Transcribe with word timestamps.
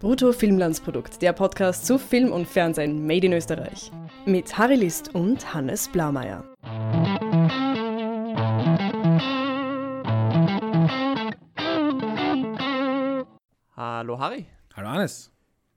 Brutto 0.00 0.32
Filmlandsprodukt, 0.32 1.22
der 1.22 1.32
Podcast 1.32 1.86
zu 1.86 1.98
Film 1.98 2.32
und 2.32 2.46
Fernsehen 2.46 3.06
made 3.06 3.26
in 3.26 3.32
Österreich. 3.32 3.90
Mit 4.26 4.58
Harry 4.58 4.74
List 4.74 5.14
und 5.14 5.54
Hannes 5.54 5.88
Blaumeier. 5.88 6.44
Hallo 13.76 14.18
Harry. 14.18 14.46
Hallo 14.74 14.88
Hannes. 14.88 15.32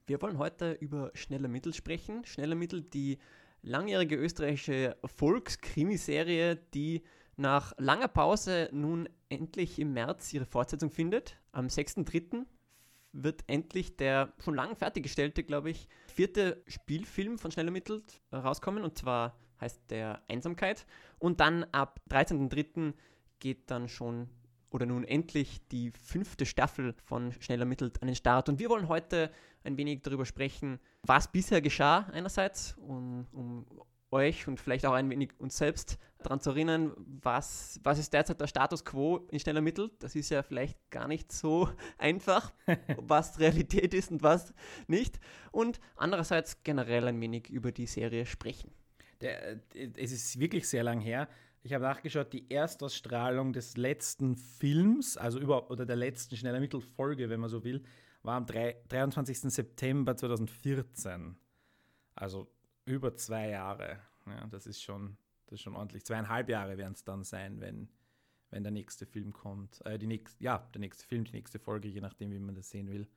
Wir 0.07 0.21
wollen 0.21 0.37
heute 0.37 0.71
über 0.73 1.11
Schnelle 1.13 1.47
Mittel 1.47 1.73
sprechen. 1.73 2.25
Schnelle 2.25 2.55
Mittel, 2.55 2.81
die 2.81 3.19
langjährige 3.61 4.15
österreichische 4.15 4.97
Volkskrimiserie, 5.05 6.57
die 6.73 7.03
nach 7.37 7.73
langer 7.77 8.07
Pause 8.07 8.69
nun 8.71 9.07
endlich 9.29 9.79
im 9.79 9.93
März 9.93 10.33
ihre 10.33 10.45
Fortsetzung 10.45 10.89
findet. 10.89 11.37
Am 11.51 11.67
6.3. 11.67 12.45
wird 13.13 13.43
endlich 13.47 13.97
der 13.97 14.33
schon 14.39 14.55
lang 14.55 14.75
fertiggestellte, 14.75 15.43
glaube 15.43 15.69
ich, 15.69 15.87
vierte 16.07 16.63
Spielfilm 16.67 17.37
von 17.37 17.51
Schnell 17.51 17.67
ermittelt 17.67 18.21
rauskommen. 18.31 18.83
Und 18.83 18.97
zwar 18.97 19.37
heißt 19.61 19.89
der 19.89 20.21
Einsamkeit. 20.27 20.85
Und 21.19 21.39
dann 21.39 21.63
ab 21.71 21.99
13.3. 22.09 22.93
geht 23.39 23.69
dann 23.71 23.87
schon 23.87 24.29
oder 24.69 24.85
nun 24.85 25.03
endlich 25.05 25.65
die 25.69 25.91
fünfte 25.91 26.45
Staffel 26.45 26.93
von 27.05 27.31
Schnell 27.39 27.61
ermittelt 27.61 28.01
an 28.01 28.07
den 28.07 28.15
Start. 28.15 28.49
Und 28.49 28.59
wir 28.59 28.69
wollen 28.69 28.87
heute 28.87 29.31
ein 29.63 29.77
wenig 29.77 30.01
darüber 30.01 30.25
sprechen, 30.25 30.79
was 31.03 31.31
bisher 31.31 31.61
geschah 31.61 32.07
einerseits, 32.11 32.75
um, 32.77 33.27
um 33.31 33.65
euch 34.11 34.47
und 34.47 34.59
vielleicht 34.59 34.85
auch 34.85 34.93
ein 34.93 35.09
wenig 35.09 35.31
uns 35.39 35.57
selbst 35.57 35.97
daran 36.19 36.39
zu 36.39 36.51
erinnern, 36.51 36.93
was, 36.97 37.79
was 37.83 37.99
ist 37.99 38.13
derzeit 38.13 38.39
der 38.39 38.47
Status 38.47 38.83
quo 38.83 39.27
in 39.31 39.39
Schnell 39.39 39.55
ermittelt. 39.55 39.91
Das 39.99 40.15
ist 40.15 40.29
ja 40.29 40.43
vielleicht 40.43 40.77
gar 40.89 41.07
nicht 41.07 41.31
so 41.31 41.69
einfach, 41.97 42.53
was 42.97 43.39
Realität 43.39 43.93
ist 43.93 44.11
und 44.11 44.23
was 44.23 44.53
nicht. 44.87 45.19
Und 45.51 45.79
andererseits 45.95 46.63
generell 46.63 47.07
ein 47.07 47.19
wenig 47.21 47.49
über 47.49 47.71
die 47.71 47.87
Serie 47.87 48.25
sprechen. 48.25 48.71
Der, 49.21 49.53
äh, 49.53 49.91
es 49.95 50.11
ist 50.11 50.39
wirklich 50.39 50.67
sehr 50.67 50.83
lang 50.83 50.99
her. 50.99 51.27
Ich 51.63 51.73
habe 51.73 51.83
nachgeschaut, 51.83 52.31
die 52.31 52.49
Erstausstrahlung 52.49 53.51
des 53.51 53.75
letzten 53.75 54.35
Films, 54.37 55.17
also 55.17 55.39
über, 55.39 55.69
oder 55.69 55.85
der 55.85 55.97
letzten 55.97 56.37
Schnell 56.37 56.53
ermittelt 56.53 56.83
Folge, 56.83 57.29
wenn 57.29 57.39
man 57.39 57.49
so 57.49 57.63
will, 57.63 57.83
war 58.23 58.35
am 58.35 58.45
3, 58.45 58.83
23. 58.87 59.39
September 59.53 60.15
2014. 60.15 61.35
Also 62.15 62.47
über 62.85 63.15
zwei 63.15 63.49
Jahre. 63.49 63.99
Ja, 64.25 64.47
das 64.47 64.65
ist 64.65 64.81
schon, 64.81 65.17
das 65.47 65.55
ist 65.55 65.61
schon 65.61 65.75
ordentlich. 65.75 66.05
Zweieinhalb 66.05 66.49
Jahre 66.49 66.77
werden 66.77 66.93
es 66.93 67.03
dann 67.03 67.23
sein, 67.23 67.59
wenn, 67.59 67.89
wenn 68.49 68.63
der 68.63 68.71
nächste 68.71 69.05
Film 69.05 69.33
kommt. 69.33 69.85
Äh, 69.85 69.97
die 69.97 70.07
nächst, 70.07 70.39
ja, 70.39 70.59
der 70.73 70.79
nächste 70.79 71.05
Film, 71.05 71.25
die 71.25 71.31
nächste 71.31 71.59
Folge, 71.59 71.87
je 71.87 72.01
nachdem, 72.01 72.31
wie 72.31 72.39
man 72.39 72.55
das 72.55 72.69
sehen 72.69 72.89
will. 72.89 73.07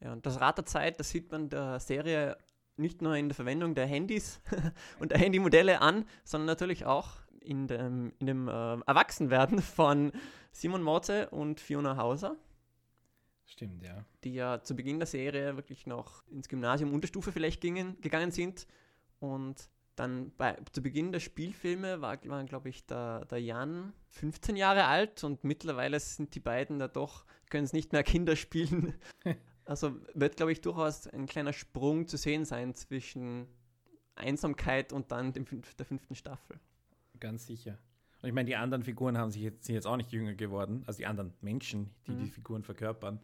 Ja, 0.00 0.12
und 0.12 0.26
das 0.26 0.40
Rad 0.40 0.58
der 0.58 0.66
Zeit, 0.66 1.00
das 1.00 1.10
sieht 1.10 1.30
man 1.32 1.48
der 1.48 1.80
Serie 1.80 2.36
nicht 2.76 3.02
nur 3.02 3.16
in 3.16 3.28
der 3.28 3.36
Verwendung 3.36 3.74
der 3.74 3.86
Handys 3.86 4.40
und 4.98 5.12
der 5.12 5.18
Handymodelle 5.18 5.80
an, 5.80 6.04
sondern 6.24 6.46
natürlich 6.46 6.84
auch 6.84 7.20
in 7.40 7.68
dem, 7.68 8.12
in 8.18 8.26
dem 8.26 8.48
äh, 8.48 8.80
Erwachsenwerden 8.86 9.60
von 9.62 10.12
Simon 10.50 10.82
Morze 10.82 11.30
und 11.30 11.60
Fiona 11.60 11.96
Hauser. 11.96 12.36
Stimmt, 13.46 13.82
ja. 13.82 14.04
Die 14.24 14.34
ja 14.34 14.62
zu 14.62 14.74
Beginn 14.74 14.98
der 14.98 15.06
Serie 15.06 15.56
wirklich 15.56 15.86
noch 15.86 16.26
ins 16.28 16.48
Gymnasium 16.48 16.92
Unterstufe 16.92 17.30
vielleicht 17.30 17.60
gingen, 17.60 18.00
gegangen 18.00 18.30
sind. 18.30 18.66
Und 19.20 19.68
dann 19.96 20.32
bei, 20.36 20.56
zu 20.72 20.82
Beginn 20.82 21.12
der 21.12 21.20
Spielfilme 21.20 22.00
war, 22.00 22.18
war 22.26 22.44
glaube 22.44 22.68
ich, 22.68 22.86
der, 22.86 23.24
der 23.26 23.40
Jan 23.40 23.92
15 24.10 24.56
Jahre 24.56 24.84
alt 24.86 25.24
und 25.24 25.44
mittlerweile 25.44 25.98
sind 26.00 26.34
die 26.34 26.40
beiden 26.40 26.78
da 26.78 26.88
doch, 26.88 27.24
können 27.50 27.64
es 27.64 27.72
nicht 27.72 27.92
mehr 27.92 28.02
Kinder 28.04 28.36
spielen. 28.36 28.94
also 29.64 29.96
wird, 30.14 30.36
glaube 30.36 30.52
ich, 30.52 30.60
durchaus 30.60 31.06
ein 31.06 31.26
kleiner 31.26 31.52
Sprung 31.52 32.06
zu 32.08 32.16
sehen 32.16 32.44
sein 32.44 32.74
zwischen 32.74 33.46
Einsamkeit 34.16 34.92
und 34.92 35.10
dann 35.10 35.32
dem, 35.32 35.44
der 35.78 35.86
fünften 35.86 36.14
Staffel. 36.14 36.58
Ganz 37.20 37.46
sicher. 37.46 37.78
Und 38.22 38.28
ich 38.28 38.34
meine, 38.34 38.46
die 38.46 38.56
anderen 38.56 38.82
Figuren 38.82 39.18
haben 39.18 39.30
sich 39.30 39.42
jetzt, 39.42 39.64
sind 39.64 39.74
jetzt 39.74 39.86
auch 39.86 39.96
nicht 39.96 40.10
jünger 40.10 40.34
geworden, 40.34 40.82
also 40.86 40.98
die 40.98 41.06
anderen 41.06 41.34
Menschen, 41.40 41.90
die 42.06 42.12
mhm. 42.12 42.24
die 42.24 42.30
Figuren 42.30 42.62
verkörpern. 42.62 43.20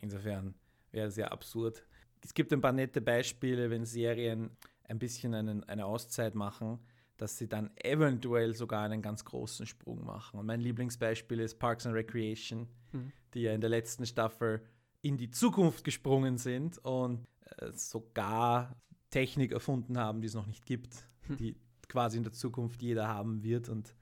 Insofern 0.00 0.54
wäre 0.92 1.08
es 1.08 1.14
sehr 1.14 1.30
absurd. 1.30 1.84
Es 2.22 2.34
gibt 2.34 2.52
ein 2.52 2.60
paar 2.60 2.72
nette 2.72 3.00
Beispiele, 3.00 3.70
wenn 3.70 3.84
Serien 3.84 4.50
ein 4.90 4.98
bisschen 4.98 5.34
einen, 5.34 5.64
eine 5.64 5.86
Auszeit 5.86 6.34
machen, 6.34 6.80
dass 7.16 7.38
sie 7.38 7.48
dann 7.48 7.70
eventuell 7.76 8.54
sogar 8.54 8.84
einen 8.84 9.02
ganz 9.02 9.24
großen 9.24 9.66
Sprung 9.66 10.04
machen. 10.04 10.40
Und 10.40 10.46
mein 10.46 10.60
Lieblingsbeispiel 10.60 11.40
ist 11.40 11.58
Parks 11.58 11.86
and 11.86 11.94
Recreation, 11.94 12.68
mhm. 12.92 13.12
die 13.34 13.42
ja 13.42 13.52
in 13.52 13.60
der 13.60 13.70
letzten 13.70 14.06
Staffel 14.06 14.62
in 15.02 15.16
die 15.16 15.30
Zukunft 15.30 15.84
gesprungen 15.84 16.38
sind 16.38 16.78
und 16.78 17.26
äh, 17.58 17.72
sogar 17.72 18.76
Technik 19.10 19.52
erfunden 19.52 19.98
haben, 19.98 20.20
die 20.20 20.26
es 20.26 20.34
noch 20.34 20.46
nicht 20.46 20.66
gibt, 20.66 21.08
hm. 21.22 21.36
die 21.36 21.56
quasi 21.88 22.16
in 22.16 22.22
der 22.22 22.32
Zukunft 22.32 22.80
jeder 22.82 23.08
haben 23.08 23.42
wird. 23.42 23.68
Und 23.68 23.94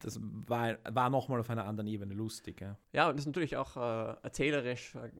das 0.00 0.18
war, 0.20 0.78
war 0.84 1.10
nochmal 1.10 1.40
auf 1.40 1.50
einer 1.50 1.66
anderen 1.66 1.86
Ebene 1.86 2.14
lustig. 2.14 2.60
Ja, 2.60 2.76
ja 2.92 3.08
und 3.08 3.16
das 3.16 3.22
ist 3.22 3.26
natürlich 3.26 3.56
auch 3.56 3.76
äh, 3.76 4.16
erzählerisch 4.22 4.94
äh, 4.96 5.10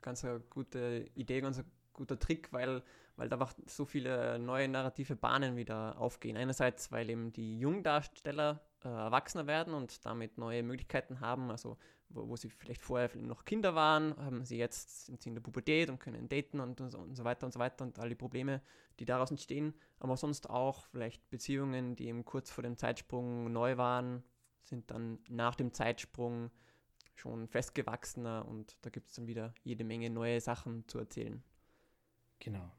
ganz 0.00 0.24
eine 0.24 0.40
gute 0.40 1.10
Idee, 1.14 1.40
ganz 1.40 1.58
ein 1.58 1.66
guter 1.96 2.18
Trick, 2.18 2.52
weil, 2.52 2.82
weil 3.16 3.28
da 3.28 3.48
so 3.66 3.84
viele 3.84 4.38
neue 4.38 4.68
narrative 4.68 5.16
Bahnen 5.16 5.56
wieder 5.56 5.98
aufgehen. 5.98 6.36
Einerseits, 6.36 6.92
weil 6.92 7.10
eben 7.10 7.32
die 7.32 7.58
Jungdarsteller 7.58 8.60
äh, 8.84 8.88
erwachsener 8.88 9.46
werden 9.46 9.74
und 9.74 10.04
damit 10.06 10.38
neue 10.38 10.62
Möglichkeiten 10.62 11.20
haben, 11.20 11.50
also 11.50 11.76
wo, 12.08 12.28
wo, 12.28 12.36
sie 12.36 12.50
vielleicht 12.50 12.82
vorher 12.82 13.10
noch 13.16 13.44
Kinder 13.44 13.74
waren, 13.74 14.16
haben 14.16 14.44
sie 14.44 14.58
jetzt 14.58 15.06
sind 15.06 15.22
sie 15.22 15.30
in 15.30 15.34
der 15.34 15.42
Pubertät 15.42 15.90
und 15.90 15.98
können 15.98 16.28
daten 16.28 16.60
und, 16.60 16.80
und, 16.80 16.90
so, 16.90 16.98
und 16.98 17.16
so 17.16 17.24
weiter 17.24 17.46
und 17.46 17.52
so 17.52 17.58
weiter 17.58 17.84
und 17.84 17.98
all 17.98 18.08
die 18.08 18.14
Probleme, 18.14 18.62
die 19.00 19.04
daraus 19.04 19.30
entstehen, 19.30 19.74
aber 19.98 20.16
sonst 20.16 20.48
auch 20.48 20.86
vielleicht 20.86 21.28
Beziehungen, 21.30 21.96
die 21.96 22.06
eben 22.06 22.24
kurz 22.24 22.50
vor 22.50 22.62
dem 22.62 22.76
Zeitsprung 22.76 23.52
neu 23.52 23.76
waren, 23.76 24.22
sind 24.62 24.90
dann 24.90 25.18
nach 25.28 25.54
dem 25.54 25.72
Zeitsprung 25.72 26.50
schon 27.14 27.48
festgewachsener 27.48 28.46
und 28.46 28.76
da 28.82 28.90
gibt 28.90 29.08
es 29.08 29.14
dann 29.14 29.26
wieder 29.26 29.54
jede 29.64 29.84
Menge 29.84 30.10
neue 30.10 30.40
Sachen 30.40 30.86
zu 30.86 30.98
erzählen. 30.98 31.42
Genau. 32.38 32.70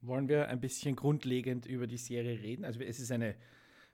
Wollen 0.00 0.28
wir 0.28 0.48
ein 0.48 0.60
bisschen 0.60 0.96
grundlegend 0.96 1.66
über 1.66 1.86
die 1.86 1.96
Serie 1.96 2.40
reden? 2.40 2.64
Also 2.64 2.80
es 2.80 3.00
ist 3.00 3.10
eine 3.10 3.36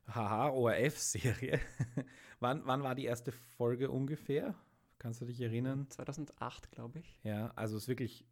Haha-ORF-Serie. 0.09 1.61
wann, 2.41 2.63
wann 2.67 2.83
war 2.83 2.95
die 2.95 3.05
erste 3.05 3.33
Folge 3.33 3.91
ungefähr? 3.91 4.55
Kannst 4.99 5.21
du 5.21 5.25
dich 5.25 5.41
erinnern? 5.41 5.89
2008, 5.89 6.71
glaube 6.73 6.99
ich. 6.99 7.19
Ja, 7.23 7.53
also 7.57 7.77
es 7.77 7.85
ist 7.85 7.89
wirklich 7.89 8.27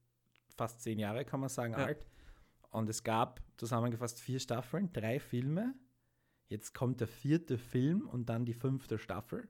fast 0.57 0.83
zehn 0.83 0.99
Jahre, 0.99 1.25
kann 1.25 1.41
man 1.41 1.49
sagen, 1.49 1.73
ja. 1.73 1.87
alt. 1.87 2.07
Und 2.71 2.89
es 2.91 3.03
gab 3.03 3.41
zusammengefasst 3.57 4.21
vier 4.21 4.41
Staffeln, 4.41 4.93
drei 4.93 5.21
Filme. 5.21 5.75
Jetzt 6.49 6.75
kommt 6.75 7.01
der 7.01 7.09
vierte 7.09 7.59
Film 7.59 8.09
und 8.09 8.29
dann 8.29 8.45
die 8.45 8.55
fünfte 8.55 8.99
Staffel. 8.99 9.49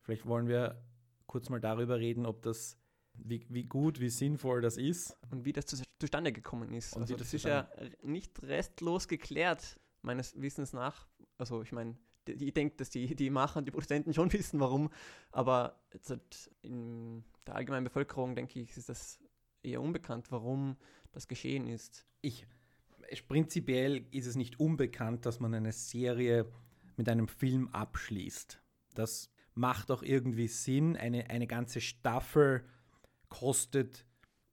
Vielleicht 0.00 0.26
wollen 0.26 0.48
wir 0.48 0.82
kurz 1.26 1.48
mal 1.48 1.60
darüber 1.60 1.98
reden, 1.98 2.26
ob 2.26 2.42
das, 2.42 2.78
wie, 3.14 3.44
wie 3.48 3.64
gut, 3.64 4.00
wie 4.00 4.10
sinnvoll 4.10 4.60
das 4.60 4.76
ist. 4.76 5.16
Und 5.30 5.44
wie 5.44 5.52
das 5.52 5.66
zu, 5.66 5.76
zustande 5.98 6.32
gekommen 6.32 6.72
ist. 6.72 6.94
Und 6.94 7.02
also 7.02 7.16
das 7.16 7.32
ist 7.32 7.44
ja 7.44 7.68
nicht 8.02 8.42
restlos 8.42 9.08
geklärt, 9.08 9.78
meines 10.02 10.40
Wissens 10.40 10.72
nach. 10.72 11.06
Also 11.38 11.62
ich 11.62 11.72
meine, 11.72 11.96
ich 12.26 12.54
denke, 12.54 12.76
dass 12.76 12.90
die, 12.90 13.14
die 13.14 13.30
Macher 13.30 13.58
und 13.58 13.66
die 13.66 13.70
Produzenten 13.70 14.14
schon 14.14 14.32
wissen, 14.32 14.60
warum. 14.60 14.90
Aber 15.32 15.80
in 16.62 17.24
der 17.46 17.56
allgemeinen 17.56 17.84
Bevölkerung, 17.84 18.34
denke 18.34 18.60
ich, 18.60 18.76
ist 18.76 18.88
das 18.88 19.18
eher 19.62 19.80
unbekannt, 19.80 20.30
warum 20.30 20.76
das 21.12 21.28
geschehen 21.28 21.66
ist. 21.66 22.06
Ich, 22.20 22.46
prinzipiell 23.28 24.06
ist 24.10 24.26
es 24.26 24.36
nicht 24.36 24.58
unbekannt, 24.60 25.26
dass 25.26 25.40
man 25.40 25.54
eine 25.54 25.72
Serie 25.72 26.50
mit 26.96 27.08
einem 27.08 27.28
Film 27.28 27.68
abschließt. 27.68 28.60
Das 28.94 29.30
macht 29.54 29.90
auch 29.90 30.02
irgendwie 30.02 30.48
Sinn. 30.48 30.96
Eine, 30.96 31.30
eine 31.30 31.46
ganze 31.46 31.80
Staffel 31.80 32.64
kostet 33.40 34.04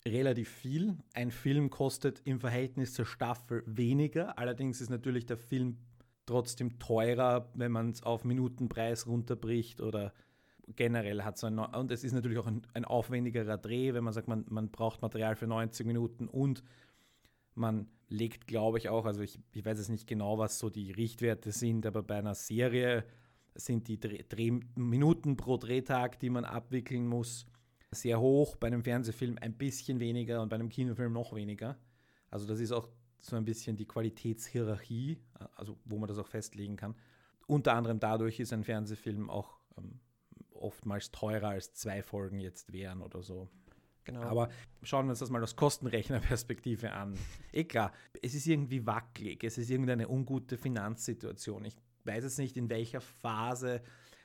relativ 0.07 0.49
viel. 0.49 0.97
Ein 1.13 1.29
Film 1.29 1.69
kostet 1.69 2.21
im 2.25 2.39
Verhältnis 2.39 2.93
zur 2.93 3.05
Staffel 3.05 3.63
weniger. 3.67 4.39
Allerdings 4.39 4.81
ist 4.81 4.89
natürlich 4.89 5.27
der 5.27 5.37
Film 5.37 5.77
trotzdem 6.25 6.79
teurer, 6.79 7.51
wenn 7.53 7.71
man 7.71 7.91
es 7.91 8.01
auf 8.01 8.23
Minutenpreis 8.23 9.05
runterbricht 9.05 9.81
oder 9.81 10.13
generell 10.75 11.23
hat 11.23 11.37
so 11.37 11.47
ein, 11.47 11.59
und 11.59 11.91
es 11.91 12.03
ist 12.03 12.13
natürlich 12.13 12.39
auch 12.39 12.47
ein, 12.47 12.61
ein, 12.73 12.85
aufwendigerer 12.85 13.57
Dreh, 13.57 13.93
wenn 13.93 14.03
man 14.03 14.13
sagt, 14.13 14.27
man, 14.27 14.45
man 14.49 14.71
braucht 14.71 15.01
Material 15.01 15.35
für 15.35 15.47
90 15.47 15.85
Minuten 15.85 16.27
und 16.27 16.63
man 17.53 17.87
legt, 18.07 18.47
glaube 18.47 18.77
ich, 18.77 18.89
auch, 18.89 19.05
also 19.05 19.21
ich, 19.21 19.39
ich 19.51 19.65
weiß 19.65 19.77
jetzt 19.77 19.89
nicht 19.89 20.07
genau, 20.07 20.37
was 20.37 20.57
so 20.57 20.69
die 20.69 20.91
Richtwerte 20.91 21.51
sind, 21.51 21.85
aber 21.85 22.01
bei 22.01 22.15
einer 22.15 22.35
Serie 22.35 23.03
sind 23.53 23.87
die 23.89 23.99
Dreh, 23.99 24.23
Drehminuten 24.27 25.35
pro 25.35 25.57
Drehtag, 25.57 26.19
die 26.19 26.29
man 26.29 26.45
abwickeln 26.45 27.05
muss, 27.05 27.45
sehr 27.93 28.19
hoch, 28.19 28.55
bei 28.55 28.67
einem 28.67 28.83
Fernsehfilm 28.83 29.37
ein 29.41 29.53
bisschen 29.53 29.99
weniger 29.99 30.41
und 30.41 30.49
bei 30.49 30.55
einem 30.55 30.69
Kinofilm 30.69 31.13
noch 31.13 31.33
weniger. 31.33 31.77
Also 32.29 32.47
das 32.47 32.59
ist 32.59 32.71
auch 32.71 32.87
so 33.19 33.35
ein 33.35 33.45
bisschen 33.45 33.75
die 33.75 33.85
Qualitätshierarchie, 33.85 35.19
also 35.55 35.77
wo 35.85 35.97
man 35.97 36.07
das 36.07 36.17
auch 36.17 36.27
festlegen 36.27 36.77
kann. 36.77 36.95
Unter 37.47 37.73
anderem 37.73 37.99
dadurch 37.99 38.39
ist 38.39 38.53
ein 38.53 38.63
Fernsehfilm 38.63 39.29
auch 39.29 39.59
ähm, 39.77 39.99
oftmals 40.53 41.11
teurer 41.11 41.49
als 41.49 41.73
zwei 41.73 42.01
Folgen 42.01 42.39
jetzt 42.39 42.71
wären 42.71 43.01
oder 43.01 43.21
so. 43.21 43.49
Genau. 44.03 44.21
Aber 44.21 44.49
schauen 44.81 45.05
wir 45.05 45.11
uns 45.11 45.19
das 45.19 45.29
mal 45.29 45.43
aus 45.43 45.55
Kostenrechnerperspektive 45.55 46.91
an. 46.91 47.17
Eh 47.51 47.65
klar, 47.65 47.91
es 48.21 48.33
ist 48.33 48.47
irgendwie 48.47 48.85
wackelig, 48.85 49.43
es 49.43 49.57
ist 49.57 49.69
irgendeine 49.69 50.07
ungute 50.07 50.57
Finanzsituation. 50.57 51.65
Ich 51.65 51.75
weiß 52.05 52.23
jetzt 52.23 52.39
nicht, 52.39 52.55
in 52.57 52.69
welcher 52.69 53.01
Phase 53.01 53.81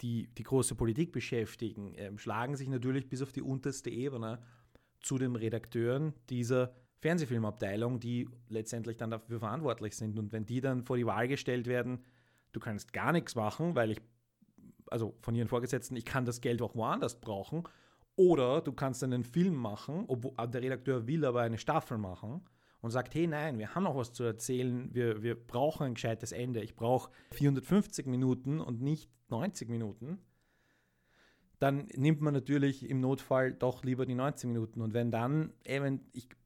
die 0.00 0.28
die 0.28 0.42
große 0.42 0.74
Politik 0.74 1.12
beschäftigen, 1.12 1.94
äh, 1.94 2.10
schlagen 2.18 2.56
sich 2.56 2.68
natürlich 2.68 3.08
bis 3.08 3.22
auf 3.22 3.32
die 3.32 3.42
unterste 3.42 3.90
Ebene 3.90 4.42
zu 5.00 5.18
den 5.18 5.36
Redakteuren 5.36 6.14
dieser 6.28 6.74
Fernsehfilmabteilung, 7.00 8.00
die 8.00 8.28
letztendlich 8.48 8.96
dann 8.96 9.10
dafür 9.10 9.38
verantwortlich 9.38 9.96
sind. 9.96 10.18
Und 10.18 10.32
wenn 10.32 10.46
die 10.46 10.60
dann 10.60 10.82
vor 10.82 10.96
die 10.96 11.06
Wahl 11.06 11.28
gestellt 11.28 11.66
werden, 11.66 12.00
du 12.52 12.60
kannst 12.60 12.92
gar 12.92 13.12
nichts 13.12 13.34
machen, 13.34 13.74
weil 13.74 13.92
ich, 13.92 14.00
also 14.90 15.14
von 15.20 15.34
ihren 15.34 15.48
Vorgesetzten, 15.48 15.96
ich 15.96 16.04
kann 16.04 16.24
das 16.24 16.40
Geld 16.40 16.60
auch 16.62 16.74
woanders 16.74 17.20
brauchen. 17.20 17.64
Oder 18.16 18.60
du 18.60 18.72
kannst 18.72 19.04
einen 19.04 19.22
Film 19.22 19.54
machen, 19.54 20.04
obwohl 20.08 20.32
der 20.48 20.62
Redakteur 20.62 21.06
will 21.06 21.24
aber 21.24 21.42
eine 21.42 21.58
Staffel 21.58 21.98
machen 21.98 22.42
und 22.80 22.90
sagt, 22.90 23.14
hey 23.14 23.26
nein, 23.26 23.58
wir 23.58 23.74
haben 23.74 23.84
noch 23.84 23.96
was 23.96 24.12
zu 24.12 24.24
erzählen, 24.24 24.92
wir, 24.92 25.22
wir 25.22 25.36
brauchen 25.36 25.84
ein 25.84 25.94
gescheites 25.94 26.32
Ende. 26.32 26.60
Ich 26.62 26.74
brauche 26.74 27.10
450 27.32 28.06
Minuten 28.06 28.60
und 28.60 28.80
nicht 28.80 29.08
90 29.28 29.68
Minuten 29.68 30.18
dann 31.58 31.88
nimmt 31.96 32.20
man 32.20 32.34
natürlich 32.34 32.88
im 32.88 33.00
Notfall 33.00 33.52
doch 33.52 33.82
lieber 33.82 34.06
die 34.06 34.14
90 34.14 34.48
Minuten. 34.48 34.80
Und 34.80 34.94
wenn 34.94 35.10
dann, 35.10 35.52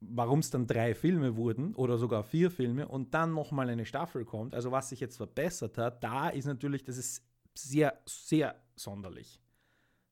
warum 0.01 0.39
es 0.39 0.49
dann 0.49 0.65
drei 0.65 0.95
Filme 0.95 1.35
wurden 1.35 1.75
oder 1.75 1.97
sogar 1.97 2.23
vier 2.23 2.49
Filme 2.49 2.87
und 2.87 3.13
dann 3.13 3.33
nochmal 3.33 3.69
eine 3.69 3.85
Staffel 3.85 4.25
kommt, 4.25 4.55
also 4.55 4.71
was 4.71 4.89
sich 4.89 4.99
jetzt 4.99 5.17
verbessert 5.17 5.77
hat, 5.77 6.03
da 6.03 6.29
ist 6.29 6.45
natürlich, 6.45 6.83
das 6.83 6.97
ist 6.97 7.23
sehr, 7.53 7.99
sehr 8.05 8.55
sonderlich. 8.75 9.39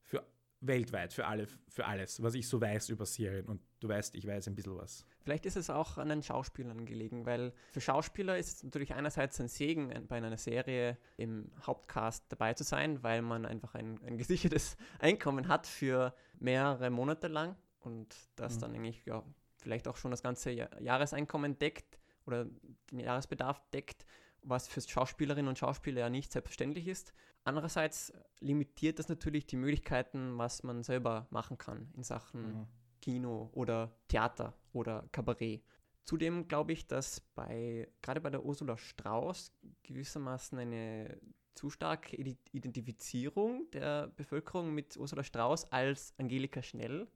Für 0.03 0.23
weltweit, 0.59 1.13
für, 1.13 1.25
alle, 1.25 1.47
für 1.67 1.85
alles, 1.85 2.21
was 2.21 2.35
ich 2.35 2.47
so 2.47 2.61
weiß 2.61 2.89
über 2.89 3.05
Serien. 3.05 3.47
Und 3.47 3.61
du 3.79 3.87
weißt, 3.87 4.13
ich 4.15 4.27
weiß 4.27 4.47
ein 4.47 4.55
bisschen 4.55 4.77
was. 4.77 5.05
Vielleicht 5.23 5.45
ist 5.45 5.55
es 5.55 5.69
auch 5.69 5.97
an 5.97 6.09
den 6.09 6.23
Schauspielern 6.23 6.85
gelegen, 6.85 7.25
weil 7.25 7.53
für 7.71 7.81
Schauspieler 7.81 8.37
ist 8.37 8.57
es 8.57 8.63
natürlich 8.63 8.93
einerseits 8.93 9.39
ein 9.39 9.47
Segen, 9.47 9.91
bei 10.07 10.17
einer 10.17 10.35
Serie 10.37 10.97
im 11.17 11.51
Hauptcast 11.65 12.25
dabei 12.29 12.53
zu 12.53 12.63
sein, 12.63 13.03
weil 13.03 13.21
man 13.21 13.45
einfach 13.45 13.75
ein, 13.75 13.99
ein 14.05 14.17
gesichertes 14.17 14.77
Einkommen 14.99 15.47
hat 15.47 15.67
für 15.67 16.13
mehrere 16.39 16.89
Monate 16.89 17.27
lang 17.27 17.55
und 17.79 18.15
das 18.35 18.55
mhm. 18.55 18.59
dann 18.61 18.75
eigentlich 18.75 19.05
ja, 19.05 19.23
vielleicht 19.57 19.87
auch 19.87 19.97
schon 19.97 20.11
das 20.11 20.23
ganze 20.23 20.51
Jahreseinkommen 20.51 21.59
deckt 21.59 21.99
oder 22.25 22.45
den 22.91 22.99
Jahresbedarf 22.99 23.61
deckt, 23.71 24.05
was 24.43 24.67
für 24.67 24.81
Schauspielerinnen 24.81 25.49
und 25.49 25.59
Schauspieler 25.59 26.01
ja 26.01 26.09
nicht 26.09 26.31
selbstverständlich 26.31 26.87
ist. 26.87 27.13
Andererseits 27.43 28.11
limitiert 28.39 28.97
das 28.97 29.07
natürlich 29.07 29.45
die 29.45 29.57
Möglichkeiten, 29.57 30.37
was 30.37 30.63
man 30.63 30.83
selber 30.83 31.27
machen 31.29 31.57
kann 31.57 31.91
in 31.95 32.03
Sachen 32.03 32.41
mhm 32.41 32.67
Kino 33.01 33.49
oder 33.53 33.91
Theater 34.07 34.53
oder 34.73 35.07
Kabarett. 35.11 35.63
Zudem 36.03 36.47
glaube 36.47 36.73
ich, 36.73 36.87
dass 36.87 37.21
bei 37.35 37.87
gerade 38.01 38.21
bei 38.21 38.29
der 38.29 38.43
Ursula 38.43 38.77
Strauß 38.77 39.53
gewissermaßen 39.83 40.57
eine 40.57 41.19
zu 41.53 41.69
starke 41.69 42.15
Identifizierung 42.15 43.69
der 43.71 44.07
Bevölkerung 44.07 44.73
mit 44.73 44.97
Ursula 44.97 45.23
Strauß 45.23 45.71
als 45.71 46.13
Angelika 46.17 46.63
Schnell 46.63 47.07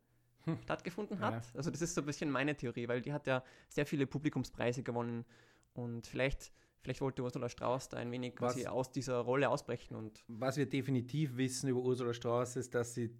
hm. 0.44 0.60
stattgefunden 0.62 1.19
hat. 1.19 1.46
Ja. 1.46 1.52
Also 1.56 1.72
das 1.72 1.81
ist 1.81 1.96
so 1.96 2.02
ein 2.02 2.06
bisschen 2.06 2.30
meine 2.30 2.56
Theorie, 2.56 2.88
weil 2.88 3.02
die 3.02 3.13
hat 3.13 3.28
ja 3.28 3.44
sehr 3.69 3.86
viele 3.86 4.06
Publikumspreise 4.06 4.84
gewonnen 4.84 5.25
und 5.74 6.06
vielleicht, 6.06 6.52
vielleicht 6.81 7.02
wollte 7.02 7.24
Ursula 7.24 7.50
Strauß 7.50 7.90
da 7.90 7.98
ein 7.98 8.12
wenig 8.12 8.36
was, 8.40 8.63
aus 8.66 8.92
dieser 8.92 9.18
Rolle 9.19 9.50
ausbrechen. 9.50 9.96
Und 9.96 10.24
was 10.28 10.57
wir 10.57 10.68
definitiv 10.68 11.38
wissen 11.38 11.69
über 11.69 11.81
Ursula 11.81 12.13
Strauß 12.13 12.57
ist, 12.57 12.75
dass 12.75 12.94
sie 12.94 13.18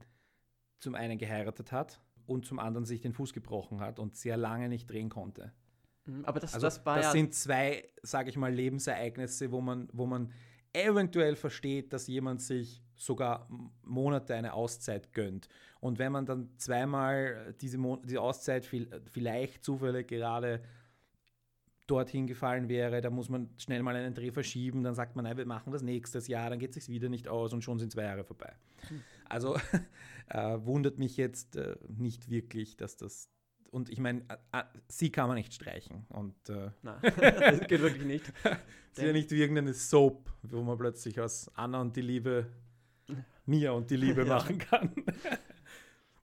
zum 0.80 0.96
einen 0.96 1.18
geheiratet 1.18 1.72
hat 1.72 2.02
und 2.28 2.46
zum 2.46 2.60
anderen 2.60 2.86
sich 2.86 3.02
den 3.02 3.14
Fuß 3.14 3.34
gebrochen 3.34 3.80
hat 3.80 4.00
und 4.00 4.16
sehr 4.16 4.38
lange 4.38 4.70
nicht 4.70 4.90
drehen 4.90 5.10
konnte. 5.10 5.52
Mhm, 6.06 6.26
aber 6.26 6.40
das, 6.40 6.54
also, 6.54 6.68
das 6.68 6.84
das 6.84 7.06
ja 7.06 7.12
sind 7.12 7.34
zwei, 7.34 7.88
sage 8.04 8.30
ich 8.30 8.38
mal, 8.38 8.54
Lebensereignisse, 8.54 9.52
wo 9.52 9.62
man, 9.62 9.90
wo 9.92 10.06
man 10.06 10.32
eventuell 10.74 11.36
versteht, 11.36 11.94
dass 11.94 12.08
jemand 12.08 12.42
sich 12.42 12.84
sogar 12.96 13.48
Monate 13.84 14.36
eine 14.36 14.54
Auszeit 14.54 15.14
gönnt. 15.14 15.48
Und 15.80 16.00
wenn 16.00 16.12
man 16.12 16.26
dann 16.26 16.50
zweimal 16.58 17.56
diese, 17.62 17.78
Mon 17.78 18.02
diese 18.04 18.22
Auszeit 18.22 18.66
viel, 18.66 18.90
vielleicht 19.12 19.64
zufällig 19.64 20.08
gerade 20.08 20.62
dorthin 21.88 22.26
gefallen 22.26 22.68
wäre, 22.68 23.02
da 23.02 23.10
muss 23.10 23.30
man 23.30 23.50
schnell 23.58 23.84
mal 23.84 23.96
einen 23.96 24.14
Dreh 24.14 24.32
verschieben, 24.32 24.84
dann 24.84 24.96
sagt 24.96 25.16
man, 25.16 25.26
nein, 25.26 25.38
wir 25.38 25.46
machen 25.46 25.72
das 25.72 25.84
nächstes 25.84 26.28
Jahr, 26.28 26.50
dann 26.50 26.60
geht 26.60 26.76
es 26.76 26.86
sich 26.86 26.90
wieder 26.90 27.10
nicht 27.10 27.28
aus 27.28 27.54
und 27.54 27.64
schon 27.64 27.78
sind 27.78 27.92
zwei 27.92 28.04
Jahre 28.04 28.24
vorbei. 28.24 28.54
Hm. 28.88 29.04
Also 29.30 29.56
äh, 30.30 30.58
wundert 30.62 30.98
mich 30.98 31.18
jetzt 31.18 31.56
äh, 31.56 31.76
nicht 31.88 32.30
wirklich, 32.30 32.78
dass 32.78 32.98
das. 32.98 33.30
Und 33.72 33.90
ich 33.90 34.00
meine, 34.00 34.26
äh, 34.52 34.64
sie 34.88 35.12
kann 35.12 35.28
man 35.28 35.36
nicht 35.36 35.54
streichen. 35.54 36.06
Und, 36.10 36.50
äh, 36.50 36.72
Nein, 36.82 37.00
das 37.02 37.68
geht 37.68 37.82
wirklich 37.82 38.06
nicht. 38.06 38.26
sie 38.94 39.02
ist 39.02 39.08
ja 39.08 39.12
nicht 39.12 39.32
wie 39.32 39.42
irgendeine 39.42 39.74
Soap, 39.74 40.32
wo 40.44 40.62
man 40.62 40.78
plötzlich 40.78 41.20
aus 41.20 41.52
Anna 41.56 41.82
und 41.82 41.96
die 41.96 42.02
Liebe 42.02 42.48
Mia 43.46 43.72
und 43.72 43.92
die 43.92 43.98
Liebe 43.98 44.22
ja. 44.26 44.36
machen 44.36 44.58
kann. 44.58 44.94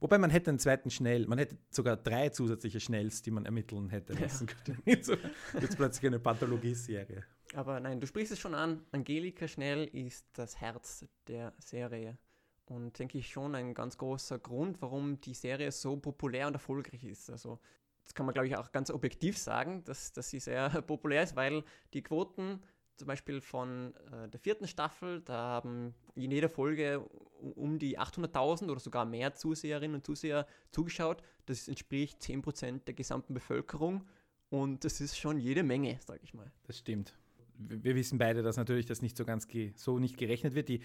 Wobei 0.01 0.19
man 0.19 0.31
hätte 0.31 0.51
einen 0.51 0.59
zweiten 0.59 0.91
Schnell, 0.91 1.27
man 1.29 1.39
hätte 1.39 1.57
sogar 1.71 1.97
drei 1.97 2.31
zusätzliche 2.31 2.81
Schnells, 2.81 3.23
die 3.23 3.31
man 3.31 3.45
ermitteln 3.45 3.89
hätte 3.89 4.15
lassen 4.15 4.49
ja. 4.49 4.55
können. 4.65 4.83
Jetzt 4.85 5.77
plötzlich 5.77 6.07
eine 6.07 6.19
Pathologieserie. 6.19 7.23
Aber 7.55 7.79
nein, 7.81 8.01
du 8.01 8.07
sprichst 8.07 8.33
es 8.33 8.41
schon 8.41 8.55
an. 8.55 8.85
Angelika 8.91 9.47
Schnell 9.47 9.85
ist 9.85 10.27
das 10.33 10.61
Herz 10.61 11.07
der 11.29 11.53
Serie. 11.59 12.19
Und 12.67 12.99
denke 12.99 13.19
ich 13.19 13.29
schon 13.29 13.55
ein 13.55 13.75
ganz 13.75 13.99
großer 13.99 14.39
Grund, 14.39 14.81
warum 14.81 15.21
die 15.21 15.35
Serie 15.35 15.71
so 15.73 15.97
populär 15.97 16.47
und 16.47 16.55
erfolgreich 16.55 17.05
ist. 17.05 17.29
Also 17.31 17.59
das 18.05 18.15
kann 18.15 18.27
man, 18.27 18.33
glaube 18.33 18.49
ich, 18.49 18.57
auch 18.57 18.73
ganz 18.73 18.91
objektiv 18.91 19.37
sagen, 19.39 19.85
dass, 19.85 20.13
dass 20.13 20.31
sie 20.31 20.41
sehr 20.41 20.69
populär 20.83 21.23
ist, 21.23 21.37
weil 21.37 21.65
die 21.93 22.03
Quoten 22.03 22.61
zum 22.97 23.09
Beispiel 23.09 23.41
von 23.41 23.95
äh, 24.13 24.29
der 24.29 24.39
vierten 24.39 24.69
Staffel, 24.69 25.23
da 25.23 25.35
haben 25.35 25.95
in 26.15 26.31
jeder 26.31 26.49
Folge 26.49 27.01
um 27.41 27.79
die 27.79 27.99
800.000 27.99 28.71
oder 28.71 28.81
sogar 28.81 29.05
mehr 29.05 29.35
Zuseherinnen 29.35 29.97
und 29.97 30.07
Zuseher 30.07 30.47
zugeschaut. 30.71 31.23
Das 31.47 31.69
entspricht 31.69 32.21
10% 32.21 32.85
der 32.85 32.95
gesamten 32.95 33.35
Bevölkerung 33.35 34.05
und 34.51 34.85
das 34.85 35.01
ist 35.01 35.19
schon 35.19 35.39
jede 35.39 35.63
Menge, 35.63 35.99
sage 36.07 36.21
ich 36.23 36.35
mal. 36.35 36.53
Das 36.65 36.79
stimmt. 36.79 37.17
Wir 37.59 37.95
wissen 37.95 38.19
beide, 38.19 38.43
dass 38.43 38.57
natürlich 38.57 38.87
das 38.87 39.03
nicht 39.03 39.17
so 39.17 39.25
ganz 39.25 39.49
so 39.77 39.99
nicht 39.99 40.17
gerechnet 40.17 40.55
wird. 40.55 40.69
Die 40.69 40.83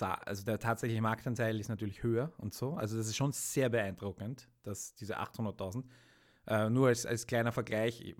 also 0.00 0.44
der 0.44 0.58
tatsächliche 0.58 1.00
Marktanteil 1.02 1.58
ist 1.58 1.68
natürlich 1.68 2.02
höher 2.02 2.32
und 2.38 2.54
so. 2.54 2.74
Also 2.74 2.96
das 2.96 3.06
ist 3.06 3.16
schon 3.16 3.32
sehr 3.32 3.68
beeindruckend, 3.68 4.48
dass 4.62 4.94
diese 4.94 5.18
800.000. 5.18 5.84
Äh, 6.48 6.70
nur 6.70 6.88
als, 6.88 7.06
als 7.06 7.26
kleiner 7.26 7.52
Vergleich, 7.52 8.14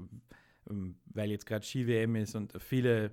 ähm, 0.68 0.96
weil 1.06 1.30
jetzt 1.30 1.46
gerade 1.46 1.64
Ski-WM 1.64 2.16
ist 2.16 2.34
und 2.34 2.60
viele, 2.60 3.12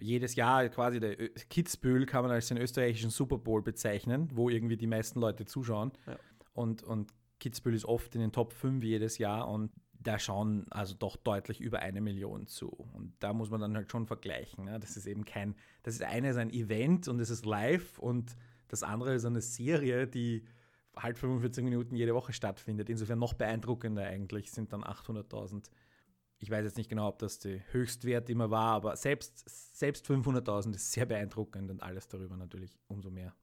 jedes 0.00 0.34
Jahr 0.34 0.68
quasi 0.68 1.00
der 1.00 1.16
Kitzbühel 1.50 2.06
kann 2.06 2.22
man 2.22 2.32
als 2.32 2.48
den 2.48 2.58
österreichischen 2.58 3.10
Super 3.10 3.38
Bowl 3.38 3.62
bezeichnen, 3.62 4.30
wo 4.32 4.48
irgendwie 4.48 4.76
die 4.76 4.86
meisten 4.86 5.20
Leute 5.20 5.44
zuschauen. 5.44 5.92
Ja. 6.06 6.18
Und, 6.54 6.82
und 6.82 7.12
Kitzbühel 7.38 7.74
ist 7.74 7.84
oft 7.84 8.14
in 8.14 8.20
den 8.20 8.32
Top 8.32 8.52
5 8.52 8.82
jedes 8.82 9.18
Jahr 9.18 9.48
und 9.48 9.70
da 10.08 10.18
schauen 10.18 10.64
also 10.70 10.94
doch 10.94 11.16
deutlich 11.16 11.60
über 11.60 11.80
eine 11.80 12.00
Million 12.00 12.46
zu. 12.46 12.70
Und 12.70 13.12
da 13.20 13.34
muss 13.34 13.50
man 13.50 13.60
dann 13.60 13.76
halt 13.76 13.92
schon 13.92 14.06
vergleichen. 14.06 14.64
Ne? 14.64 14.80
Das 14.80 14.96
ist 14.96 15.06
eben 15.06 15.26
kein, 15.26 15.54
das 15.82 15.94
ist 15.96 16.02
eine 16.02 16.30
ist 16.30 16.38
ein 16.38 16.50
Event 16.50 17.08
und 17.08 17.20
es 17.20 17.28
ist 17.28 17.44
live 17.44 17.98
und 17.98 18.34
das 18.68 18.82
andere 18.82 19.14
ist 19.14 19.26
eine 19.26 19.42
Serie, 19.42 20.06
die 20.06 20.46
halt 20.96 21.18
45 21.18 21.62
Minuten 21.62 21.94
jede 21.94 22.14
Woche 22.14 22.32
stattfindet. 22.32 22.88
Insofern 22.88 23.18
noch 23.18 23.34
beeindruckender 23.34 24.04
eigentlich 24.04 24.50
sind 24.50 24.72
dann 24.72 24.82
800.000. 24.82 25.70
Ich 26.38 26.50
weiß 26.50 26.64
jetzt 26.64 26.78
nicht 26.78 26.88
genau, 26.88 27.08
ob 27.08 27.18
das 27.18 27.38
der 27.38 27.60
Höchstwert 27.70 28.30
immer 28.30 28.50
war, 28.50 28.76
aber 28.76 28.96
selbst, 28.96 29.44
selbst 29.76 30.06
500.000 30.06 30.74
ist 30.74 30.90
sehr 30.90 31.04
beeindruckend 31.04 31.70
und 31.70 31.82
alles 31.82 32.08
darüber 32.08 32.38
natürlich 32.38 32.78
umso 32.86 33.10
mehr. 33.10 33.34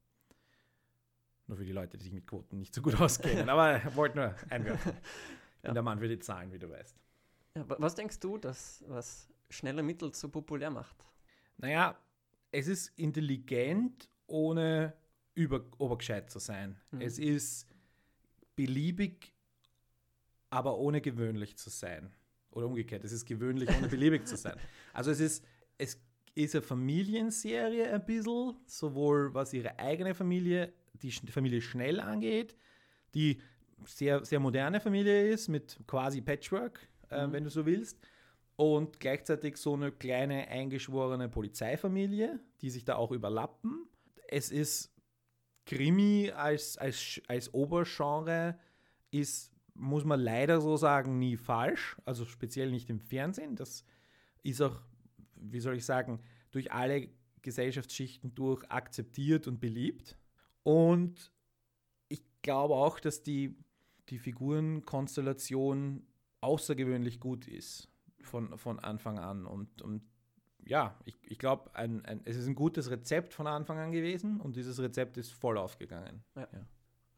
Nur 1.46 1.58
für 1.58 1.64
die 1.64 1.72
Leute, 1.72 1.96
die 1.96 2.02
sich 2.02 2.12
mit 2.12 2.26
Quoten 2.26 2.58
nicht 2.58 2.74
so 2.74 2.82
gut 2.82 2.94
auskennen. 3.00 3.48
aber 3.48 3.80
wollte 3.94 4.16
nur 4.16 4.34
einwerfen. 4.50 4.94
bin 5.66 5.74
der 5.74 5.82
Mann 5.82 5.98
für 5.98 6.08
die 6.08 6.18
Zahlen, 6.18 6.52
wie 6.52 6.58
du 6.58 6.70
weißt. 6.70 6.96
Ja, 7.56 7.64
was 7.66 7.94
denkst 7.94 8.20
du, 8.20 8.38
dass 8.38 8.84
was 8.88 9.28
schnelle 9.50 9.82
Mittel 9.82 10.12
so 10.14 10.28
populär 10.28 10.70
macht? 10.70 11.04
Naja, 11.58 11.98
es 12.52 12.68
ist 12.68 12.98
intelligent, 12.98 14.08
ohne 14.26 14.94
über, 15.34 15.64
obergescheit 15.78 16.30
zu 16.30 16.38
sein. 16.38 16.80
Mhm. 16.90 17.00
Es 17.00 17.18
ist 17.18 17.66
beliebig, 18.56 19.34
aber 20.50 20.78
ohne 20.78 21.00
gewöhnlich 21.00 21.56
zu 21.56 21.70
sein. 21.70 22.12
Oder 22.50 22.66
umgekehrt, 22.66 23.04
es 23.04 23.12
ist 23.12 23.26
gewöhnlich, 23.26 23.68
ohne 23.76 23.88
beliebig 23.88 24.26
zu 24.26 24.36
sein. 24.36 24.56
Also 24.94 25.10
es 25.10 25.20
ist, 25.20 25.44
es, 25.76 26.00
ist 26.34 26.54
eine 26.54 26.62
Familienserie 26.62 27.92
ein 27.92 28.04
bisschen, 28.04 28.56
sowohl 28.66 29.32
was 29.34 29.52
ihre 29.52 29.78
eigene 29.78 30.14
Familie, 30.14 30.72
die 30.94 31.10
Familie 31.10 31.60
Schnell 31.60 32.00
angeht, 32.00 32.56
die 33.14 33.40
sehr, 33.84 34.24
sehr 34.24 34.40
moderne 34.40 34.80
Familie 34.80 35.28
ist, 35.28 35.48
mit 35.48 35.78
quasi 35.86 36.20
Patchwork, 36.20 36.88
äh, 37.10 37.26
mhm. 37.26 37.32
wenn 37.32 37.44
du 37.44 37.50
so 37.50 37.66
willst. 37.66 37.98
Und 38.56 39.00
gleichzeitig 39.00 39.58
so 39.58 39.74
eine 39.74 39.92
kleine 39.92 40.48
eingeschworene 40.48 41.28
Polizeifamilie, 41.28 42.40
die 42.62 42.70
sich 42.70 42.84
da 42.84 42.96
auch 42.96 43.12
überlappen. 43.12 43.86
Es 44.28 44.50
ist 44.50 44.94
Krimi 45.66 46.30
als, 46.34 46.78
als, 46.78 47.20
als 47.28 47.52
Obergenre 47.52 48.58
ist, 49.10 49.52
muss 49.74 50.04
man 50.04 50.20
leider 50.20 50.60
so 50.60 50.76
sagen, 50.76 51.18
nie 51.18 51.36
falsch. 51.36 51.96
Also 52.06 52.24
speziell 52.24 52.70
nicht 52.70 52.88
im 52.88 53.00
Fernsehen. 53.00 53.56
Das 53.56 53.84
ist 54.42 54.62
auch, 54.62 54.80
wie 55.34 55.60
soll 55.60 55.76
ich 55.76 55.84
sagen, 55.84 56.20
durch 56.50 56.72
alle 56.72 57.10
Gesellschaftsschichten 57.42 58.34
durch 58.34 58.64
akzeptiert 58.70 59.46
und 59.46 59.60
beliebt. 59.60 60.16
Und 60.62 61.32
ich 62.08 62.22
glaube 62.42 62.74
auch, 62.74 62.98
dass 62.98 63.22
die, 63.22 63.56
die 64.08 64.18
Figurenkonstellation 64.18 66.06
außergewöhnlich 66.40 67.20
gut 67.20 67.48
ist 67.48 67.88
von, 68.22 68.56
von 68.58 68.78
Anfang 68.78 69.18
an. 69.18 69.46
Und, 69.46 69.82
und 69.82 70.02
ja, 70.64 70.98
ich, 71.04 71.16
ich 71.22 71.38
glaube, 71.38 71.74
ein, 71.74 72.04
ein, 72.04 72.20
es 72.24 72.36
ist 72.36 72.46
ein 72.46 72.54
gutes 72.54 72.90
Rezept 72.90 73.32
von 73.34 73.46
Anfang 73.46 73.78
an 73.78 73.92
gewesen 73.92 74.40
und 74.40 74.56
dieses 74.56 74.78
Rezept 74.80 75.16
ist 75.16 75.32
voll 75.32 75.58
aufgegangen. 75.58 76.24
Ja. 76.34 76.48
Ja. 76.52 76.66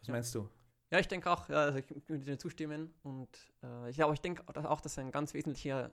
Was 0.01 0.09
ja. 0.09 0.13
meinst 0.13 0.35
du? 0.35 0.49
Ja, 0.91 0.99
ich 0.99 1.09
denke 1.09 1.31
auch, 1.31 1.49
also 1.51 1.79
ich 1.79 2.09
würde 2.09 2.25
dir 2.25 2.39
zustimmen 2.39 2.95
und 3.03 3.29
äh, 3.63 3.91
ich 3.91 3.97
glaube, 3.97 4.15
ich 4.15 4.21
denke 4.21 4.43
auch, 4.47 4.81
dass 4.81 4.99
ein 4.99 5.11
ganz 5.11 5.35
wesentlicher 5.35 5.91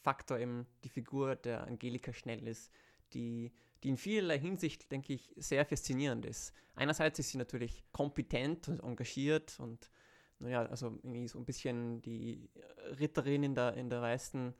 Faktor 0.00 0.38
eben 0.38 0.66
die 0.84 0.88
Figur 0.88 1.34
der 1.34 1.66
Angelika 1.66 2.12
Schnell 2.12 2.46
ist, 2.46 2.72
die, 3.12 3.52
die 3.82 3.88
in 3.88 3.96
vielerlei 3.96 4.38
Hinsicht, 4.38 4.92
denke 4.92 5.12
ich, 5.12 5.32
sehr 5.36 5.64
faszinierend 5.66 6.24
ist. 6.24 6.52
Einerseits 6.74 7.18
ist 7.18 7.30
sie 7.30 7.38
natürlich 7.38 7.82
kompetent 7.90 8.68
und 8.68 8.80
engagiert 8.80 9.58
und 9.58 9.90
naja, 10.40 10.66
also 10.66 10.98
irgendwie 11.02 11.28
so 11.28 11.38
ein 11.38 11.44
bisschen 11.44 12.00
die 12.02 12.50
Ritterin 12.98 13.42
in 13.42 13.54
der, 13.54 13.74
in 13.74 13.90
der 13.90 14.02
weißen 14.02 14.54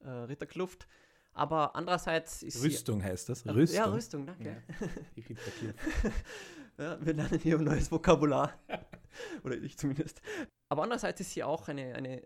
äh, 0.00 0.08
Ritterkluft. 0.08 0.86
Aber 1.32 1.74
andererseits 1.74 2.42
ist 2.42 2.62
Rüstung 2.62 3.00
sie, 3.00 3.06
heißt 3.06 3.28
das? 3.28 3.44
Rüstung. 3.46 3.76
Ja, 3.76 3.86
Rüstung, 3.86 4.26
danke. 4.26 4.44
Ja, 4.44 4.86
die 5.16 5.20
Ritterkluft. 5.20 5.78
ja, 6.78 7.04
wir 7.04 7.14
lernen 7.14 7.40
hier 7.40 7.58
ein 7.58 7.64
neues 7.64 7.90
Vokabular. 7.90 8.52
Oder 9.44 9.56
ich 9.56 9.76
zumindest. 9.76 10.22
Aber 10.68 10.84
andererseits 10.84 11.20
ist 11.20 11.32
sie 11.32 11.42
auch 11.42 11.68
eine, 11.68 11.94
eine 11.94 12.22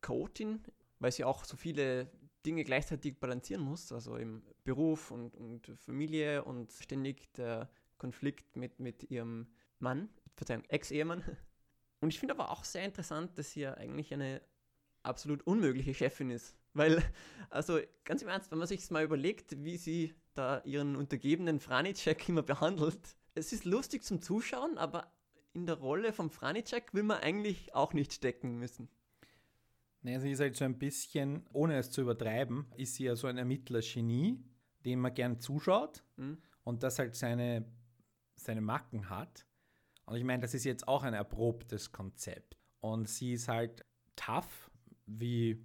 Chaotin, 0.00 0.62
weil 0.98 1.12
sie 1.12 1.24
auch 1.24 1.44
so 1.44 1.56
viele 1.56 2.10
Dinge 2.46 2.64
gleichzeitig 2.64 3.18
balancieren 3.18 3.62
muss, 3.62 3.92
also 3.92 4.16
im 4.16 4.42
Beruf 4.64 5.10
und, 5.10 5.34
und 5.34 5.72
Familie 5.84 6.44
und 6.44 6.72
ständig 6.72 7.32
der 7.34 7.68
Konflikt 7.98 8.56
mit, 8.56 8.78
mit 8.78 9.10
ihrem 9.10 9.48
Mann, 9.80 10.08
Verzeihung, 10.34 10.64
Ex-Ehemann. 10.68 11.24
Und 12.00 12.12
ich 12.12 12.18
finde 12.18 12.34
aber 12.34 12.50
auch 12.50 12.64
sehr 12.64 12.84
interessant, 12.84 13.38
dass 13.38 13.52
sie 13.52 13.60
ja 13.60 13.74
eigentlich 13.74 14.12
eine 14.12 14.42
absolut 15.02 15.46
unmögliche 15.46 15.94
Chefin 15.94 16.30
ist. 16.30 16.56
Weil, 16.74 17.02
also 17.48 17.80
ganz 18.04 18.22
im 18.22 18.28
Ernst, 18.28 18.50
wenn 18.50 18.58
man 18.58 18.68
sich 18.68 18.90
mal 18.90 19.04
überlegt, 19.04 19.64
wie 19.64 19.76
sie 19.76 20.14
da 20.34 20.60
ihren 20.64 20.96
untergebenen 20.96 21.60
Franicek 21.60 22.28
immer 22.28 22.42
behandelt, 22.42 23.16
es 23.34 23.52
ist 23.52 23.64
lustig 23.64 24.02
zum 24.02 24.20
Zuschauen, 24.20 24.76
aber 24.78 25.10
in 25.52 25.66
der 25.66 25.76
Rolle 25.76 26.12
vom 26.12 26.30
Franicek 26.30 26.92
will 26.92 27.02
man 27.02 27.20
eigentlich 27.20 27.74
auch 27.74 27.94
nicht 27.94 28.12
stecken 28.12 28.58
müssen. 28.58 28.88
Naja, 30.02 30.20
sie 30.20 30.30
ist 30.30 30.40
halt 30.40 30.56
so 30.56 30.64
ein 30.64 30.78
bisschen, 30.78 31.46
ohne 31.52 31.78
es 31.78 31.90
zu 31.90 32.02
übertreiben, 32.02 32.66
ist 32.76 32.94
sie 32.94 33.04
ja 33.04 33.16
so 33.16 33.26
ein 33.26 33.38
Ermittler-Genie, 33.38 34.38
dem 34.84 35.00
man 35.00 35.14
gern 35.14 35.40
zuschaut 35.40 36.04
mhm. 36.16 36.38
und 36.62 36.82
das 36.82 36.98
halt 36.98 37.16
seine, 37.16 37.64
seine 38.36 38.60
Macken 38.60 39.08
hat. 39.08 39.46
Und 40.06 40.16
ich 40.16 40.24
meine, 40.24 40.42
das 40.42 40.54
ist 40.54 40.64
jetzt 40.64 40.88
auch 40.88 41.02
ein 41.02 41.14
erprobtes 41.14 41.92
Konzept. 41.92 42.56
Und 42.80 43.08
sie 43.08 43.32
ist 43.32 43.48
halt 43.48 43.84
tough, 44.14 44.70
wie 45.06 45.64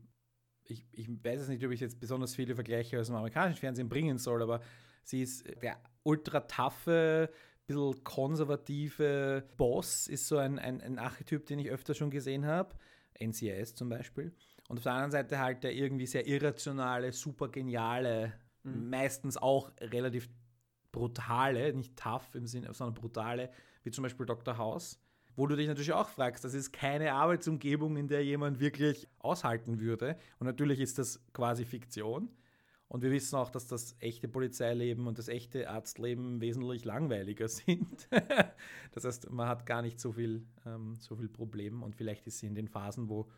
ich, 0.64 0.86
ich 0.92 1.08
weiß 1.10 1.42
es 1.42 1.48
nicht, 1.48 1.64
ob 1.66 1.72
ich 1.72 1.80
jetzt 1.80 2.00
besonders 2.00 2.36
viele 2.36 2.56
Vergleiche 2.56 3.00
aus 3.00 3.08
dem 3.08 3.16
amerikanischen 3.16 3.60
Fernsehen 3.60 3.90
bringen 3.90 4.18
soll, 4.18 4.42
aber 4.42 4.62
sie 5.04 5.22
ist 5.22 5.46
der 5.62 5.78
ultra 6.04 6.42
toughe, 6.42 7.30
bisschen 7.68 8.04
konservative 8.04 9.44
Boss, 9.58 10.08
ist 10.08 10.28
so 10.28 10.38
ein, 10.38 10.60
ein, 10.60 10.82
ein 10.82 11.00
Archetyp, 11.00 11.46
den 11.46 11.60
ich 11.60 11.70
öfter 11.70 11.94
schon 11.94 12.10
gesehen 12.10 12.46
habe. 12.46 12.76
NCIS 13.20 13.76
zum 13.76 13.90
Beispiel. 13.90 14.34
Und 14.68 14.78
auf 14.78 14.84
der 14.84 14.94
anderen 14.94 15.12
Seite 15.12 15.40
halt 15.40 15.64
der 15.64 15.74
irgendwie 15.74 16.08
sehr 16.08 16.26
irrationale, 16.28 17.12
super 17.12 17.50
geniale, 17.50 18.34
mhm. 18.64 18.90
meistens 18.90 19.38
auch 19.38 19.72
relativ 19.80 20.30
brutale, 20.92 21.74
nicht 21.74 21.96
tough 21.98 22.36
im 22.36 22.48
Sinne, 22.48 22.74
sondern 22.74 22.94
brutale, 22.94 23.50
wie 23.84 23.92
zum 23.92 24.04
Beispiel 24.04 24.26
Dr. 24.26 24.58
House, 24.58 25.00
wo 25.36 25.48
du 25.48 25.56
dich 25.56 25.68
natürlich 25.68 25.94
auch 25.94 26.10
fragst, 26.10 26.44
das 26.44 26.54
ist 26.54 26.72
keine 26.72 27.14
Arbeitsumgebung, 27.14 27.98
in 27.98 28.08
der 28.08 28.24
jemand 28.24 28.60
wirklich 28.60 29.08
aushalten 29.20 29.80
würde. 29.80 30.18
Und 30.40 30.48
natürlich 30.48 30.80
ist 30.80 31.00
das 31.00 31.22
quasi 31.34 31.66
Fiktion. 31.66 32.30
Und 32.88 33.04
wir 33.04 33.12
wissen 33.12 33.38
auch, 33.38 33.50
dass 33.50 33.68
das 33.68 33.96
echte 34.00 34.28
Polizeileben 34.28 35.08
und 35.08 35.18
das 35.18 35.30
echte 35.30 35.70
Arztleben 35.70 36.42
wesentlich 36.42 36.84
langweiliger 36.84 37.48
sind. 37.48 38.10
das 38.92 39.06
heißt, 39.06 39.30
man 39.30 39.48
hat 39.48 39.66
gar 39.66 39.82
nicht 39.82 40.00
so 40.00 40.12
viel, 40.12 40.46
ähm, 40.66 40.98
so 41.00 41.16
viel 41.16 41.30
Problem 41.30 41.84
und 41.84 41.96
vielleicht 41.96 42.28
ist 42.28 42.40
sie 42.40 42.48
in 42.48 42.56
den 42.56 42.68
Phasen, 42.68 43.08
wo 43.08 43.30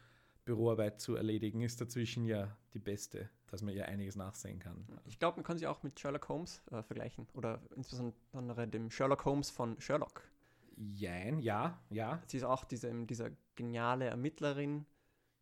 Büroarbeit 0.46 1.00
zu 1.00 1.16
erledigen 1.16 1.62
ist, 1.62 1.80
dazwischen 1.80 2.26
ja 2.26 2.56
die 2.74 2.80
beste, 2.80 3.30
dass 3.48 3.62
man 3.62 3.74
ihr 3.74 3.88
einiges 3.88 4.16
nachsehen 4.16 4.60
kann. 4.60 4.86
Ich 5.06 5.20
glaube, 5.20 5.38
man 5.38 5.44
kann 5.44 5.58
sie 5.58 5.68
auch 5.68 5.84
mit 5.84 6.00
Sherlock 6.00 6.28
Holmes 6.30 6.62
äh, 6.72 6.84
vergleichen 6.84 7.28
oder 7.34 7.62
insbesondere 7.76 8.68
dem 8.68 8.90
Sherlock 8.90 9.26
Holmes 9.26 9.50
von 9.50 9.80
Sherlock. 9.80 10.24
Jein, 10.76 11.40
ja, 11.40 11.80
ja. 11.90 12.22
Sie 12.28 12.38
ist 12.38 12.44
auch 12.44 12.66
diese, 12.66 12.92
diese 13.06 13.36
geniale 13.56 14.06
Ermittlerin 14.06 14.86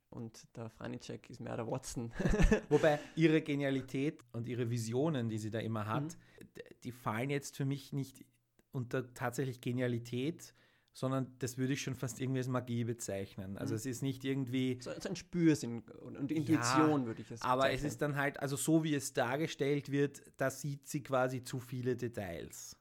und 0.10 0.46
der 0.58 0.70
Franicek 0.70 1.30
ist 1.30 1.40
mehr 1.40 1.56
der 1.56 1.68
Watson. 1.68 2.12
Wobei 2.70 3.00
ihre 3.16 3.42
Genialität 3.42 4.24
und 4.34 4.48
ihre 4.50 4.70
Visionen, 4.70 5.30
die 5.30 5.38
sie 5.38 5.50
da 5.50 5.60
immer 5.60 5.88
hat, 5.88 6.04
mhm. 6.04 6.62
die 6.84 6.92
fallen 6.92 7.30
jetzt 7.30 7.56
für 7.56 7.66
mich 7.66 7.94
nicht 7.94 8.26
unter 8.74 9.14
tatsächlich 9.14 9.62
Genialität, 9.62 10.54
sondern 10.94 11.34
das 11.40 11.58
würde 11.58 11.74
ich 11.74 11.82
schon 11.82 11.96
fast 11.96 12.20
irgendwie 12.20 12.40
als 12.40 12.48
Magie 12.48 12.84
bezeichnen. 12.84 13.58
Also 13.58 13.74
mhm. 13.74 13.78
es 13.78 13.86
ist 13.86 14.02
nicht 14.02 14.26
irgendwie... 14.26 14.80
So, 14.82 14.92
ein 14.92 15.16
Spürsinn 15.16 15.84
und 16.02 16.32
Intuition 16.32 17.02
ja, 17.02 17.06
würde 17.06 17.22
ich 17.22 17.32
es 17.32 17.42
Aber 17.42 17.64
bezeichnen. 17.64 17.86
es 17.86 17.94
ist 17.94 18.02
dann 18.02 18.16
halt, 18.18 18.40
also 18.40 18.58
so 18.58 18.84
wie 18.84 18.94
es 18.96 19.14
dargestellt 19.14 19.92
wird, 19.92 20.22
da 20.38 20.50
sieht 20.50 20.88
sie 20.88 21.02
quasi 21.02 21.44
zu 21.44 21.60
viele 21.60 21.96
Details. 21.96 22.76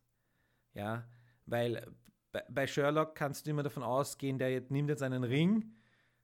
Ja, 0.75 1.09
weil 1.47 1.87
bei 2.49 2.67
Sherlock 2.67 3.14
kannst 3.14 3.47
du 3.47 3.50
immer 3.50 3.62
davon 3.62 3.83
ausgehen, 3.83 4.38
der 4.38 4.62
nimmt 4.69 4.88
jetzt 4.88 5.02
einen 5.02 5.25
Ring 5.25 5.73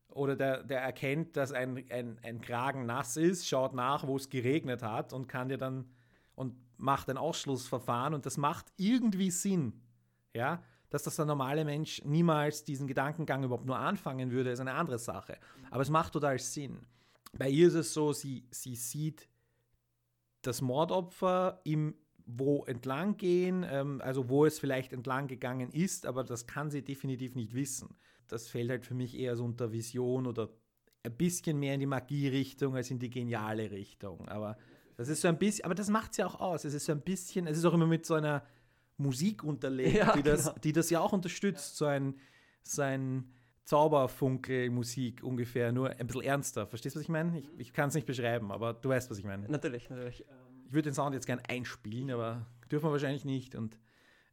oder 0.08 0.36
der, 0.36 0.62
der 0.62 0.80
erkennt, 0.80 1.36
dass 1.36 1.52
ein, 1.52 1.84
ein, 1.90 2.18
ein 2.22 2.40
Kragen 2.40 2.86
nass 2.86 3.16
ist, 3.16 3.46
schaut 3.46 3.74
nach, 3.74 4.06
wo 4.06 4.16
es 4.16 4.28
geregnet 4.28 4.82
hat 4.82 5.12
und 5.12 5.28
kann 5.28 5.48
dir 5.48 5.58
dann 5.58 5.90
und 6.34 6.54
macht 6.76 7.08
ein 7.10 7.16
Ausschlussverfahren 7.16 8.14
und 8.14 8.26
das 8.26 8.36
macht 8.36 8.66
irgendwie 8.76 9.30
Sinn. 9.30 9.82
Ja, 10.32 10.62
dass 10.96 11.02
das 11.02 11.16
der 11.16 11.26
normale 11.26 11.62
Mensch 11.66 12.02
niemals 12.04 12.64
diesen 12.64 12.86
Gedankengang 12.86 13.44
überhaupt 13.44 13.66
nur 13.66 13.78
anfangen 13.78 14.30
würde, 14.30 14.50
ist 14.50 14.60
eine 14.60 14.72
andere 14.72 14.98
Sache. 14.98 15.36
Aber 15.70 15.82
es 15.82 15.90
macht 15.90 16.14
total 16.14 16.38
Sinn. 16.38 16.86
Bei 17.36 17.50
ihr 17.50 17.68
ist 17.68 17.74
es 17.74 17.92
so, 17.92 18.14
sie, 18.14 18.46
sie 18.50 18.76
sieht 18.76 19.28
das 20.40 20.62
Mordopfer 20.62 21.60
im 21.64 21.94
wo 22.28 22.64
entlang 22.64 23.16
gehen, 23.18 23.64
ähm, 23.70 24.00
also 24.02 24.28
wo 24.28 24.46
es 24.46 24.58
vielleicht 24.58 24.92
entlang 24.92 25.28
gegangen 25.28 25.70
ist, 25.70 26.06
aber 26.06 26.24
das 26.24 26.48
kann 26.48 26.72
sie 26.72 26.82
definitiv 26.82 27.36
nicht 27.36 27.54
wissen. 27.54 27.94
Das 28.26 28.48
fällt 28.48 28.70
halt 28.70 28.84
für 28.84 28.94
mich 28.94 29.16
eher 29.16 29.36
so 29.36 29.44
unter 29.44 29.70
Vision 29.70 30.26
oder 30.26 30.48
ein 31.04 31.16
bisschen 31.16 31.60
mehr 31.60 31.74
in 31.74 31.80
die 31.80 31.86
Magie-Richtung 31.86 32.74
als 32.74 32.90
in 32.90 32.98
die 32.98 33.10
geniale 33.10 33.70
Richtung. 33.70 34.28
Aber 34.28 34.56
das 34.96 35.08
ist 35.08 35.20
so 35.20 35.28
ein 35.28 35.38
bisschen, 35.38 35.66
aber 35.66 35.76
das 35.76 35.88
macht 35.88 36.12
es 36.12 36.16
ja 36.16 36.26
auch 36.26 36.40
aus. 36.40 36.64
Es 36.64 36.74
ist 36.74 36.86
so 36.86 36.92
ein 36.92 37.02
bisschen, 37.02 37.46
es 37.46 37.58
ist 37.58 37.64
auch 37.64 37.74
immer 37.74 37.86
mit 37.86 38.04
so 38.04 38.14
einer 38.14 38.42
Musik 38.98 39.44
unterlegt, 39.44 39.96
ja, 39.96 40.12
die, 40.12 40.22
das, 40.22 40.44
genau. 40.44 40.58
die 40.58 40.72
das 40.72 40.90
ja 40.90 41.00
auch 41.00 41.12
unterstützt, 41.12 41.76
so 41.76 41.84
ein, 41.84 42.14
so 42.62 42.82
ein 42.82 43.30
Zauberfunkel-Musik 43.64 45.22
ungefähr, 45.22 45.72
nur 45.72 45.90
ein 45.90 46.06
bisschen 46.06 46.22
ernster. 46.22 46.66
Verstehst 46.66 46.94
du, 46.94 47.00
was 47.00 47.02
ich 47.02 47.08
meine? 47.08 47.38
Ich, 47.38 47.48
ich 47.58 47.72
kann 47.72 47.88
es 47.88 47.94
nicht 47.94 48.06
beschreiben, 48.06 48.52
aber 48.52 48.72
du 48.74 48.88
weißt, 48.88 49.10
was 49.10 49.18
ich 49.18 49.24
meine. 49.24 49.48
Natürlich, 49.48 49.90
natürlich. 49.90 50.24
Ich 50.66 50.72
würde 50.72 50.90
den 50.90 50.94
Sound 50.94 51.14
jetzt 51.14 51.26
gerne 51.26 51.42
einspielen, 51.48 52.10
aber 52.10 52.46
dürfen 52.70 52.86
wir 52.86 52.92
wahrscheinlich 52.92 53.24
nicht. 53.24 53.54
Und 53.54 53.78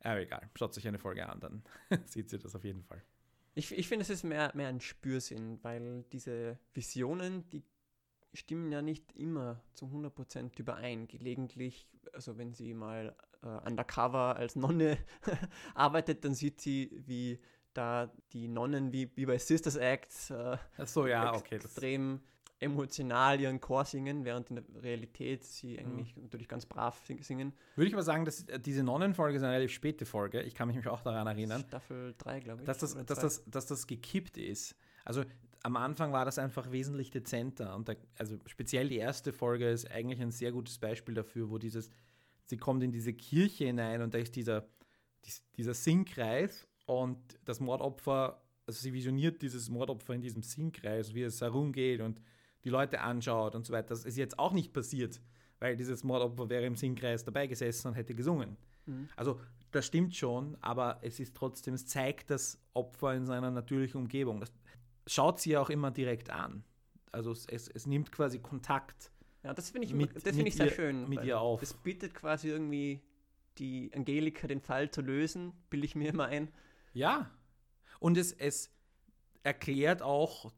äh, 0.03 0.23
egal, 0.23 0.49
schaut 0.55 0.73
sich 0.73 0.87
eine 0.87 0.99
Folge 0.99 1.27
an, 1.27 1.39
dann 1.39 1.63
sieht 2.05 2.29
sie 2.29 2.37
das 2.37 2.55
auf 2.55 2.63
jeden 2.63 2.83
Fall. 2.83 3.01
Ich, 3.55 3.71
ich 3.71 3.87
finde, 3.87 4.03
es 4.03 4.09
ist 4.09 4.23
mehr, 4.23 4.51
mehr 4.55 4.67
ein 4.67 4.81
Spürsinn, 4.81 5.59
weil 5.63 6.05
diese 6.11 6.57
Visionen, 6.73 7.49
die 7.49 7.63
stimmen 8.33 8.71
ja 8.71 8.81
nicht 8.81 9.11
immer 9.13 9.61
zu 9.73 9.85
100% 9.85 10.59
überein. 10.59 11.07
Gelegentlich, 11.07 11.87
also 12.13 12.37
wenn 12.37 12.53
sie 12.53 12.73
mal 12.73 13.15
äh, 13.43 13.67
undercover 13.69 14.35
als 14.35 14.55
Nonne 14.55 14.97
arbeitet, 15.75 16.23
dann 16.25 16.33
sieht 16.33 16.61
sie, 16.61 16.91
wie 17.05 17.39
da 17.73 18.11
die 18.33 18.47
Nonnen 18.47 18.91
wie, 18.93 19.11
wie 19.15 19.25
bei 19.25 19.37
Sisters 19.37 19.75
Act 19.75 20.11
äh, 20.31 20.57
so, 20.85 21.07
ja, 21.07 21.33
okay, 21.35 21.55
extrem 21.55 22.21
emotional 22.59 23.41
ihren 23.41 23.59
Chor 23.59 23.83
singen, 23.83 24.23
während 24.23 24.49
in 24.49 24.55
der 24.55 24.83
Realität 24.83 25.43
sie 25.43 25.77
eigentlich 25.79 26.15
natürlich 26.15 26.47
ganz 26.47 26.65
brav 26.65 27.01
sing- 27.05 27.21
singen. 27.21 27.51
Würde 27.75 27.87
ich 27.89 27.93
aber 27.93 28.03
sagen, 28.03 28.23
dass 28.25 28.43
äh, 28.47 28.59
diese 28.59 28.83
Nonnenfolge 28.83 29.37
ist 29.37 29.43
eine 29.43 29.53
relativ 29.53 29.73
späte 29.75 30.05
Folge. 30.05 30.41
Ich 30.43 30.55
kann 30.55 30.69
mich 30.69 30.87
auch 30.87 31.01
daran 31.01 31.27
erinnern. 31.27 31.61
Staffel 31.67 32.15
3, 32.19 32.39
glaube 32.39 32.61
ich. 32.61 32.65
dass 32.65 32.77
das, 32.77 32.93
dass, 33.05 33.19
das, 33.19 33.43
dass 33.47 33.65
das 33.67 33.87
gekippt 33.87 34.37
ist. 34.37 34.75
Also 35.03 35.23
am 35.63 35.75
Anfang 35.77 36.13
war 36.13 36.25
das 36.25 36.37
einfach 36.39 36.71
wesentlich 36.71 37.09
dezenter. 37.11 37.75
Und 37.75 37.89
da, 37.89 37.93
also 38.17 38.37
speziell 38.45 38.87
die 38.87 38.97
erste 38.97 39.33
Folge 39.33 39.69
ist 39.69 39.89
eigentlich 39.91 40.21
ein 40.21 40.31
sehr 40.31 40.51
gutes 40.53 40.77
Beispiel 40.77 41.15
dafür, 41.15 41.49
wo 41.49 41.57
dieses, 41.57 41.89
sie 42.45 42.57
kommt 42.57 42.83
in 42.83 42.91
diese 42.91 43.13
Kirche 43.13 43.65
hinein 43.65 44.01
und 44.01 44.13
da 44.13 44.17
ist 44.17 44.35
dieser, 44.35 44.67
dies- 45.25 45.43
dieser 45.55 45.73
Singkreis 45.73 46.67
und 46.85 47.17
das 47.45 47.59
Mordopfer, 47.59 48.41
also 48.65 48.79
sie 48.79 48.93
visioniert 48.93 49.41
dieses 49.41 49.69
Mordopfer 49.69 50.13
in 50.13 50.21
diesem 50.21 50.43
Singkreis, 50.43 51.13
wie 51.13 51.23
es 51.23 51.41
herumgeht 51.41 52.01
und 52.01 52.21
die 52.63 52.69
Leute 52.69 53.01
anschaut 53.01 53.55
und 53.55 53.65
so 53.65 53.73
weiter. 53.73 53.89
Das 53.89 54.05
ist 54.05 54.17
jetzt 54.17 54.39
auch 54.39 54.53
nicht 54.53 54.73
passiert, 54.73 55.21
weil 55.59 55.75
dieses 55.75 56.03
Mordopfer 56.03 56.49
wäre 56.49 56.65
im 56.65 56.75
Singkreis 56.75 57.23
dabei 57.23 57.47
gesessen 57.47 57.89
und 57.89 57.93
hätte 57.95 58.15
gesungen. 58.15 58.57
Mhm. 58.85 59.07
Also 59.15 59.39
das 59.71 59.85
stimmt 59.85 60.15
schon, 60.15 60.57
aber 60.61 60.99
es 61.01 61.19
ist 61.19 61.35
trotzdem, 61.35 61.73
es 61.73 61.87
zeigt 61.87 62.29
das 62.29 62.61
Opfer 62.73 63.15
in 63.15 63.25
seiner 63.25 63.49
natürlichen 63.51 64.01
Umgebung. 64.01 64.39
Das 64.39 64.51
schaut 65.07 65.39
sie 65.39 65.51
ja 65.51 65.61
auch 65.61 65.69
immer 65.69 65.91
direkt 65.91 66.29
an. 66.29 66.63
Also 67.11 67.31
es, 67.31 67.45
es, 67.47 67.67
es 67.69 67.85
nimmt 67.85 68.11
quasi 68.11 68.39
Kontakt 68.39 69.11
Ja, 69.43 69.53
das 69.53 69.69
finde 69.71 69.87
ich, 69.87 69.93
mit- 69.93 70.15
das 70.15 70.23
finde 70.23 70.37
mit 70.39 70.47
ich 70.47 70.55
sehr 70.55 70.67
ihr- 70.67 70.71
schön. 70.71 71.09
mit 71.09 71.23
ihr 71.23 71.39
auf. 71.39 71.59
Das 71.59 71.73
bittet 71.73 72.13
quasi 72.13 72.47
irgendwie 72.49 73.01
die 73.57 73.91
Angelika 73.93 74.47
den 74.47 74.61
Fall 74.61 74.89
zu 74.89 75.01
lösen, 75.01 75.51
bilde 75.69 75.85
ich 75.85 75.95
mir 75.95 76.09
immer 76.09 76.25
ein. 76.25 76.47
Ja. 76.93 77.29
Und 77.99 78.17
es, 78.17 78.31
es 78.31 78.71
erklärt 79.43 80.01
auch 80.01 80.51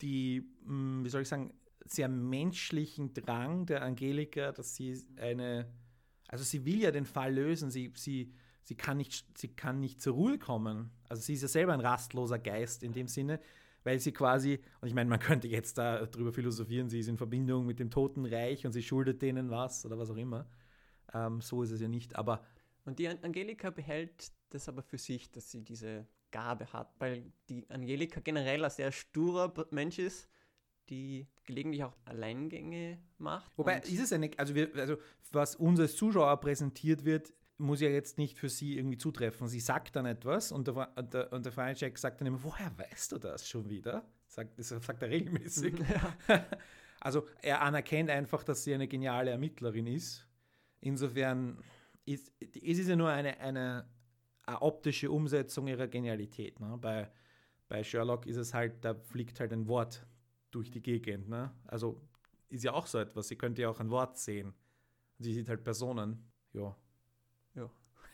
die, 0.00 0.42
mh, 0.64 1.04
wie 1.04 1.08
soll 1.08 1.22
ich 1.22 1.28
sagen, 1.28 1.54
sehr 1.84 2.08
menschlichen 2.08 3.12
Drang 3.14 3.66
der 3.66 3.82
Angelika, 3.82 4.52
dass 4.52 4.74
sie 4.74 5.00
eine, 5.16 5.66
also 6.28 6.44
sie 6.44 6.64
will 6.64 6.80
ja 6.80 6.90
den 6.90 7.06
Fall 7.06 7.34
lösen, 7.34 7.70
sie, 7.70 7.92
sie, 7.96 8.32
sie, 8.64 8.74
kann 8.74 8.96
nicht, 8.96 9.26
sie 9.38 9.48
kann 9.48 9.80
nicht 9.80 10.00
zur 10.00 10.14
Ruhe 10.14 10.38
kommen. 10.38 10.90
Also 11.08 11.22
sie 11.22 11.34
ist 11.34 11.42
ja 11.42 11.48
selber 11.48 11.72
ein 11.74 11.80
rastloser 11.80 12.38
Geist 12.38 12.82
in 12.82 12.92
dem 12.92 13.08
Sinne, 13.08 13.40
weil 13.84 13.98
sie 13.98 14.12
quasi, 14.12 14.60
und 14.80 14.88
ich 14.88 14.94
meine, 14.94 15.10
man 15.10 15.18
könnte 15.20 15.48
jetzt 15.48 15.78
da 15.78 16.06
drüber 16.06 16.32
philosophieren, 16.32 16.88
sie 16.88 17.00
ist 17.00 17.08
in 17.08 17.16
Verbindung 17.16 17.66
mit 17.66 17.78
dem 17.78 17.90
Totenreich 17.90 18.64
und 18.66 18.72
sie 18.72 18.82
schuldet 18.82 19.22
denen 19.22 19.50
was 19.50 19.84
oder 19.86 19.98
was 19.98 20.10
auch 20.10 20.16
immer. 20.16 20.46
Ähm, 21.12 21.40
so 21.40 21.62
ist 21.62 21.70
es 21.70 21.80
ja 21.80 21.88
nicht, 21.88 22.16
aber 22.16 22.44
Und 22.84 22.98
die 22.98 23.08
An- 23.08 23.18
Angelika 23.22 23.70
behält 23.70 24.32
das 24.50 24.68
aber 24.68 24.82
für 24.82 24.98
sich, 24.98 25.30
dass 25.30 25.50
sie 25.50 25.62
diese 25.62 26.06
Gabe 26.30 26.72
hat, 26.72 26.94
weil 26.98 27.32
die 27.48 27.68
Angelika 27.70 28.20
generell 28.20 28.64
ein 28.64 28.70
sehr 28.70 28.92
sturer 28.92 29.52
Mensch 29.70 29.98
ist, 29.98 30.28
die 30.88 31.26
gelegentlich 31.44 31.84
auch 31.84 31.96
Alleingänge 32.04 32.98
macht. 33.18 33.56
Wobei, 33.56 33.78
ist 33.80 34.00
es 34.00 34.12
eine, 34.12 34.30
also, 34.36 34.54
wir, 34.54 34.74
also 34.76 34.96
was 35.30 35.56
uns 35.56 35.78
als 35.78 35.94
Zuschauer 35.96 36.38
präsentiert 36.40 37.04
wird, 37.04 37.32
muss 37.62 37.80
ja 37.80 37.88
jetzt 37.88 38.18
nicht 38.18 38.38
für 38.38 38.48
sie 38.48 38.76
irgendwie 38.76 38.98
zutreffen. 38.98 39.48
Sie 39.48 39.60
sagt 39.60 39.96
dann 39.96 40.04
etwas 40.04 40.52
und 40.52 40.66
der, 40.66 40.96
und 40.96 41.14
der, 41.14 41.32
und 41.32 41.44
der 41.44 41.52
Feincheck 41.52 41.96
sagt 41.96 42.20
dann 42.20 42.26
immer, 42.26 42.42
woher 42.42 42.76
weißt 42.76 43.12
du 43.12 43.18
das 43.18 43.48
schon 43.48 43.70
wieder? 43.70 44.04
Sagt, 44.26 44.58
das 44.58 44.68
sagt 44.68 45.02
er 45.02 45.08
regelmäßig. 45.08 45.74
ja. 46.28 46.44
Also 47.04 47.26
er 47.40 47.62
anerkennt 47.62 48.10
einfach, 48.10 48.44
dass 48.44 48.62
sie 48.62 48.72
eine 48.72 48.86
geniale 48.86 49.32
Ermittlerin 49.32 49.88
ist. 49.88 50.24
Insofern 50.78 51.58
ist, 52.04 52.28
ist 52.38 52.78
es 52.78 52.86
ja 52.86 52.94
nur 52.94 53.08
eine, 53.08 53.40
eine, 53.40 53.90
eine 54.46 54.62
optische 54.62 55.10
Umsetzung 55.10 55.66
ihrer 55.66 55.88
Genialität. 55.88 56.60
Ne? 56.60 56.78
Bei, 56.80 57.10
bei 57.66 57.82
Sherlock 57.82 58.26
ist 58.26 58.36
es 58.36 58.54
halt, 58.54 58.84
da 58.84 58.94
fliegt 58.94 59.40
halt 59.40 59.52
ein 59.52 59.66
Wort 59.66 60.06
durch 60.52 60.70
die 60.70 60.80
Gegend. 60.80 61.28
Ne? 61.28 61.52
Also 61.66 62.00
ist 62.48 62.62
ja 62.62 62.72
auch 62.72 62.86
so 62.86 62.98
etwas. 62.98 63.26
Sie 63.26 63.36
könnte 63.36 63.62
ja 63.62 63.68
auch 63.68 63.80
ein 63.80 63.90
Wort 63.90 64.16
sehen. 64.16 64.54
Sie 65.18 65.34
sieht 65.34 65.48
halt 65.48 65.64
Personen. 65.64 66.30
Ja. 66.52 66.76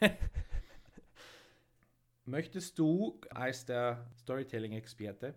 Möchtest 2.25 2.79
du 2.79 3.21
als 3.31 3.65
der 3.65 4.11
Storytelling-Experte 4.19 5.35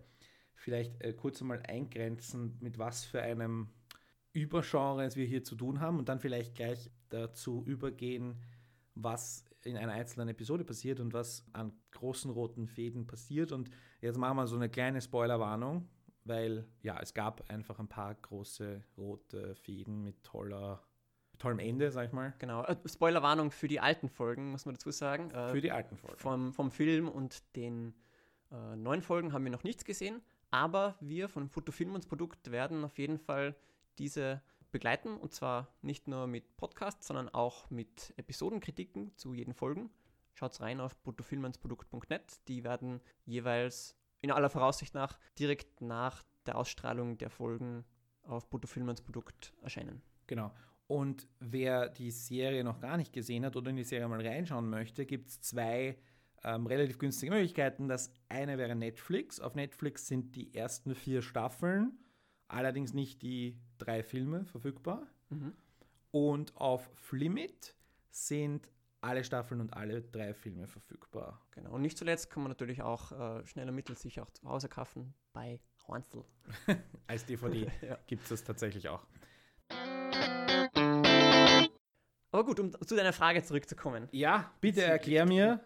vielleicht 0.54 1.00
äh, 1.02 1.12
kurz 1.12 1.40
einmal 1.40 1.62
eingrenzen, 1.66 2.56
mit 2.60 2.78
was 2.78 3.04
für 3.04 3.22
einem 3.22 3.68
Übergenre 4.32 5.14
wir 5.14 5.26
hier 5.26 5.44
zu 5.44 5.56
tun 5.56 5.80
haben 5.80 5.98
und 5.98 6.08
dann 6.08 6.20
vielleicht 6.20 6.54
gleich 6.54 6.90
dazu 7.10 7.64
übergehen, 7.66 8.40
was 8.94 9.44
in 9.64 9.76
einer 9.76 9.92
einzelnen 9.92 10.28
Episode 10.28 10.64
passiert 10.64 11.00
und 11.00 11.12
was 11.12 11.44
an 11.52 11.72
großen 11.92 12.30
roten 12.30 12.66
Fäden 12.66 13.06
passiert. 13.06 13.52
Und 13.52 13.70
jetzt 14.00 14.18
machen 14.18 14.36
wir 14.36 14.46
so 14.46 14.56
eine 14.56 14.68
kleine 14.68 15.00
Spoilerwarnung, 15.00 15.88
weil 16.24 16.66
ja, 16.82 16.98
es 17.00 17.14
gab 17.14 17.48
einfach 17.50 17.78
ein 17.78 17.88
paar 17.88 18.14
große 18.14 18.82
rote 18.96 19.54
Fäden 19.56 20.02
mit 20.02 20.22
toller, 20.22 20.82
tollem 21.42 21.58
Ende, 21.58 21.90
sag 21.90 22.06
ich 22.06 22.12
mal, 22.12 22.32
Genau. 22.38 22.64
Äh, 22.64 22.76
Spoilerwarnung 22.86 23.50
für 23.50 23.68
die 23.68 23.80
alten 23.80 24.08
Folgen, 24.08 24.50
muss 24.50 24.64
man 24.64 24.74
dazu 24.74 24.90
sagen. 24.90 25.30
Äh, 25.30 25.50
für 25.50 25.60
die 25.60 25.72
alten 25.72 25.96
Folgen. 25.96 26.16
vom, 26.18 26.52
vom 26.52 26.70
Film 26.70 27.08
und 27.08 27.42
den 27.56 27.94
äh, 28.50 28.76
neuen 28.76 29.02
Folgen 29.02 29.32
haben 29.32 29.44
wir 29.44 29.50
noch 29.50 29.64
nichts 29.64 29.84
gesehen, 29.84 30.22
aber 30.50 30.96
wir 31.00 31.28
von 31.28 31.48
Fotofilm 31.48 31.94
und 31.94 32.08
Produkt 32.08 32.50
werden 32.50 32.84
auf 32.84 32.98
jeden 32.98 33.18
Fall 33.18 33.56
diese 33.98 34.40
begleiten 34.70 35.16
und 35.16 35.34
zwar 35.34 35.68
nicht 35.82 36.08
nur 36.08 36.26
mit 36.26 36.56
Podcasts, 36.56 37.06
sondern 37.06 37.28
auch 37.28 37.68
mit 37.70 38.14
Episodenkritiken 38.16 39.14
zu 39.16 39.34
jeden 39.34 39.52
Folgen. 39.52 39.90
Schaut 40.34 40.58
rein 40.60 40.80
auf 40.80 40.96
bruttofilmansprodukt.net. 41.02 42.48
Die 42.48 42.64
werden 42.64 43.00
jeweils 43.26 43.96
in 44.20 44.30
aller 44.30 44.48
Voraussicht 44.48 44.94
nach 44.94 45.18
direkt 45.38 45.82
nach 45.82 46.22
der 46.46 46.56
Ausstrahlung 46.56 47.18
der 47.18 47.28
Folgen 47.28 47.84
auf 48.22 48.48
Bruttofilmansprodukt 48.48 49.52
erscheinen. 49.60 50.00
Genau. 50.26 50.52
Und 50.92 51.26
wer 51.40 51.88
die 51.88 52.10
Serie 52.10 52.62
noch 52.64 52.78
gar 52.78 52.98
nicht 52.98 53.14
gesehen 53.14 53.46
hat 53.46 53.56
oder 53.56 53.70
in 53.70 53.76
die 53.76 53.82
Serie 53.82 54.08
mal 54.08 54.20
reinschauen 54.20 54.68
möchte, 54.68 55.06
gibt 55.06 55.30
es 55.30 55.40
zwei 55.40 55.96
ähm, 56.44 56.66
relativ 56.66 56.98
günstige 56.98 57.32
Möglichkeiten. 57.32 57.88
Das 57.88 58.12
eine 58.28 58.58
wäre 58.58 58.74
Netflix. 58.74 59.40
Auf 59.40 59.54
Netflix 59.54 60.06
sind 60.06 60.36
die 60.36 60.54
ersten 60.54 60.94
vier 60.94 61.22
Staffeln, 61.22 61.92
allerdings 62.46 62.92
nicht 62.92 63.22
die 63.22 63.58
drei 63.78 64.02
Filme 64.02 64.44
verfügbar. 64.44 65.06
Mhm. 65.30 65.54
Und 66.10 66.54
auf 66.58 66.90
Flimit 66.92 67.74
sind 68.10 68.70
alle 69.00 69.24
Staffeln 69.24 69.62
und 69.62 69.72
alle 69.72 70.02
drei 70.02 70.34
Filme 70.34 70.66
verfügbar. 70.66 71.40
Genau. 71.52 71.72
Und 71.72 71.80
nicht 71.80 71.96
zuletzt 71.96 72.28
kann 72.28 72.42
man 72.42 72.50
natürlich 72.50 72.82
auch 72.82 73.12
äh, 73.12 73.46
schneller 73.46 73.72
Mittel 73.72 73.96
sich 73.96 74.20
auch 74.20 74.30
zu 74.30 74.46
Hause 74.46 74.68
kaufen 74.68 75.14
bei 75.32 75.58
Hansel. 75.88 76.26
Als 77.06 77.24
DVD 77.24 77.66
Ja. 77.80 77.98
gibt 78.06 78.24
es 78.24 78.28
das 78.28 78.44
tatsächlich 78.44 78.90
auch. 78.90 79.06
Aber 82.32 82.44
gut, 82.44 82.58
um 82.58 82.72
zu 82.72 82.96
deiner 82.96 83.12
Frage 83.12 83.42
zurückzukommen. 83.42 84.08
Ja, 84.10 84.50
bitte 84.60 84.82
erklär 84.82 85.26
mir. 85.26 85.60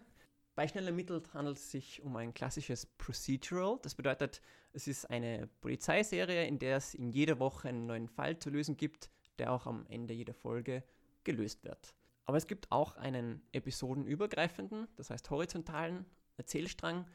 Bei 0.53 0.67
Schnell 0.67 0.85
ermittelt 0.85 1.33
handelt 1.33 1.57
es 1.57 1.71
sich 1.71 2.03
um 2.03 2.15
ein 2.17 2.33
klassisches 2.33 2.85
Procedural. 2.85 3.79
Das 3.83 3.95
bedeutet, 3.95 4.41
es 4.73 4.87
ist 4.87 5.05
eine 5.09 5.47
Polizeiserie, 5.61 6.45
in 6.45 6.59
der 6.59 6.77
es 6.77 6.93
in 6.93 7.11
jeder 7.11 7.39
Woche 7.39 7.69
einen 7.69 7.85
neuen 7.85 8.09
Fall 8.09 8.37
zu 8.37 8.49
lösen 8.49 8.75
gibt, 8.75 9.09
der 9.39 9.53
auch 9.53 9.65
am 9.65 9.85
Ende 9.87 10.13
jeder 10.13 10.33
Folge 10.33 10.83
gelöst 11.23 11.63
wird. 11.63 11.93
Aber 12.25 12.37
es 12.37 12.47
gibt 12.47 12.69
auch 12.71 12.97
einen 12.97 13.41
episodenübergreifenden, 13.53 14.87
das 14.97 15.09
heißt 15.09 15.29
horizontalen 15.29 16.05
Erzählstrang, 16.35 17.05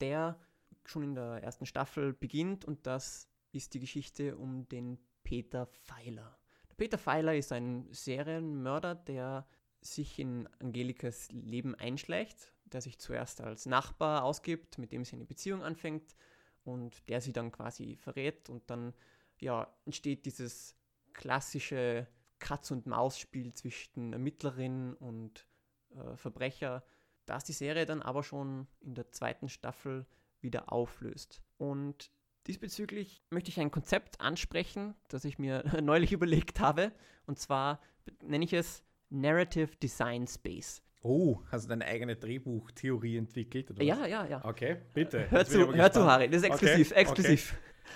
der 0.00 0.36
schon 0.84 1.04
in 1.04 1.14
der 1.14 1.42
ersten 1.44 1.66
Staffel 1.66 2.12
beginnt 2.12 2.64
und 2.64 2.86
das 2.86 3.28
ist 3.52 3.74
die 3.74 3.80
Geschichte 3.80 4.36
um 4.36 4.68
den 4.68 4.98
Peter 5.22 5.66
Pfeiler. 5.66 6.39
Peter 6.80 6.96
Pfeiler 6.96 7.36
ist 7.36 7.52
ein 7.52 7.86
Serienmörder, 7.90 8.94
der 8.94 9.46
sich 9.82 10.18
in 10.18 10.48
Angelikas 10.60 11.30
Leben 11.30 11.74
einschleicht, 11.74 12.54
der 12.64 12.80
sich 12.80 12.98
zuerst 12.98 13.42
als 13.42 13.66
Nachbar 13.66 14.24
ausgibt, 14.24 14.78
mit 14.78 14.90
dem 14.90 15.04
sie 15.04 15.16
eine 15.16 15.26
Beziehung 15.26 15.62
anfängt 15.62 16.16
und 16.64 17.06
der 17.10 17.20
sie 17.20 17.34
dann 17.34 17.52
quasi 17.52 17.96
verrät 17.96 18.48
und 18.48 18.70
dann 18.70 18.94
ja, 19.40 19.70
entsteht 19.84 20.24
dieses 20.24 20.74
klassische 21.12 22.06
Katz-und-Maus-Spiel 22.38 23.52
zwischen 23.52 24.14
Ermittlerin 24.14 24.94
und 24.94 25.46
äh, 25.90 26.16
Verbrecher, 26.16 26.82
das 27.26 27.44
die 27.44 27.52
Serie 27.52 27.84
dann 27.84 28.00
aber 28.00 28.22
schon 28.22 28.66
in 28.80 28.94
der 28.94 29.12
zweiten 29.12 29.50
Staffel 29.50 30.06
wieder 30.40 30.72
auflöst. 30.72 31.42
Und 31.58 32.10
diesbezüglich 32.46 33.22
möchte 33.30 33.50
ich 33.50 33.60
ein 33.60 33.70
Konzept 33.70 34.20
ansprechen, 34.20 34.94
das 35.08 35.24
ich 35.24 35.38
mir 35.38 35.64
neulich 35.82 36.12
überlegt 36.12 36.60
habe. 36.60 36.92
Und 37.26 37.38
zwar 37.38 37.80
nenne 38.22 38.44
ich 38.44 38.52
es 38.52 38.82
Narrative 39.10 39.76
Design 39.82 40.26
Space. 40.26 40.82
Oh, 41.02 41.38
hast 41.50 41.64
du 41.64 41.68
deine 41.70 41.86
eigene 41.86 42.16
Drehbuchtheorie 42.16 43.16
entwickelt? 43.16 43.70
Oder 43.70 43.80
was? 43.80 43.86
Ja, 43.86 44.06
ja, 44.06 44.26
ja. 44.26 44.44
Okay, 44.44 44.76
bitte. 44.92 45.30
Hör 45.30 45.46
zu, 45.46 45.74
hör 45.74 45.90
zu. 45.90 46.04
Harry, 46.04 46.28
das 46.28 46.42
ist 46.42 46.50
Okay, 46.50 46.54
exklusiv, 46.54 46.90
okay. 46.90 47.00
exklusiv. 47.00 47.54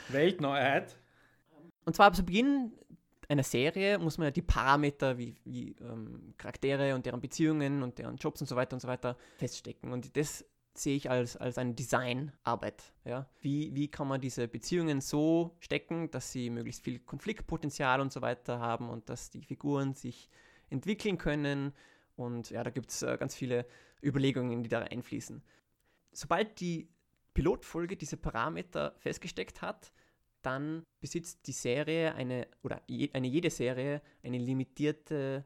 Weltneuheit. 0.08 0.96
Und 1.84 1.94
zwar 1.94 2.12
zu 2.14 2.24
Beginn 2.24 2.72
einer 3.28 3.42
Serie 3.42 3.98
muss 3.98 4.18
man 4.18 4.26
ja 4.26 4.30
die 4.30 4.42
Parameter 4.42 5.18
wie, 5.18 5.34
wie 5.44 5.76
ähm, 5.80 6.34
Charaktere 6.36 6.94
und 6.94 7.06
deren 7.06 7.20
Beziehungen 7.20 7.82
und 7.82 7.98
deren 7.98 8.16
Jobs 8.16 8.40
und 8.40 8.46
so 8.46 8.56
weiter 8.56 8.74
und 8.74 8.80
so 8.80 8.88
weiter 8.88 9.16
feststecken. 9.36 9.92
Und 9.92 10.16
das 10.16 10.44
sehe 10.76 10.96
ich 10.96 11.10
als, 11.10 11.36
als 11.36 11.58
eine 11.58 11.74
Designarbeit. 11.74 12.92
Ja? 13.04 13.28
Wie, 13.40 13.74
wie 13.74 13.88
kann 13.88 14.08
man 14.08 14.20
diese 14.20 14.48
Beziehungen 14.48 15.00
so 15.00 15.56
stecken, 15.60 16.10
dass 16.10 16.32
sie 16.32 16.50
möglichst 16.50 16.82
viel 16.82 16.98
Konfliktpotenzial 16.98 18.00
und 18.00 18.12
so 18.12 18.22
weiter 18.22 18.58
haben 18.58 18.88
und 18.88 19.08
dass 19.08 19.30
die 19.30 19.42
Figuren 19.42 19.94
sich 19.94 20.28
entwickeln 20.70 21.18
können. 21.18 21.72
Und 22.16 22.50
ja, 22.50 22.62
da 22.62 22.70
gibt 22.70 22.90
es 22.90 23.02
äh, 23.02 23.16
ganz 23.18 23.34
viele 23.34 23.66
Überlegungen, 24.02 24.62
die 24.62 24.68
da 24.68 24.80
einfließen. 24.80 25.42
Sobald 26.12 26.60
die 26.60 26.88
Pilotfolge 27.32 27.96
diese 27.96 28.16
Parameter 28.16 28.94
festgesteckt 28.98 29.62
hat, 29.62 29.92
dann 30.42 30.84
besitzt 31.00 31.46
die 31.46 31.52
Serie 31.52 32.14
eine, 32.14 32.46
oder 32.62 32.82
je, 32.86 33.10
eine 33.12 33.26
jede 33.26 33.50
Serie 33.50 34.02
eine 34.22 34.38
limitierte 34.38 35.44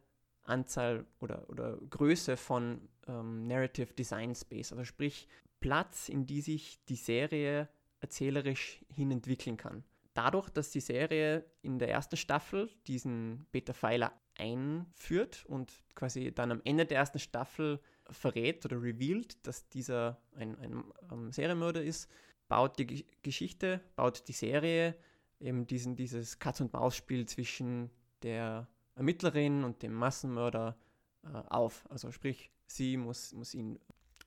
Anzahl 0.49 1.07
oder, 1.21 1.49
oder 1.49 1.79
Größe 1.91 2.37
von 2.37 2.89
ähm, 3.07 3.47
Narrative 3.47 3.93
Design 3.95 4.35
Space, 4.35 4.73
also 4.73 4.85
sprich 4.85 5.29
Platz, 5.61 6.09
in 6.09 6.27
die 6.27 6.41
sich 6.41 6.85
die 6.87 6.97
Serie 6.97 7.69
erzählerisch 8.01 8.81
hin 8.95 9.11
entwickeln 9.11 9.57
kann. 9.57 9.85
Dadurch, 10.15 10.49
dass 10.51 10.71
die 10.71 10.81
Serie 10.81 11.45
in 11.63 11.79
der 11.79 11.91
ersten 11.91 12.17
Staffel 12.17 12.71
diesen 12.87 13.47
Beta-Pfeiler 13.53 14.13
einführt 14.37 15.45
und 15.47 15.83
quasi 15.95 16.33
dann 16.33 16.53
am 16.53 16.61
Ende 16.65 16.87
der 16.87 16.99
ersten 16.99 17.19
Staffel 17.19 17.81
verrät 18.11 18.65
oder 18.65 18.81
revealed, 18.81 19.47
dass 19.47 19.69
dieser 19.69 20.21
ein, 20.35 20.57
ein, 20.59 20.75
ein 20.75 20.85
ähm, 21.13 21.33
Serienmörder 21.33 21.83
ist, 21.83 22.09
baut 22.49 22.79
die 22.79 22.87
G 22.87 23.05
Geschichte, 23.23 23.81
baut 23.97 24.27
die 24.29 24.33
Serie 24.33 24.97
eben 25.41 25.67
diesen, 25.67 25.97
dieses 25.97 26.39
Katz-und-Maus-Spiel 26.39 27.27
zwischen 27.27 27.91
der 28.23 28.69
Ermittlerin 28.99 29.65
und 29.65 29.83
dem 29.83 29.95
Massenmörder 29.95 30.77
äh, 31.25 31.29
auf. 31.49 31.87
Also 31.89 32.11
sprich, 32.11 32.51
sie 32.67 32.97
muss, 32.97 33.33
muss 33.33 33.55
ihn 33.55 33.79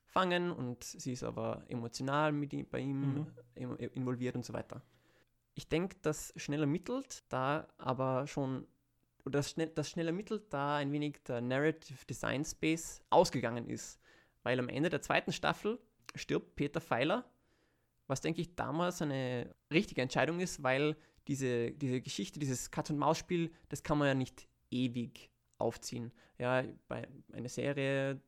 fangen 0.05 0.51
und 0.51 0.83
sie 0.83 1.13
ist 1.13 1.23
aber 1.23 1.63
emotional 1.67 2.31
mit 2.31 2.53
ihm, 2.53 2.67
bei 2.69 2.79
ihm 2.79 3.27
mhm. 3.55 3.75
involviert 3.93 4.35
und 4.35 4.45
so 4.45 4.53
weiter. 4.53 4.81
Ich 5.53 5.67
denke, 5.69 5.97
dass 6.01 6.33
schnell 6.35 6.61
ermittelt 6.61 7.23
da 7.29 7.67
aber 7.77 8.27
schon, 8.27 8.67
oder 9.25 9.39
das, 9.39 9.51
schnell, 9.51 9.67
das 9.67 9.89
schnell 9.89 10.07
ermittelt 10.07 10.51
da 10.51 10.77
ein 10.77 10.91
wenig 10.91 11.23
der 11.27 11.41
Narrative 11.41 12.05
Design 12.05 12.43
Space 12.43 13.01
ausgegangen 13.09 13.67
ist. 13.67 13.99
Weil 14.43 14.59
am 14.59 14.69
Ende 14.69 14.89
der 14.89 15.01
zweiten 15.01 15.31
Staffel 15.31 15.79
stirbt 16.15 16.55
Peter 16.55 16.81
Pfeiler, 16.81 17.25
was 18.07 18.21
denke 18.21 18.41
ich 18.41 18.55
damals 18.55 19.01
eine 19.01 19.53
richtige 19.71 20.01
Entscheidung 20.01 20.39
ist, 20.39 20.63
weil 20.63 20.97
diese, 21.27 21.71
diese 21.71 22.01
Geschichte, 22.01 22.39
dieses 22.39 22.71
Katz-und-Maus-Spiel, 22.71 23.51
das 23.69 23.83
kann 23.83 23.97
man 23.97 24.07
ja 24.07 24.13
nicht 24.15 24.49
ewig 24.71 25.29
aufziehen. 25.57 26.11
Ja, 26.37 26.63
bei 26.87 27.07
einer 27.33 27.49
Serie, 27.49 28.19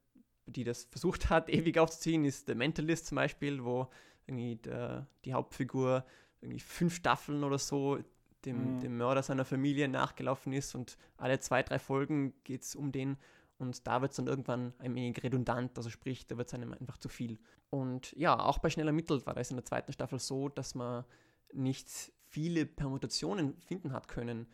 die 0.46 0.64
das 0.64 0.84
versucht 0.92 1.30
hat, 1.30 1.50
ewig 1.50 1.80
aufzuziehen, 1.80 2.26
ist 2.26 2.48
The 2.48 2.56
Mentalist 2.56 3.08
zum 3.08 3.16
Beispiel, 3.16 3.64
wo 3.64 3.90
irgendwie 4.28 4.58
der, 4.58 5.08
die 5.26 5.34
Hauptfigur 5.34 6.06
irgendwie 6.42 6.60
fünf 6.60 6.96
Staffeln 6.96 7.44
oder 7.44 7.58
so 7.58 8.00
dem, 8.46 8.76
mhm. 8.76 8.80
dem 8.82 8.98
Mörder 8.98 9.24
seiner 9.24 9.46
Familie 9.46 9.88
nachgelaufen 9.88 10.54
ist 10.54 10.76
und 10.76 10.98
alle 11.18 11.40
zwei, 11.40 11.64
drei 11.64 11.80
Folgen 11.80 12.34
geht 12.44 12.64
es 12.64 12.76
um 12.76 12.92
den 12.92 13.18
und 13.58 13.88
da 13.88 14.02
wird 14.02 14.12
es 14.12 14.18
dann 14.18 14.28
irgendwann 14.28 14.74
ein 14.80 14.96
wenig 14.96 15.24
redundant, 15.24 15.78
also 15.78 15.90
sprich, 15.90 16.28
da 16.28 16.38
wird 16.38 16.48
es 16.48 16.54
einem 16.54 16.74
einfach 16.74 16.98
zu 16.98 17.08
viel. 17.10 17.40
Und 17.70 18.12
ja, 18.14 18.38
auch 18.38 18.60
bei 18.60 18.70
Schnell 18.70 18.88
ermittelt 18.88 19.26
war 19.26 19.34
das 19.34 19.52
in 19.52 19.58
der 19.58 19.66
zweiten 19.66 19.94
Staffel 19.94 20.20
so, 20.20 20.50
dass 20.50 20.76
man 20.76 21.06
nicht 21.54 22.12
viele 22.28 22.66
Permutationen 22.66 23.58
finden 23.62 23.94
hat 23.94 24.08
können, 24.08 24.48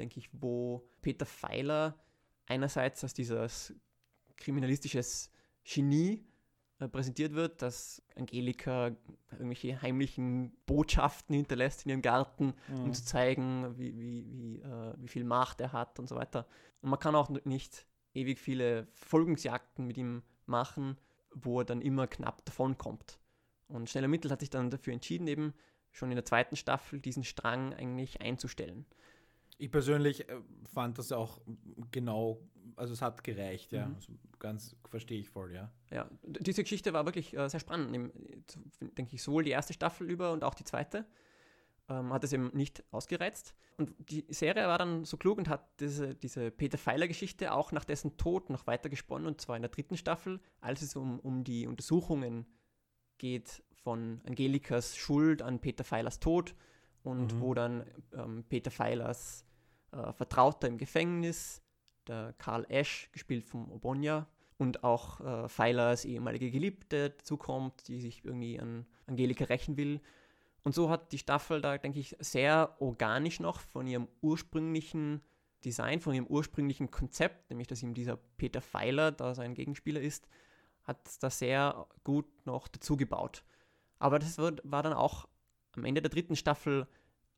denke 0.00 0.18
ich, 0.18 0.28
wo 0.32 0.88
Peter 1.02 1.26
Pfeiler 1.26 1.98
einerseits 2.46 3.02
als 3.02 3.14
dieses 3.14 3.74
kriminalistisches 4.36 5.30
Genie 5.64 6.24
äh, 6.80 6.88
präsentiert 6.88 7.34
wird, 7.34 7.62
dass 7.62 8.02
Angelika 8.16 8.96
irgendwelche 9.30 9.80
heimlichen 9.82 10.52
Botschaften 10.66 11.34
hinterlässt 11.34 11.84
in 11.84 11.90
ihrem 11.90 12.02
Garten, 12.02 12.54
mhm. 12.68 12.84
um 12.84 12.94
zu 12.94 13.04
zeigen, 13.04 13.78
wie, 13.78 13.96
wie, 13.98 14.26
wie, 14.32 14.60
äh, 14.60 14.94
wie 14.96 15.08
viel 15.08 15.24
Macht 15.24 15.60
er 15.60 15.72
hat 15.72 15.98
und 15.98 16.08
so 16.08 16.16
weiter. 16.16 16.46
Und 16.80 16.90
man 16.90 16.98
kann 16.98 17.14
auch 17.14 17.28
nicht 17.44 17.86
ewig 18.14 18.38
viele 18.38 18.88
Folgungsjagden 18.94 19.86
mit 19.86 19.96
ihm 19.98 20.22
machen, 20.46 20.96
wo 21.34 21.60
er 21.60 21.64
dann 21.64 21.82
immer 21.82 22.06
knapp 22.06 22.44
davonkommt. 22.44 23.18
Und 23.68 23.88
Schneller 23.88 24.08
Mittel 24.08 24.30
hat 24.30 24.40
sich 24.40 24.50
dann 24.50 24.70
dafür 24.70 24.94
entschieden, 24.94 25.28
eben 25.28 25.54
schon 25.92 26.10
in 26.10 26.16
der 26.16 26.24
zweiten 26.24 26.56
Staffel 26.56 27.00
diesen 27.00 27.24
Strang 27.24 27.74
eigentlich 27.74 28.20
einzustellen. 28.20 28.86
Ich 29.60 29.70
persönlich 29.70 30.28
äh, 30.28 30.40
fand 30.72 30.98
das 30.98 31.12
auch 31.12 31.40
genau, 31.90 32.40
also 32.76 32.94
es 32.94 33.02
hat 33.02 33.22
gereicht, 33.22 33.72
ja. 33.72 33.86
Mhm. 33.86 33.94
Also 33.94 34.12
ganz 34.38 34.74
verstehe 34.88 35.20
ich 35.20 35.28
voll, 35.28 35.52
ja. 35.52 35.70
Ja, 35.90 36.08
diese 36.22 36.62
Geschichte 36.62 36.94
war 36.94 37.04
wirklich 37.04 37.36
äh, 37.36 37.48
sehr 37.48 37.60
spannend, 37.60 38.10
denke 38.96 39.14
ich, 39.14 39.22
sowohl 39.22 39.44
die 39.44 39.50
erste 39.50 39.74
Staffel 39.74 40.10
über 40.10 40.32
und 40.32 40.44
auch 40.44 40.54
die 40.54 40.64
zweite. 40.64 41.04
Ähm, 41.90 42.12
hat 42.12 42.24
es 42.24 42.32
eben 42.32 42.50
nicht 42.54 42.84
ausgereizt. 42.90 43.54
Und 43.76 43.92
die 43.98 44.24
Serie 44.28 44.66
war 44.66 44.78
dann 44.78 45.04
so 45.04 45.16
klug 45.16 45.36
und 45.38 45.48
hat 45.48 45.68
diese, 45.80 46.14
diese 46.14 46.50
Peter 46.50 46.78
Pfeiler-Geschichte 46.78 47.52
auch 47.52 47.72
nach 47.72 47.84
dessen 47.84 48.16
Tod 48.16 48.48
noch 48.48 48.66
weiter 48.66 48.88
gesponnen, 48.88 49.26
und 49.26 49.40
zwar 49.40 49.56
in 49.56 49.62
der 49.62 49.70
dritten 49.70 49.96
Staffel, 49.96 50.40
als 50.60 50.80
es 50.80 50.96
um, 50.96 51.18
um 51.20 51.44
die 51.44 51.66
Untersuchungen 51.66 52.46
geht 53.18 53.62
von 53.82 54.22
Angelikas 54.26 54.96
Schuld 54.96 55.42
an 55.42 55.58
Peter 55.58 55.84
Pfeilers 55.84 56.20
Tod 56.20 56.54
und 57.02 57.34
mhm. 57.34 57.40
wo 57.40 57.54
dann 57.54 57.84
ähm, 58.12 58.44
Peter 58.48 58.70
Pfeilers 58.70 59.44
äh, 59.92 60.12
Vertrauter 60.12 60.68
im 60.68 60.78
Gefängnis, 60.78 61.62
der 62.06 62.34
Karl 62.38 62.66
Ash, 62.68 63.10
gespielt 63.12 63.44
von 63.44 63.70
Obonya, 63.70 64.26
und 64.58 64.84
auch 64.84 65.20
äh, 65.20 65.48
Pfeilers 65.48 66.04
ehemalige 66.04 66.50
Geliebte 66.50 67.10
dazukommt, 67.10 67.88
die 67.88 67.98
sich 68.00 68.24
irgendwie 68.24 68.60
an 68.60 68.86
Angelika 69.06 69.44
rächen 69.44 69.78
will. 69.78 70.00
Und 70.64 70.74
so 70.74 70.90
hat 70.90 71.12
die 71.12 71.18
Staffel 71.18 71.62
da, 71.62 71.78
denke 71.78 71.98
ich, 71.98 72.14
sehr 72.20 72.76
organisch 72.78 73.40
noch 73.40 73.58
von 73.58 73.86
ihrem 73.86 74.06
ursprünglichen 74.20 75.22
Design, 75.64 76.00
von 76.00 76.14
ihrem 76.14 76.26
ursprünglichen 76.26 76.90
Konzept, 76.90 77.48
nämlich 77.48 77.68
dass 77.68 77.82
ihm 77.82 77.94
dieser 77.94 78.18
Peter 78.36 78.60
Pfeiler 78.60 79.12
da 79.12 79.34
sein 79.34 79.54
Gegenspieler 79.54 80.00
ist, 80.00 80.28
hat 80.82 80.98
da 81.22 81.30
sehr 81.30 81.86
gut 82.04 82.26
noch 82.44 82.68
dazu 82.68 82.98
gebaut. 82.98 83.44
Aber 83.98 84.18
das 84.18 84.36
war 84.36 84.82
dann 84.82 84.92
auch 84.92 85.26
am 85.72 85.86
Ende 85.86 86.02
der 86.02 86.10
dritten 86.10 86.36
Staffel 86.36 86.86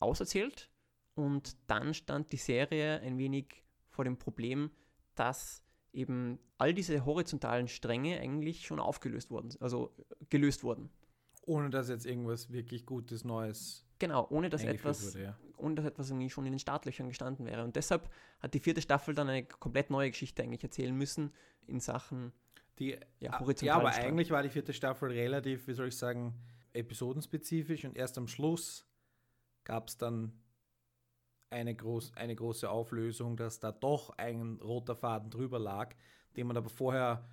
auserzählt 0.00 0.71
und 1.14 1.56
dann 1.66 1.94
stand 1.94 2.32
die 2.32 2.36
Serie 2.36 3.00
ein 3.00 3.18
wenig 3.18 3.64
vor 3.88 4.04
dem 4.04 4.16
Problem, 4.16 4.70
dass 5.14 5.62
eben 5.92 6.38
all 6.58 6.72
diese 6.72 7.04
horizontalen 7.04 7.68
Stränge 7.68 8.18
eigentlich 8.20 8.66
schon 8.66 8.80
aufgelöst 8.80 9.30
wurden, 9.30 9.50
also 9.60 9.94
gelöst 10.30 10.64
wurden. 10.64 10.90
Ohne 11.44 11.70
dass 11.70 11.88
jetzt 11.88 12.06
irgendwas 12.06 12.50
wirklich 12.50 12.86
Gutes, 12.86 13.24
Neues. 13.24 13.84
Genau, 13.98 14.26
ohne 14.30 14.48
dass 14.48 14.64
etwas, 14.64 15.14
wurde, 15.14 15.24
ja. 15.24 15.38
ohne 15.58 15.74
dass 15.74 15.84
etwas 15.84 16.10
irgendwie 16.10 16.30
schon 16.30 16.46
in 16.46 16.52
den 16.52 16.58
Startlöchern 16.58 17.08
gestanden 17.08 17.46
wäre. 17.46 17.62
Und 17.62 17.76
deshalb 17.76 18.08
hat 18.40 18.54
die 18.54 18.60
vierte 18.60 18.80
Staffel 18.80 19.14
dann 19.14 19.28
eine 19.28 19.44
komplett 19.44 19.90
neue 19.90 20.10
Geschichte 20.10 20.42
eigentlich 20.42 20.64
erzählen 20.64 20.94
müssen 20.94 21.32
in 21.66 21.78
Sachen 21.78 22.32
die, 22.78 22.98
ja, 23.20 23.38
horizontalen 23.38 23.66
Ja, 23.66 23.74
aber 23.76 23.92
Strang. 23.92 24.06
eigentlich 24.06 24.30
war 24.30 24.42
die 24.42 24.48
vierte 24.48 24.72
Staffel 24.72 25.10
relativ, 25.10 25.66
wie 25.68 25.74
soll 25.74 25.88
ich 25.88 25.96
sagen, 25.96 26.34
episodenspezifisch 26.72 27.84
und 27.84 27.96
erst 27.96 28.16
am 28.18 28.26
Schluss 28.28 28.86
gab 29.64 29.88
es 29.88 29.98
dann 29.98 30.32
eine, 31.52 31.74
groß, 31.74 32.12
eine 32.16 32.34
große 32.34 32.68
Auflösung, 32.68 33.36
dass 33.36 33.60
da 33.60 33.72
doch 33.72 34.10
ein 34.16 34.58
roter 34.62 34.96
Faden 34.96 35.30
drüber 35.30 35.58
lag, 35.58 35.94
den 36.36 36.46
man 36.46 36.56
aber 36.56 36.68
vorher 36.68 37.24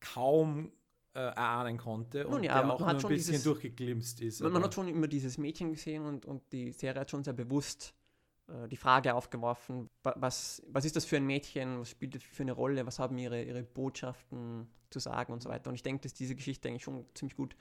kaum 0.00 0.72
äh, 1.14 1.20
erahnen 1.20 1.78
konnte 1.78 2.24
Nun 2.24 2.34
und 2.34 2.44
ja, 2.44 2.60
der 2.60 2.72
auch 2.72 2.80
nur 2.80 2.88
ein 2.88 2.96
bisschen 2.96 3.14
dieses, 3.14 3.44
durchgeglimst 3.44 4.20
ist. 4.20 4.40
Man, 4.40 4.52
man, 4.52 4.64
hat 4.64 4.74
schon 4.74 4.88
immer 4.88 5.06
dieses 5.06 5.38
Mädchen 5.38 5.72
gesehen 5.72 6.04
und, 6.04 6.26
und 6.26 6.42
die 6.52 6.72
Serie 6.72 7.00
hat 7.00 7.10
schon 7.10 7.22
sehr 7.22 7.32
bewusst 7.32 7.94
äh, 8.48 8.68
die 8.68 8.76
Frage 8.76 9.14
aufgeworfen, 9.14 9.88
was, 10.02 10.62
was 10.68 10.84
ist 10.84 10.96
das 10.96 11.04
für 11.04 11.16
ein 11.16 11.26
Mädchen, 11.26 11.80
was 11.80 11.90
spielt 11.90 12.14
das 12.14 12.22
für 12.22 12.42
eine 12.42 12.52
Rolle, 12.52 12.84
was 12.86 12.98
haben 12.98 13.16
ihre, 13.18 13.42
ihre 13.42 13.62
Botschaften 13.62 14.68
zu 14.90 14.98
sagen 14.98 15.32
und 15.32 15.42
so 15.42 15.48
weiter. 15.48 15.70
Und 15.70 15.76
ich 15.76 15.82
denke, 15.82 16.02
dass 16.02 16.14
diese 16.14 16.34
Geschichte 16.34 16.68
eigentlich 16.68 16.84
schon 16.84 17.06
ziemlich 17.14 17.36
gut 17.36 17.56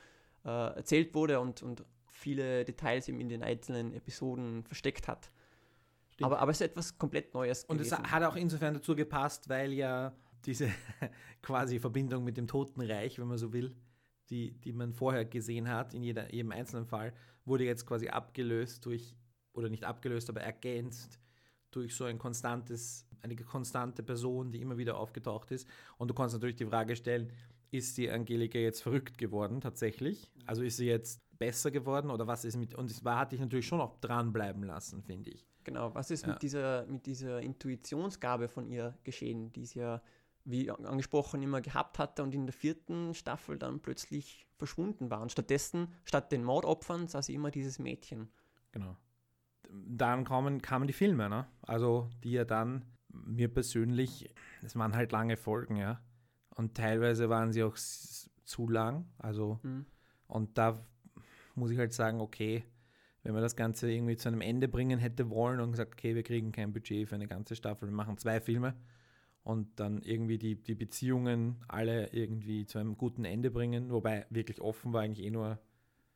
äh, 0.45 0.49
erzählt 0.49 1.13
wurde 1.13 1.39
und, 1.39 1.63
und 1.63 1.85
viele 2.07 2.65
Details 2.65 3.07
eben 3.07 3.19
in 3.19 3.29
den 3.29 3.43
einzelnen 3.43 3.93
Episoden 3.93 4.63
versteckt 4.63 5.07
hat. 5.07 5.31
Aber, 6.21 6.39
aber 6.39 6.51
es 6.51 6.61
ist 6.61 6.67
etwas 6.67 6.97
komplett 6.97 7.33
Neues. 7.33 7.63
Und 7.65 7.77
gewesen. 7.77 7.99
es 8.03 8.11
hat 8.11 8.23
auch 8.23 8.35
insofern 8.35 8.75
dazu 8.75 8.95
gepasst, 8.95 9.49
weil 9.49 9.73
ja 9.73 10.13
diese 10.45 10.69
quasi 11.41 11.79
Verbindung 11.79 12.23
mit 12.23 12.37
dem 12.37 12.47
Totenreich, 12.47 13.19
wenn 13.19 13.27
man 13.27 13.37
so 13.37 13.53
will, 13.53 13.75
die, 14.29 14.51
die 14.51 14.73
man 14.73 14.93
vorher 14.93 15.25
gesehen 15.25 15.69
hat, 15.69 15.93
in 15.93 16.03
jeder, 16.03 16.33
jedem 16.33 16.51
einzelnen 16.51 16.85
Fall, 16.85 17.13
wurde 17.45 17.65
jetzt 17.65 17.85
quasi 17.85 18.07
abgelöst 18.07 18.85
durch, 18.85 19.15
oder 19.53 19.69
nicht 19.69 19.83
abgelöst, 19.83 20.29
aber 20.29 20.41
ergänzt 20.41 21.19
durch 21.71 21.95
so 21.95 22.05
ein 22.05 22.17
konstantes, 22.17 23.07
eine 23.21 23.35
konstante 23.35 24.03
Person, 24.03 24.51
die 24.51 24.61
immer 24.61 24.77
wieder 24.77 24.97
aufgetaucht 24.97 25.51
ist. 25.51 25.67
Und 25.97 26.09
du 26.09 26.13
kannst 26.13 26.33
natürlich 26.33 26.55
die 26.55 26.65
Frage 26.65 26.95
stellen, 26.95 27.31
ist 27.71 27.97
die 27.97 28.09
Angelika 28.09 28.59
jetzt 28.59 28.83
verrückt 28.83 29.17
geworden 29.17 29.59
tatsächlich? 29.59 30.31
Also 30.45 30.61
ist 30.61 30.77
sie 30.77 30.85
jetzt 30.85 31.21
besser 31.39 31.71
geworden 31.71 32.11
oder 32.11 32.27
was 32.27 32.45
ist 32.45 32.55
mit, 32.55 32.75
und 32.75 32.91
es 32.91 33.03
war, 33.03 33.19
hat 33.19 33.31
dich 33.31 33.39
natürlich 33.39 33.67
schon 33.67 33.81
auch 33.81 33.99
dranbleiben 33.99 34.63
lassen, 34.63 35.01
finde 35.01 35.31
ich. 35.31 35.47
Genau, 35.63 35.93
was 35.95 36.11
ist 36.11 36.25
ja. 36.25 36.33
mit, 36.33 36.41
dieser, 36.41 36.85
mit 36.85 37.05
dieser 37.05 37.41
Intuitionsgabe 37.41 38.47
von 38.47 38.67
ihr 38.67 38.97
geschehen, 39.03 39.51
die 39.53 39.63
es 39.63 39.73
ja 39.73 40.01
wie 40.45 40.69
angesprochen, 40.69 41.41
immer 41.41 41.61
gehabt 41.61 41.99
hatte 41.99 42.21
und 42.23 42.33
in 42.35 42.45
der 42.45 42.53
vierten 42.53 43.13
Staffel 43.13 43.57
dann 43.57 43.79
plötzlich 43.79 44.45
verschwunden 44.57 45.09
war. 45.09 45.21
Und 45.21 45.31
stattdessen, 45.31 45.87
statt 46.03 46.31
den 46.31 46.43
Mordopfern, 46.43 47.07
sah 47.07 47.21
sie 47.21 47.33
immer 47.33 47.51
dieses 47.51 47.79
Mädchen. 47.79 48.29
Genau. 48.71 48.97
Dann 49.69 50.25
kamen, 50.25 50.61
kamen 50.61 50.87
die 50.87 50.93
Filme, 50.93 51.29
ne? 51.29 51.47
Also 51.61 52.09
die 52.23 52.31
ja 52.31 52.45
dann 52.45 52.85
mir 53.07 53.47
persönlich, 53.47 54.33
es 54.61 54.75
waren 54.75 54.95
halt 54.95 55.11
lange 55.11 55.37
Folgen, 55.37 55.77
ja. 55.77 56.01
Und 56.49 56.75
teilweise 56.75 57.29
waren 57.29 57.51
sie 57.51 57.63
auch 57.63 57.77
zu 57.77 58.67
lang. 58.67 59.09
Also, 59.17 59.59
mhm. 59.63 59.85
und 60.27 60.57
da 60.57 60.77
muss 61.55 61.71
ich 61.71 61.77
halt 61.77 61.93
sagen, 61.93 62.21
okay, 62.21 62.63
wenn 63.23 63.33
man 63.33 63.41
das 63.41 63.55
Ganze 63.55 63.89
irgendwie 63.89 64.17
zu 64.17 64.27
einem 64.27 64.41
Ende 64.41 64.67
bringen 64.67 64.99
hätte 64.99 65.29
wollen 65.29 65.59
und 65.59 65.71
gesagt, 65.71 65.93
okay, 65.93 66.15
wir 66.15 66.23
kriegen 66.23 66.51
kein 66.51 66.73
Budget 66.73 67.07
für 67.07 67.15
eine 67.15 67.27
ganze 67.27 67.55
Staffel, 67.55 67.87
wir 67.87 67.95
machen 67.95 68.17
zwei 68.17 68.41
Filme 68.41 68.75
und 69.43 69.79
dann 69.79 70.01
irgendwie 70.01 70.37
die, 70.37 70.55
die 70.55 70.75
Beziehungen 70.75 71.63
alle 71.67 72.07
irgendwie 72.13 72.65
zu 72.65 72.79
einem 72.79 72.97
guten 72.97 73.25
Ende 73.25 73.51
bringen, 73.51 73.91
wobei 73.91 74.25
wirklich 74.29 74.61
offen 74.61 74.93
war 74.93 75.01
eigentlich 75.01 75.25
eh 75.25 75.31
nur 75.31 75.59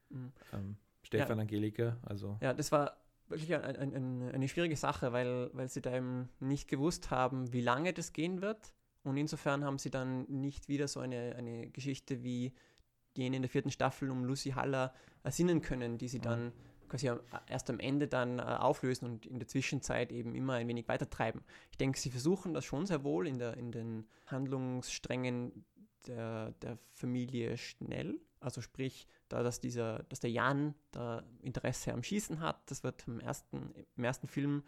mhm. 0.10 0.32
ähm, 0.54 0.78
Stefan 1.02 1.38
ja. 1.38 1.41
Angelika. 1.41 1.98
Also. 2.04 2.38
Ja, 2.41 2.54
das 2.54 2.72
war 2.72 2.98
wirklich 3.30 3.54
ein, 3.54 3.63
ein, 3.63 3.93
ein, 3.93 4.32
eine 4.34 4.48
schwierige 4.48 4.76
Sache, 4.76 5.12
weil, 5.13 5.50
weil 5.54 5.70
sie 5.70 5.82
da 5.82 5.96
eben 5.96 6.30
nicht 6.39 6.67
gewusst 6.67 7.12
haben, 7.12 7.52
wie 7.54 7.62
lange 7.62 7.93
das 7.93 8.13
gehen 8.13 8.41
wird. 8.41 8.74
Und 9.04 9.15
insofern 9.17 9.63
haben 9.63 9.78
sie 9.78 9.89
dann 9.89 10.24
nicht 10.24 10.67
wieder 10.67 10.88
so 10.88 11.00
eine, 11.00 11.36
eine 11.36 11.70
Geschichte 11.70 12.24
wie 12.24 12.54
jene 13.15 13.38
in 13.38 13.41
der 13.41 13.50
vierten 13.50 13.72
Staffel 13.72 14.10
um 14.10 14.26
Lucy 14.26 14.52
Haller 14.52 14.93
ersinnen 15.24 15.62
können, 15.62 15.98
die 15.98 16.08
sie 16.08 16.20
dann 16.20 16.52
quasi 16.88 17.10
erst 17.47 17.69
am 17.69 17.80
Ende 17.80 18.08
dann 18.08 18.39
äh, 18.39 18.41
auflösen 18.41 19.06
und 19.06 19.26
in 19.26 19.39
der 19.39 19.47
Zwischenzeit 19.47 20.12
eben 20.12 20.36
immer 20.36 20.54
ein 20.54 20.67
wenig 20.67 20.88
weitertreiben. 20.88 21.41
Ich 21.71 21.78
denke, 21.78 22.00
sie 22.00 22.12
versuchen 22.12 22.54
das 22.54 22.65
schon 22.65 22.86
sehr 22.86 23.04
wohl 23.04 23.28
in, 23.28 23.38
der, 23.38 23.58
in 23.58 23.71
den 23.71 24.08
Handlungssträngen 24.26 25.65
der, 26.08 26.52
der 26.62 26.78
Familie 26.93 27.58
schnell. 27.58 28.19
Also 28.39 28.62
sprich, 28.62 29.08
da 29.30 29.43
dass 29.43 29.60
dieser, 29.60 30.04
dass 30.04 30.19
der 30.19 30.32
Jan 30.32 30.76
da 30.91 31.23
Interesse 31.41 31.93
am 31.93 32.04
Schießen 32.04 32.39
hat, 32.39 32.69
das 32.69 32.84
wird 32.84 33.08
im 33.08 33.19
ersten, 33.19 33.73
im 33.95 34.04
ersten 34.04 34.28
Film 34.28 34.63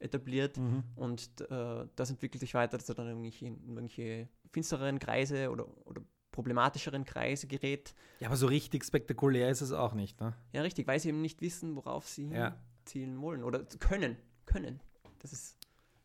etabliert 0.00 0.58
mhm. 0.58 0.82
und 0.96 1.40
äh, 1.48 1.86
das 1.94 2.10
entwickelt 2.10 2.40
sich 2.40 2.54
weiter, 2.54 2.76
dass 2.76 2.88
er 2.88 2.96
dann 2.96 3.06
irgendwelche, 3.06 3.46
in 3.46 3.60
irgendwelche 3.62 4.28
finstereren 4.50 4.98
Kreise 4.98 5.50
oder, 5.50 5.66
oder 5.86 6.02
problematischeren 6.32 7.04
Kreise 7.04 7.46
gerät. 7.46 7.94
Ja, 8.18 8.28
aber 8.28 8.36
so 8.36 8.46
richtig 8.46 8.84
spektakulär 8.84 9.48
ist 9.50 9.60
es 9.60 9.70
auch 9.72 9.94
nicht, 9.94 10.20
ne? 10.20 10.34
Ja, 10.52 10.62
richtig, 10.62 10.86
weil 10.86 10.98
sie 10.98 11.10
eben 11.10 11.22
nicht 11.22 11.40
wissen, 11.40 11.76
worauf 11.76 12.08
sie 12.08 12.30
ja. 12.30 12.56
zielen 12.84 13.20
wollen 13.20 13.44
oder 13.44 13.64
können, 13.78 14.16
können. 14.46 14.80
Das 15.20 15.32
ist 15.32 15.56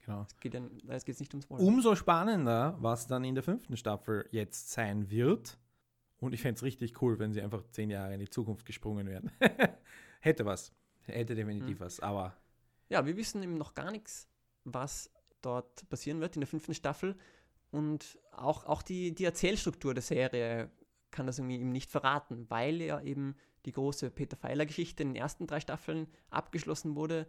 Genau. 0.07 0.21
Es 0.21 0.39
geht, 0.39 0.53
ja, 0.53 0.61
es 0.87 1.03
geht 1.03 1.19
nicht 1.19 1.33
ums 1.33 1.49
Wollen. 1.49 1.67
Umso 1.67 1.93
spannender, 1.95 2.77
was 2.79 3.07
dann 3.07 3.25
in 3.25 3.35
der 3.35 3.43
fünften 3.43 3.75
Staffel 3.75 4.25
jetzt 4.31 4.71
sein 4.71 5.09
wird. 5.09 5.59
Und 6.19 6.33
ich 6.33 6.41
fände 6.41 6.55
es 6.55 6.63
richtig 6.63 7.01
cool, 7.01 7.19
wenn 7.19 7.33
sie 7.33 7.41
einfach 7.41 7.61
zehn 7.71 7.89
Jahre 7.89 8.13
in 8.13 8.21
die 8.21 8.29
Zukunft 8.29 8.65
gesprungen 8.65 9.05
wären. 9.07 9.31
Hätte 10.21 10.45
was. 10.45 10.71
Hätte 11.01 11.35
definitiv 11.35 11.79
mhm. 11.79 11.83
was. 11.83 11.99
Aber. 11.99 12.33
Ja, 12.87 13.05
wir 13.05 13.17
wissen 13.17 13.43
eben 13.43 13.57
noch 13.57 13.75
gar 13.75 13.91
nichts, 13.91 14.29
was 14.63 15.11
dort 15.41 15.87
passieren 15.89 16.21
wird 16.21 16.37
in 16.37 16.41
der 16.41 16.47
fünften 16.47 16.73
Staffel. 16.73 17.17
Und 17.71 18.19
auch, 18.31 18.65
auch 18.65 18.81
die, 18.81 19.13
die 19.13 19.25
Erzählstruktur 19.25 19.93
der 19.93 20.03
Serie 20.03 20.71
kann 21.11 21.27
das 21.27 21.39
irgendwie 21.39 21.59
eben 21.59 21.71
nicht 21.71 21.89
verraten, 21.89 22.49
weil 22.49 22.81
ja 22.81 23.01
eben 23.01 23.35
die 23.65 23.71
große 23.71 24.09
Peter 24.11 24.37
Feiler-Geschichte 24.37 25.03
in 25.03 25.09
den 25.09 25.21
ersten 25.21 25.47
drei 25.47 25.59
Staffeln 25.59 26.07
abgeschlossen 26.29 26.95
wurde, 26.95 27.27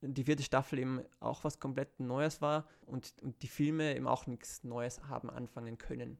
die 0.00 0.24
vierte 0.24 0.42
Staffel 0.42 0.78
eben 0.78 1.02
auch 1.20 1.44
was 1.44 1.60
komplett 1.60 2.00
Neues 2.00 2.42
war 2.42 2.68
und, 2.84 3.14
und 3.22 3.42
die 3.42 3.48
Filme 3.48 3.96
eben 3.96 4.06
auch 4.06 4.26
nichts 4.26 4.64
Neues 4.64 5.04
haben 5.04 5.30
anfangen 5.30 5.78
können. 5.78 6.18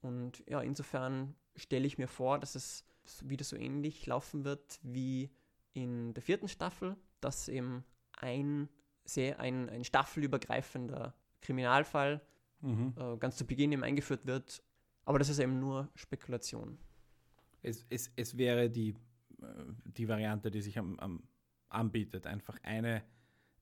Und 0.00 0.44
ja, 0.46 0.60
insofern 0.60 1.34
stelle 1.56 1.86
ich 1.86 1.98
mir 1.98 2.08
vor, 2.08 2.38
dass 2.38 2.54
es 2.54 2.84
wieder 3.22 3.44
so 3.44 3.56
ähnlich 3.56 4.06
laufen 4.06 4.44
wird 4.44 4.78
wie 4.82 5.30
in 5.72 6.14
der 6.14 6.22
vierten 6.22 6.48
Staffel, 6.48 6.96
dass 7.20 7.48
eben 7.48 7.84
ein 8.12 8.68
sehr 9.04 9.40
ein, 9.40 9.68
ein 9.70 9.84
staffelübergreifender 9.84 11.14
Kriminalfall 11.40 12.20
mhm. 12.60 12.94
äh, 12.96 13.16
ganz 13.18 13.36
zu 13.36 13.46
Beginn 13.46 13.72
eben 13.72 13.84
eingeführt 13.84 14.26
wird. 14.26 14.62
Aber 15.04 15.18
das 15.18 15.28
ist 15.28 15.38
eben 15.38 15.58
nur 15.58 15.88
Spekulation. 15.94 16.78
Es, 17.62 17.86
es, 17.90 18.12
es 18.16 18.36
wäre 18.36 18.70
die, 18.70 18.90
äh, 19.40 19.46
die 19.84 20.08
Variante, 20.08 20.50
die 20.50 20.60
sich 20.60 20.78
am, 20.78 20.98
am 20.98 21.22
anbietet, 21.68 22.26
einfach 22.26 22.58
eine, 22.62 23.02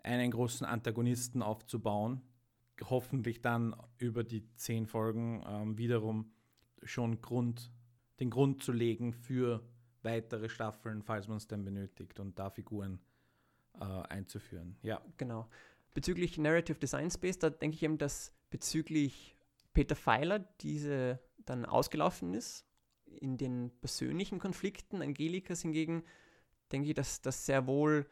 einen 0.02 0.30
großen 0.30 0.66
Antagonisten 0.66 1.42
aufzubauen, 1.42 2.22
hoffentlich 2.84 3.40
dann 3.40 3.74
über 3.98 4.22
die 4.22 4.46
zehn 4.54 4.86
Folgen 4.86 5.42
ähm, 5.46 5.78
wiederum 5.78 6.32
schon 6.82 7.20
Grund, 7.20 7.72
den 8.20 8.30
Grund 8.30 8.62
zu 8.62 8.72
legen 8.72 9.12
für 9.12 9.62
weitere 10.02 10.48
Staffeln, 10.48 11.02
falls 11.02 11.26
man 11.26 11.38
es 11.38 11.46
denn 11.46 11.64
benötigt 11.64 12.20
und 12.20 12.38
da 12.38 12.50
Figuren 12.50 13.00
äh, 13.80 13.84
einzuführen. 13.84 14.76
Ja. 14.82 15.02
Genau. 15.16 15.48
Bezüglich 15.94 16.38
Narrative 16.38 16.78
Design 16.78 17.10
Space, 17.10 17.38
da 17.38 17.50
denke 17.50 17.74
ich 17.74 17.82
eben, 17.82 17.98
dass 17.98 18.32
bezüglich 18.50 19.36
Peter 19.72 19.96
Pfeiler 19.96 20.38
diese 20.60 21.20
dann 21.44 21.64
ausgelaufen 21.64 22.34
ist. 22.34 22.66
In 23.04 23.38
den 23.38 23.70
persönlichen 23.80 24.38
Konflikten 24.38 25.02
Angelikas 25.02 25.62
hingegen 25.62 26.02
denke 26.72 26.88
ich, 26.88 26.94
dass 26.94 27.22
das 27.22 27.46
sehr 27.46 27.66
wohl 27.66 28.06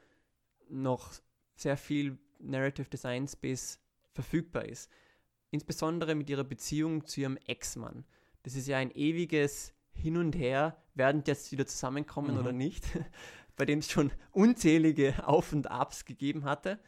noch 0.69 1.13
sehr 1.57 1.77
viel 1.77 2.19
Narrative 2.39 2.89
Design 2.89 3.27
Space 3.29 3.81
verfügbar 4.13 4.65
ist. 4.67 4.91
Insbesondere 5.51 6.15
mit 6.15 6.31
ihrer 6.31 6.45
Beziehung 6.45 7.07
zu 7.07 7.21
ihrem 7.21 7.37
Ex-Mann. 7.47 8.05
Das 8.43 8.55
ist 8.55 8.67
ja 8.67 8.79
ein 8.79 8.91
ewiges 8.91 9.75
Hin 9.93 10.17
und 10.17 10.35
Her, 10.37 10.83
werden 10.95 11.23
die 11.25 11.31
jetzt 11.31 11.53
wieder 11.53 11.67
zusammenkommen 11.67 12.35
mhm. 12.35 12.41
oder 12.41 12.53
nicht, 12.53 12.85
bei 13.57 13.65
dem 13.65 13.79
es 13.79 13.91
schon 13.91 14.11
unzählige 14.33 15.27
Auf 15.27 15.53
und 15.53 15.71
Abs 15.71 16.05
gegeben 16.05 16.45
hatte. 16.45 16.81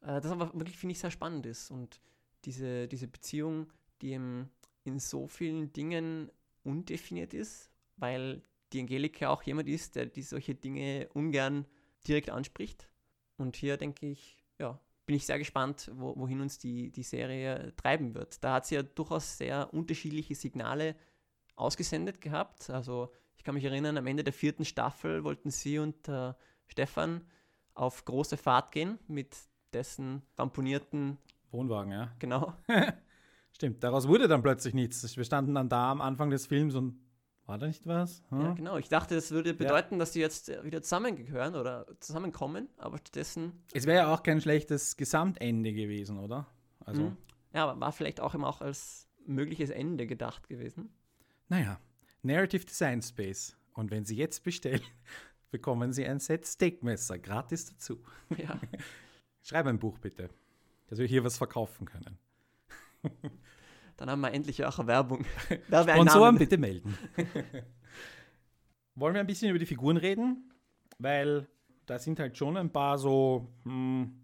Äh, 0.00 0.20
das 0.20 0.26
aber 0.26 0.52
wirklich, 0.54 0.76
finde 0.76 0.92
ich, 0.92 1.00
sehr 1.00 1.10
spannend 1.10 1.46
ist. 1.46 1.70
Und 1.70 2.00
diese, 2.44 2.88
diese 2.88 3.08
Beziehung, 3.08 3.72
die 4.02 4.12
in 4.12 4.98
so 4.98 5.26
vielen 5.26 5.72
Dingen 5.72 6.30
undefiniert 6.62 7.34
ist, 7.34 7.70
weil 7.96 8.42
die 8.72 8.80
Angelika 8.80 9.28
auch 9.28 9.42
jemand 9.42 9.68
ist, 9.68 9.96
der 9.96 10.06
die 10.06 10.22
solche 10.22 10.54
Dinge 10.54 11.08
ungern 11.14 11.66
direkt 12.06 12.30
anspricht. 12.30 12.88
Und 13.36 13.56
hier 13.56 13.76
denke 13.76 14.06
ich, 14.06 14.44
ja, 14.58 14.78
bin 15.06 15.16
ich 15.16 15.26
sehr 15.26 15.38
gespannt, 15.38 15.90
wo, 15.94 16.16
wohin 16.16 16.40
uns 16.40 16.58
die, 16.58 16.90
die 16.90 17.02
Serie 17.02 17.72
treiben 17.76 18.14
wird. 18.14 18.42
Da 18.42 18.54
hat 18.54 18.66
sie 18.66 18.76
ja 18.76 18.82
durchaus 18.82 19.38
sehr 19.38 19.72
unterschiedliche 19.72 20.34
Signale 20.34 20.96
ausgesendet 21.56 22.20
gehabt. 22.20 22.70
Also 22.70 23.12
ich 23.36 23.44
kann 23.44 23.54
mich 23.54 23.64
erinnern, 23.64 23.98
am 23.98 24.06
Ende 24.06 24.24
der 24.24 24.32
vierten 24.32 24.64
Staffel 24.64 25.24
wollten 25.24 25.50
sie 25.50 25.78
und 25.78 26.08
äh, 26.08 26.32
Stefan 26.66 27.24
auf 27.74 28.04
große 28.04 28.36
Fahrt 28.36 28.72
gehen 28.72 28.98
mit 29.06 29.36
dessen 29.72 30.22
ramponierten 30.38 31.18
Wohnwagen, 31.54 31.92
ja. 31.92 32.12
Genau. 32.18 32.52
Stimmt, 33.52 33.82
daraus 33.82 34.08
wurde 34.08 34.28
dann 34.28 34.42
plötzlich 34.42 34.74
nichts. 34.74 35.16
Wir 35.16 35.24
standen 35.24 35.54
dann 35.54 35.68
da 35.68 35.90
am 35.90 36.00
Anfang 36.00 36.28
des 36.28 36.46
Films 36.46 36.74
und 36.74 36.98
war 37.46 37.58
da 37.58 37.66
nicht 37.66 37.86
was? 37.86 38.22
Hm? 38.30 38.40
Ja, 38.40 38.52
genau. 38.54 38.76
Ich 38.78 38.88
dachte, 38.88 39.14
das 39.14 39.30
würde 39.30 39.54
bedeuten, 39.54 39.94
ja. 39.94 39.98
dass 40.00 40.14
sie 40.14 40.20
jetzt 40.20 40.48
wieder 40.64 40.82
zusammengehören 40.82 41.54
oder 41.54 41.86
zusammenkommen, 42.00 42.68
aber 42.78 42.98
stattdessen. 42.98 43.52
Es 43.72 43.86
wäre 43.86 43.98
ja 43.98 44.14
auch 44.14 44.22
kein 44.22 44.40
schlechtes 44.40 44.96
Gesamtende 44.96 45.72
gewesen, 45.72 46.18
oder? 46.18 46.46
Also. 46.80 47.02
Mhm. 47.02 47.16
Ja, 47.52 47.68
aber 47.68 47.80
war 47.80 47.92
vielleicht 47.92 48.20
auch 48.20 48.34
immer 48.34 48.48
auch 48.48 48.60
als 48.60 49.08
mögliches 49.26 49.70
Ende 49.70 50.06
gedacht 50.06 50.48
gewesen. 50.48 50.90
Naja, 51.48 51.78
Narrative 52.22 52.64
Design 52.64 53.02
Space. 53.02 53.56
Und 53.74 53.90
wenn 53.90 54.04
Sie 54.04 54.16
jetzt 54.16 54.42
bestellen, 54.42 54.80
bekommen 55.50 55.92
Sie 55.92 56.04
ein 56.06 56.18
Set 56.18 56.46
Steakmesser 56.46 57.18
gratis 57.18 57.66
dazu. 57.66 58.02
Ja. 58.36 58.58
Schreib 59.42 59.66
ein 59.66 59.78
Buch 59.78 59.98
bitte, 59.98 60.30
dass 60.86 60.98
wir 60.98 61.06
hier 61.06 61.24
was 61.24 61.38
verkaufen 61.38 61.86
können. 61.86 62.18
Dann 63.96 64.10
haben 64.10 64.20
wir 64.20 64.32
endlich 64.32 64.64
auch 64.64 64.78
eine 64.78 64.88
Werbung. 64.88 65.24
Sponsoren 65.68 66.38
bitte 66.38 66.58
melden. 66.58 66.98
Wollen 68.94 69.14
wir 69.14 69.20
ein 69.20 69.26
bisschen 69.26 69.50
über 69.50 69.58
die 69.58 69.66
Figuren 69.66 69.96
reden? 69.96 70.52
Weil 70.98 71.48
da 71.86 71.98
sind 71.98 72.18
halt 72.18 72.36
schon 72.36 72.56
ein 72.56 72.72
paar 72.72 72.98
so, 72.98 73.52
hm, 73.64 74.20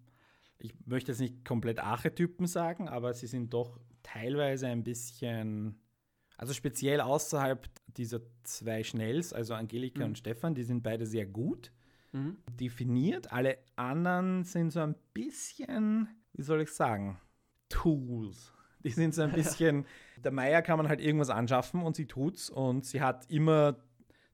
ich 0.58 0.74
möchte 0.86 1.12
jetzt 1.12 1.20
nicht 1.20 1.44
komplett 1.44 1.80
Archetypen 1.80 2.46
sagen, 2.46 2.88
aber 2.88 3.14
sie 3.14 3.26
sind 3.26 3.52
doch 3.52 3.78
teilweise 4.02 4.68
ein 4.68 4.82
bisschen, 4.82 5.80
also 6.36 6.52
speziell 6.52 7.00
außerhalb 7.00 7.68
dieser 7.96 8.20
zwei 8.44 8.82
Schnells, 8.82 9.32
also 9.32 9.54
Angelika 9.54 10.00
mhm. 10.00 10.10
und 10.10 10.18
Stefan, 10.18 10.54
die 10.54 10.62
sind 10.62 10.82
beide 10.82 11.06
sehr 11.06 11.26
gut 11.26 11.72
mhm. 12.12 12.38
definiert. 12.58 13.32
Alle 13.32 13.58
anderen 13.76 14.44
sind 14.44 14.70
so 14.70 14.80
ein 14.80 14.94
bisschen, 15.12 16.08
wie 16.32 16.42
soll 16.42 16.60
ich 16.60 16.70
sagen, 16.70 17.20
Tools. 17.68 18.52
Die 18.82 18.90
sind 18.90 19.14
so 19.14 19.22
ein 19.22 19.32
bisschen, 19.32 19.86
der 20.24 20.32
Meier 20.32 20.62
kann 20.62 20.78
man 20.78 20.88
halt 20.88 21.00
irgendwas 21.00 21.30
anschaffen 21.30 21.82
und 21.82 21.96
sie 21.96 22.06
tut's 22.06 22.50
und 22.50 22.84
sie 22.84 23.00
hat 23.00 23.30
immer 23.30 23.76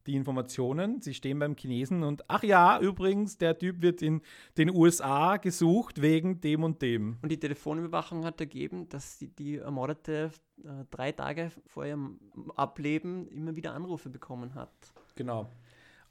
die 0.07 0.15
Informationen. 0.15 1.01
Sie 1.01 1.15
stehen 1.15 1.39
beim 1.39 1.57
Chinesen 1.57 2.03
und 2.03 2.25
ach 2.29 2.43
ja, 2.43 2.79
übrigens, 2.81 3.39
der 3.39 3.59
Typ 3.59 3.83
wird 3.83 4.03
in 4.03 4.23
den 4.57 4.71
USA 4.71 5.37
gesucht 5.37 6.01
wegen 6.01 6.41
dem 6.41 6.63
und 6.63 6.81
dem. 6.81 7.19
Und 7.23 7.31
die 7.31 7.41
Telefonüberwachung 7.41 8.25
hat 8.25 8.41
ergeben, 8.41 8.89
dass 8.89 9.19
die, 9.19 9.29
die 9.29 9.57
Ermordete 9.57 10.31
äh, 10.65 10.85
drei 10.91 11.13
Tage 11.13 11.51
vor 11.67 11.85
ihrem 11.85 12.21
Ableben 12.55 13.29
immer 13.29 13.57
wieder 13.57 13.75
Anrufe 13.75 14.09
bekommen 14.09 14.55
hat. 14.55 14.73
Genau. 15.17 15.51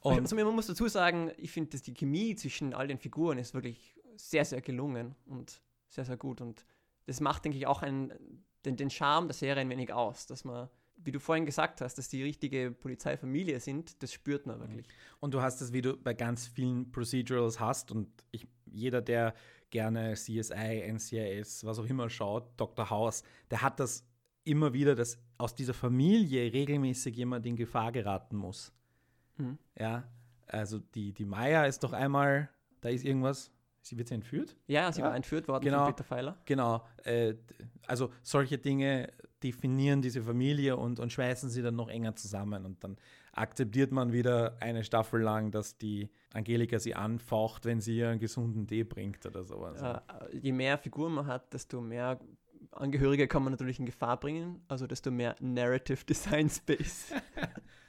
Und 0.01 0.19
also, 0.19 0.35
man 0.35 0.53
muss 0.53 0.67
dazu 0.67 0.87
sagen, 0.87 1.31
ich 1.37 1.51
finde, 1.51 1.71
dass 1.71 1.81
die 1.81 1.93
Chemie 1.93 2.35
zwischen 2.35 2.73
all 2.73 2.87
den 2.87 2.99
Figuren 2.99 3.39
ist 3.39 3.53
wirklich 3.53 3.95
sehr, 4.17 4.45
sehr 4.45 4.61
gelungen 4.61 5.15
und 5.25 5.61
sehr, 5.95 6.05
sehr 6.05 6.17
gut. 6.17 6.41
Und 6.41 6.65
das 7.05 7.19
macht, 7.19 7.45
denke 7.45 7.57
ich, 7.57 7.67
auch 7.67 7.81
einen, 7.81 8.13
den, 8.65 8.75
den 8.77 8.89
Charme 8.89 9.27
der 9.27 9.35
Serie 9.35 9.61
ein 9.61 9.69
wenig 9.69 9.91
aus, 9.93 10.27
dass 10.27 10.43
man 10.43 10.69
wie 10.97 11.11
du 11.11 11.19
vorhin 11.19 11.45
gesagt 11.45 11.81
hast, 11.81 11.95
dass 11.95 12.07
die 12.07 12.23
richtige 12.23 12.71
Polizeifamilie 12.71 13.59
sind, 13.59 14.01
das 14.01 14.13
spürt 14.13 14.45
man 14.45 14.59
wirklich. 14.59 14.87
Und 15.19 15.33
du 15.33 15.41
hast 15.41 15.61
es, 15.61 15.73
wie 15.73 15.81
du 15.81 15.97
bei 15.97 16.13
ganz 16.13 16.47
vielen 16.47 16.91
Procedurals 16.91 17.59
hast 17.59 17.91
und 17.91 18.07
ich, 18.31 18.47
jeder, 18.65 19.01
der 19.01 19.33
gerne 19.69 20.13
CSI, 20.13 20.91
NCIS, 20.91 21.65
was 21.65 21.79
auch 21.79 21.85
immer 21.85 22.09
schaut, 22.09 22.49
Dr. 22.57 22.89
House, 22.89 23.23
der 23.51 23.61
hat 23.61 23.79
das 23.79 24.05
immer 24.43 24.73
wieder, 24.73 24.95
dass 24.95 25.19
aus 25.37 25.55
dieser 25.55 25.73
Familie 25.73 26.53
regelmäßig 26.53 27.15
jemand 27.15 27.45
in 27.45 27.55
Gefahr 27.55 27.91
geraten 27.91 28.37
muss. 28.37 28.71
Mhm. 29.37 29.57
Ja, 29.77 30.07
also 30.47 30.79
die, 30.79 31.13
die 31.13 31.25
Maya 31.25 31.65
ist 31.65 31.83
doch 31.83 31.93
einmal, 31.93 32.49
da 32.81 32.89
ist 32.89 33.03
irgendwas, 33.03 33.51
sie 33.85 33.97
wird 33.97 34.07
sie 34.07 34.15
entführt? 34.15 34.55
Ja, 34.67 34.91
sie 34.91 35.01
ja. 35.01 35.07
war 35.07 35.15
entführt 35.15 35.47
worden 35.47 35.63
genau, 35.63 35.85
von 35.85 35.93
Peter 35.93 36.03
Pfeiler. 36.03 36.37
Genau, 36.45 36.83
äh, 37.03 37.35
also 37.85 38.11
solche 38.23 38.57
Dinge 38.57 39.11
definieren 39.43 40.01
diese 40.01 40.23
Familie 40.23 40.75
und, 40.75 40.99
und 40.99 41.11
schweißen 41.11 41.49
sie 41.49 41.61
dann 41.61 41.75
noch 41.75 41.89
enger 41.89 42.15
zusammen. 42.15 42.65
Und 42.65 42.83
dann 42.83 42.97
akzeptiert 43.33 43.91
man 43.91 44.11
wieder 44.11 44.57
eine 44.59 44.83
Staffel 44.83 45.21
lang, 45.21 45.51
dass 45.51 45.77
die 45.77 46.09
Angelika 46.33 46.79
sie 46.79 46.95
anfaucht, 46.95 47.65
wenn 47.65 47.79
sie 47.79 47.97
ihr 47.97 48.09
einen 48.09 48.19
gesunden 48.19 48.65
Tee 48.65 48.83
bringt 48.83 49.25
oder 49.25 49.43
sowas. 49.43 49.81
Äh, 49.81 50.37
je 50.37 50.51
mehr 50.51 50.77
Figuren 50.77 51.13
man 51.13 51.27
hat, 51.27 51.53
desto 51.53 51.79
mehr 51.79 52.19
Angehörige 52.71 53.27
kann 53.27 53.43
man 53.43 53.51
natürlich 53.51 53.79
in 53.79 53.85
Gefahr 53.85 54.19
bringen, 54.19 54.61
also 54.67 54.87
desto 54.87 55.11
mehr 55.11 55.35
Narrative 55.39 56.03
Design 56.03 56.49
Space. 56.49 57.13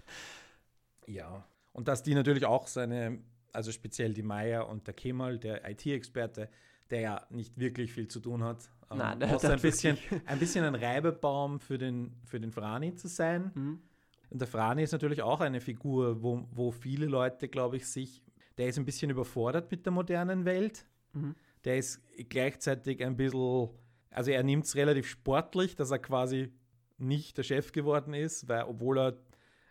ja, 1.07 1.45
und 1.73 1.89
dass 1.89 2.03
die 2.03 2.15
natürlich 2.15 2.45
auch 2.45 2.67
seine, 2.67 3.19
also 3.57 3.73
speziell 3.73 4.13
die 4.13 4.23
Maya 4.23 4.61
und 4.61 4.87
der 4.87 4.95
Kemal, 4.95 5.39
der 5.39 5.69
IT-Experte, 5.69 6.49
der 6.91 7.01
ja 7.01 7.27
nicht 7.31 7.59
wirklich 7.59 7.93
viel 7.93 8.07
zu 8.07 8.21
tun 8.21 8.45
hat. 8.45 8.71
Ähm, 8.91 8.99
Nein, 8.99 9.21
der 9.21 9.31
hat 9.31 9.45
ein 9.45 9.61
bisschen, 9.61 9.97
ein 10.27 10.39
bisschen 10.39 10.65
ein 10.65 10.75
Reibebaum 10.75 11.59
für 11.59 11.79
den, 11.79 12.13
für 12.25 12.39
den 12.39 12.53
Frani 12.53 12.95
zu 12.95 13.09
sein. 13.09 13.51
Mhm. 13.55 13.81
Und 14.29 14.41
der 14.41 14.47
Frani 14.47 14.83
ist 14.83 14.93
natürlich 14.93 15.23
auch 15.23 15.41
eine 15.41 15.61
Figur, 15.61 16.23
wo, 16.23 16.47
wo 16.53 16.71
viele 16.71 17.07
Leute, 17.07 17.49
glaube 17.49 17.79
ich, 17.79 17.87
sich, 17.87 18.23
der 18.59 18.69
ist 18.69 18.79
ein 18.79 18.85
bisschen 18.85 19.11
überfordert 19.11 19.71
mit 19.71 19.87
der 19.87 19.93
modernen 19.93 20.45
Welt. 20.45 20.85
Mhm. 21.15 21.35
Der 21.65 21.79
ist 21.79 22.03
gleichzeitig 22.29 23.03
ein 23.03 23.17
bisschen, 23.17 23.71
also 24.11 24.31
er 24.31 24.43
nimmt 24.43 24.67
es 24.67 24.77
relativ 24.77 25.09
sportlich, 25.09 25.77
dass 25.77 25.91
er 25.91 25.99
quasi 25.99 26.53
nicht 26.99 27.39
der 27.39 27.43
Chef 27.43 27.73
geworden 27.73 28.15
ist, 28.15 28.49
weil 28.49 28.65
obwohl 28.65 28.99
er 28.99 29.17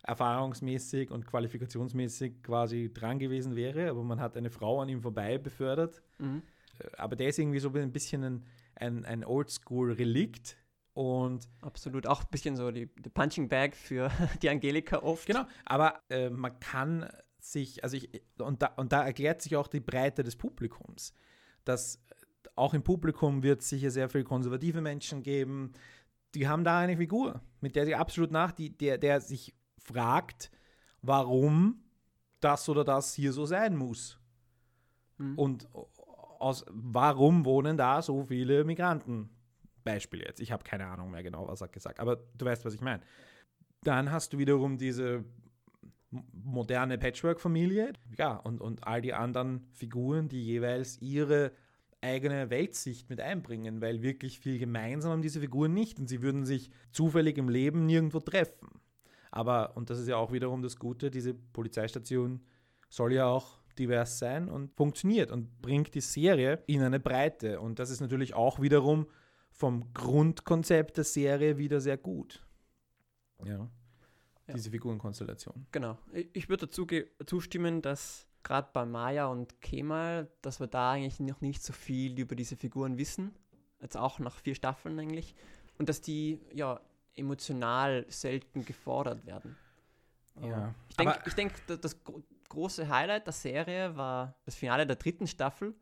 erfahrungsmäßig 0.06 1.10
und 1.10 1.26
qualifikationsmäßig 1.26 2.42
quasi 2.42 2.92
dran 2.92 3.18
gewesen 3.18 3.56
wäre, 3.56 3.90
aber 3.90 4.02
man 4.04 4.20
hat 4.20 4.36
eine 4.36 4.50
Frau 4.50 4.80
an 4.80 4.88
ihm 4.88 5.02
vorbei 5.02 5.38
befördert. 5.38 6.02
Mhm 6.18 6.42
aber 6.96 7.16
der 7.16 7.28
ist 7.28 7.38
irgendwie 7.38 7.58
so 7.58 7.72
ein 7.72 7.92
bisschen 7.92 8.24
ein, 8.24 8.44
ein, 8.74 9.04
ein 9.04 9.24
Oldschool-Relikt. 9.24 10.56
Und 10.94 11.46
Absolut, 11.60 12.06
auch 12.06 12.22
ein 12.22 12.30
bisschen 12.30 12.56
so 12.56 12.70
die, 12.70 12.86
die 12.86 13.10
Punching 13.10 13.48
Bag 13.48 13.76
für 13.76 14.10
die 14.42 14.48
Angelika 14.48 14.98
oft. 14.98 15.26
Genau, 15.26 15.44
aber 15.64 16.00
äh, 16.08 16.30
man 16.30 16.58
kann 16.58 17.08
sich, 17.38 17.84
also 17.84 17.96
ich, 17.96 18.22
und 18.38 18.62
da, 18.62 18.68
und 18.76 18.92
da 18.92 19.04
erklärt 19.04 19.42
sich 19.42 19.56
auch 19.56 19.68
die 19.68 19.80
Breite 19.80 20.22
des 20.22 20.36
Publikums. 20.36 21.12
Dass 21.64 22.02
auch 22.54 22.72
im 22.72 22.82
Publikum 22.82 23.42
wird 23.42 23.60
es 23.60 23.68
sicher 23.68 23.90
sehr 23.90 24.08
viele 24.08 24.24
konservative 24.24 24.80
Menschen 24.80 25.22
geben, 25.22 25.72
die 26.34 26.48
haben 26.48 26.64
da 26.64 26.78
eine 26.78 26.96
Figur, 26.96 27.42
mit 27.60 27.76
der 27.76 27.84
sie 27.84 27.94
absolut 27.94 28.30
nach, 28.30 28.52
die, 28.52 28.76
der, 28.76 28.98
der 28.98 29.20
sich 29.20 29.54
fragt, 29.86 30.50
warum 31.02 31.82
das 32.40 32.68
oder 32.68 32.84
das 32.84 33.14
hier 33.14 33.32
so 33.32 33.46
sein 33.46 33.76
muss. 33.76 34.18
Mhm. 35.18 35.38
Und 35.38 35.68
aus, 36.38 36.64
warum 36.68 37.44
wohnen 37.44 37.76
da 37.76 38.02
so 38.02 38.24
viele 38.24 38.64
Migranten? 38.64 39.30
Beispiel 39.84 40.20
jetzt. 40.20 40.40
Ich 40.40 40.52
habe 40.52 40.64
keine 40.64 40.86
Ahnung 40.86 41.12
mehr 41.12 41.22
genau, 41.22 41.46
was 41.46 41.60
er 41.60 41.68
gesagt 41.68 42.00
aber 42.00 42.16
du 42.36 42.44
weißt, 42.44 42.64
was 42.64 42.74
ich 42.74 42.80
meine. 42.80 43.02
Dann 43.82 44.10
hast 44.10 44.32
du 44.32 44.38
wiederum 44.38 44.78
diese 44.78 45.24
moderne 46.32 46.98
Patchwork-Familie, 46.98 47.92
ja, 48.18 48.36
und, 48.36 48.60
und 48.60 48.86
all 48.86 49.00
die 49.00 49.14
anderen 49.14 49.66
Figuren, 49.72 50.28
die 50.28 50.44
jeweils 50.44 51.00
ihre 51.00 51.52
eigene 52.00 52.50
Weltsicht 52.50 53.10
mit 53.10 53.20
einbringen, 53.20 53.80
weil 53.80 54.02
wirklich 54.02 54.38
viel 54.38 54.58
gemeinsam 54.58 55.12
haben 55.12 55.22
diese 55.22 55.40
Figuren 55.40 55.72
nicht 55.72 55.98
und 55.98 56.08
sie 56.08 56.22
würden 56.22 56.44
sich 56.44 56.70
zufällig 56.90 57.38
im 57.38 57.48
Leben 57.48 57.86
nirgendwo 57.86 58.20
treffen. 58.20 58.68
Aber, 59.30 59.76
und 59.76 59.90
das 59.90 59.98
ist 59.98 60.08
ja 60.08 60.16
auch 60.16 60.32
wiederum 60.32 60.62
das 60.62 60.76
Gute, 60.76 61.10
diese 61.10 61.34
Polizeistation 61.34 62.40
soll 62.88 63.12
ja 63.12 63.26
auch 63.26 63.58
divers 63.78 64.18
sein 64.18 64.48
und 64.48 64.74
funktioniert 64.74 65.30
und 65.30 65.60
bringt 65.60 65.94
die 65.94 66.00
Serie 66.00 66.62
in 66.66 66.82
eine 66.82 67.00
Breite. 67.00 67.60
Und 67.60 67.78
das 67.78 67.90
ist 67.90 68.00
natürlich 68.00 68.34
auch 68.34 68.60
wiederum 68.60 69.06
vom 69.50 69.92
Grundkonzept 69.94 70.96
der 70.96 71.04
Serie 71.04 71.58
wieder 71.58 71.80
sehr 71.80 71.96
gut. 71.96 72.44
Ja. 73.44 73.68
ja. 74.46 74.54
Diese 74.54 74.70
Figurenkonstellation. 74.70 75.66
Genau. 75.72 75.98
Ich 76.32 76.48
würde 76.48 76.66
dazu 76.66 76.86
zustimmen, 77.26 77.82
dass 77.82 78.26
gerade 78.42 78.68
bei 78.72 78.86
Maya 78.86 79.26
und 79.26 79.60
Kemal, 79.60 80.30
dass 80.40 80.60
wir 80.60 80.68
da 80.68 80.92
eigentlich 80.92 81.20
noch 81.20 81.40
nicht 81.40 81.62
so 81.62 81.72
viel 81.72 82.18
über 82.18 82.36
diese 82.36 82.56
Figuren 82.56 82.96
wissen. 82.96 83.34
Jetzt 83.80 83.96
auch 83.96 84.18
nach 84.18 84.36
vier 84.38 84.54
Staffeln 84.54 84.98
eigentlich. 84.98 85.34
Und 85.78 85.88
dass 85.88 86.00
die 86.00 86.40
ja 86.52 86.80
emotional 87.16 88.04
selten 88.08 88.64
gefordert 88.64 89.26
werden. 89.26 89.56
Ja. 90.42 90.74
Ich 90.88 90.96
denke, 90.96 91.30
denk, 91.34 91.52
das, 91.80 91.96
große 92.48 92.88
Highlight 92.88 93.26
der 93.26 93.32
Serie 93.32 93.96
war 93.96 94.34
das 94.44 94.54
Finale 94.54 94.86
der 94.86 94.96
dritten 94.96 95.26
Staffel. 95.26 95.74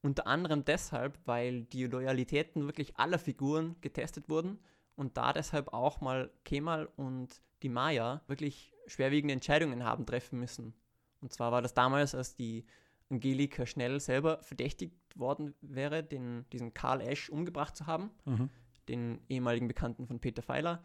Unter 0.00 0.26
anderem 0.26 0.64
deshalb, 0.64 1.18
weil 1.24 1.64
die 1.64 1.86
Loyalitäten 1.86 2.66
wirklich 2.66 2.98
aller 2.98 3.18
Figuren 3.18 3.76
getestet 3.80 4.28
wurden 4.28 4.58
und 4.94 5.16
da 5.16 5.32
deshalb 5.32 5.72
auch 5.72 6.00
mal 6.00 6.30
Kemal 6.44 6.88
und 6.96 7.40
die 7.62 7.68
Maya 7.68 8.22
wirklich 8.28 8.72
schwerwiegende 8.86 9.34
Entscheidungen 9.34 9.84
haben 9.84 10.06
treffen 10.06 10.38
müssen. 10.38 10.74
Und 11.20 11.32
zwar 11.32 11.50
war 11.50 11.62
das 11.62 11.74
damals, 11.74 12.14
als 12.14 12.36
die 12.36 12.64
Angelika 13.10 13.66
schnell 13.66 13.98
selber 13.98 14.40
verdächtigt 14.42 14.94
worden 15.16 15.54
wäre, 15.60 16.04
den, 16.04 16.46
diesen 16.52 16.74
Karl 16.74 17.00
Esch 17.00 17.28
umgebracht 17.28 17.74
zu 17.74 17.86
haben, 17.86 18.10
mhm. 18.24 18.50
Den 18.88 19.20
ehemaligen 19.28 19.68
Bekannten 19.68 20.06
von 20.06 20.20
Peter 20.20 20.42
Pfeiler. 20.42 20.82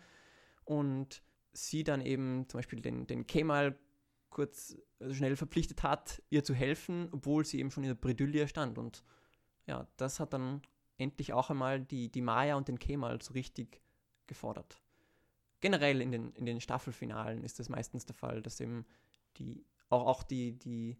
Und 0.65 1.23
sie 1.53 1.83
dann 1.83 2.01
eben 2.01 2.47
zum 2.49 2.59
Beispiel 2.59 2.81
den, 2.81 3.07
den 3.07 3.27
Kemal 3.27 3.77
kurz 4.29 4.75
also 4.99 5.13
schnell 5.13 5.35
verpflichtet 5.35 5.83
hat, 5.83 6.21
ihr 6.29 6.43
zu 6.43 6.53
helfen, 6.53 7.07
obwohl 7.11 7.45
sie 7.45 7.59
eben 7.59 7.71
schon 7.71 7.83
in 7.83 7.89
der 7.89 7.95
Bredouille 7.95 8.47
stand. 8.47 8.77
Und 8.77 9.03
ja, 9.67 9.87
das 9.97 10.19
hat 10.19 10.33
dann 10.33 10.61
endlich 10.97 11.33
auch 11.33 11.49
einmal 11.49 11.79
die, 11.79 12.11
die 12.11 12.21
Maya 12.21 12.55
und 12.55 12.67
den 12.67 12.79
Kemal 12.79 13.21
so 13.21 13.33
richtig 13.33 13.81
gefordert. 14.27 14.81
Generell 15.61 16.01
in 16.01 16.11
den, 16.11 16.31
in 16.33 16.45
den 16.45 16.59
Staffelfinalen 16.61 17.43
ist 17.43 17.59
das 17.59 17.69
meistens 17.69 18.05
der 18.05 18.15
Fall, 18.15 18.41
dass 18.41 18.59
eben 18.59 18.85
die, 19.37 19.65
auch, 19.89 20.05
auch 20.05 20.23
die, 20.23 20.57
die 20.57 20.97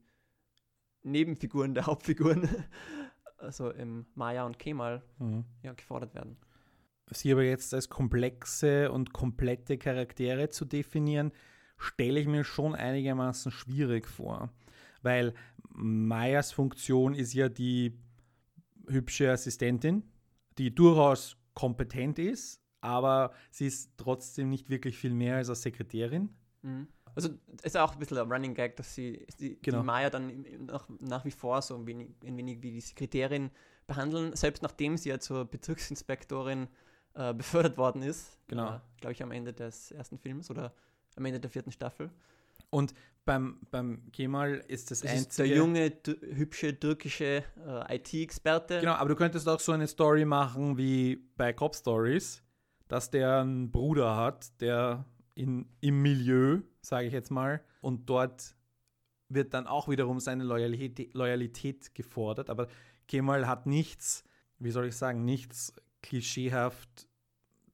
Nebenfiguren 1.01 1.73
der 1.73 1.85
Hauptfiguren, 1.87 2.47
also 3.37 3.73
ähm, 3.73 4.05
Maya 4.15 4.45
und 4.45 4.59
Kemal, 4.59 5.03
mhm. 5.19 5.43
ja, 5.63 5.73
gefordert 5.73 6.13
werden. 6.15 6.37
Sie 7.13 7.31
aber 7.31 7.43
jetzt 7.43 7.73
als 7.73 7.89
komplexe 7.89 8.91
und 8.91 9.13
komplette 9.13 9.77
Charaktere 9.77 10.49
zu 10.49 10.65
definieren, 10.65 11.31
stelle 11.77 12.19
ich 12.19 12.27
mir 12.27 12.43
schon 12.43 12.75
einigermaßen 12.75 13.51
schwierig 13.51 14.07
vor. 14.07 14.49
Weil 15.01 15.33
Mayas 15.69 16.51
Funktion 16.51 17.13
ist 17.13 17.33
ja 17.33 17.49
die 17.49 17.99
hübsche 18.87 19.31
Assistentin, 19.31 20.03
die 20.57 20.73
durchaus 20.73 21.37
kompetent 21.53 22.19
ist, 22.19 22.61
aber 22.81 23.33
sie 23.51 23.67
ist 23.67 23.91
trotzdem 23.97 24.49
nicht 24.49 24.69
wirklich 24.69 24.97
viel 24.97 25.13
mehr 25.13 25.37
als 25.37 25.49
eine 25.49 25.55
Sekretärin. 25.55 26.29
Mhm. 26.61 26.87
Also 27.15 27.29
ist 27.61 27.77
auch 27.77 27.93
ein 27.93 27.99
bisschen 27.99 28.17
ein 28.17 28.31
Running 28.31 28.55
Gag, 28.55 28.75
dass 28.75 28.95
sie 28.95 29.25
die, 29.39 29.59
genau. 29.61 29.81
die 29.81 29.85
Maya 29.85 30.09
dann 30.09 30.45
nach, 30.65 30.89
nach 30.99 31.25
wie 31.25 31.31
vor 31.31 31.61
so 31.61 31.75
ein 31.75 31.85
wenig, 31.85 32.09
ein 32.25 32.35
wenig 32.37 32.63
wie 32.63 32.71
die 32.71 32.81
Sekretärin 32.81 33.51
behandeln, 33.85 34.35
selbst 34.35 34.63
nachdem 34.63 34.97
sie 34.97 35.09
ja 35.09 35.19
zur 35.19 35.45
Bezirksinspektorin 35.45 36.67
äh, 37.15 37.33
befördert 37.33 37.77
worden 37.77 38.01
ist. 38.01 38.37
Genau. 38.47 38.75
Äh, 38.75 38.79
Glaube 38.99 39.13
ich 39.13 39.23
am 39.23 39.31
Ende 39.31 39.53
des 39.53 39.91
ersten 39.91 40.17
Films 40.17 40.49
oder 40.49 40.73
am 41.15 41.25
Ende 41.25 41.39
der 41.39 41.49
vierten 41.49 41.71
Staffel. 41.71 42.09
Und 42.69 42.93
beim, 43.25 43.59
beim 43.71 44.11
Kemal 44.11 44.63
ist 44.67 44.91
das, 44.91 45.01
das 45.01 45.11
einzige... 45.11 45.29
Ist 45.29 45.39
der 45.39 45.47
junge, 45.47 45.93
hübsche, 46.35 46.77
türkische 46.77 47.43
äh, 47.65 47.95
IT-Experte. 47.97 48.79
Genau, 48.79 48.93
aber 48.93 49.09
du 49.09 49.15
könntest 49.15 49.47
auch 49.47 49.59
so 49.59 49.71
eine 49.71 49.87
Story 49.87 50.25
machen 50.25 50.77
wie 50.77 51.17
bei 51.37 51.53
Cop 51.53 51.75
Stories, 51.75 52.43
dass 52.87 53.11
der 53.11 53.41
einen 53.41 53.71
Bruder 53.71 54.15
hat, 54.17 54.59
der 54.59 55.05
in, 55.35 55.69
im 55.81 56.01
Milieu, 56.01 56.61
sage 56.81 57.07
ich 57.07 57.13
jetzt 57.13 57.31
mal. 57.31 57.63
Und 57.81 58.09
dort 58.09 58.55
wird 59.29 59.53
dann 59.53 59.67
auch 59.67 59.87
wiederum 59.87 60.19
seine 60.19 60.43
Loyalität, 60.43 61.13
Loyalität 61.13 61.93
gefordert. 61.95 62.49
Aber 62.49 62.67
Kemal 63.07 63.47
hat 63.47 63.65
nichts, 63.65 64.23
wie 64.59 64.71
soll 64.71 64.87
ich 64.87 64.95
sagen, 64.95 65.25
nichts 65.25 65.73
klischeehaft 66.03 67.07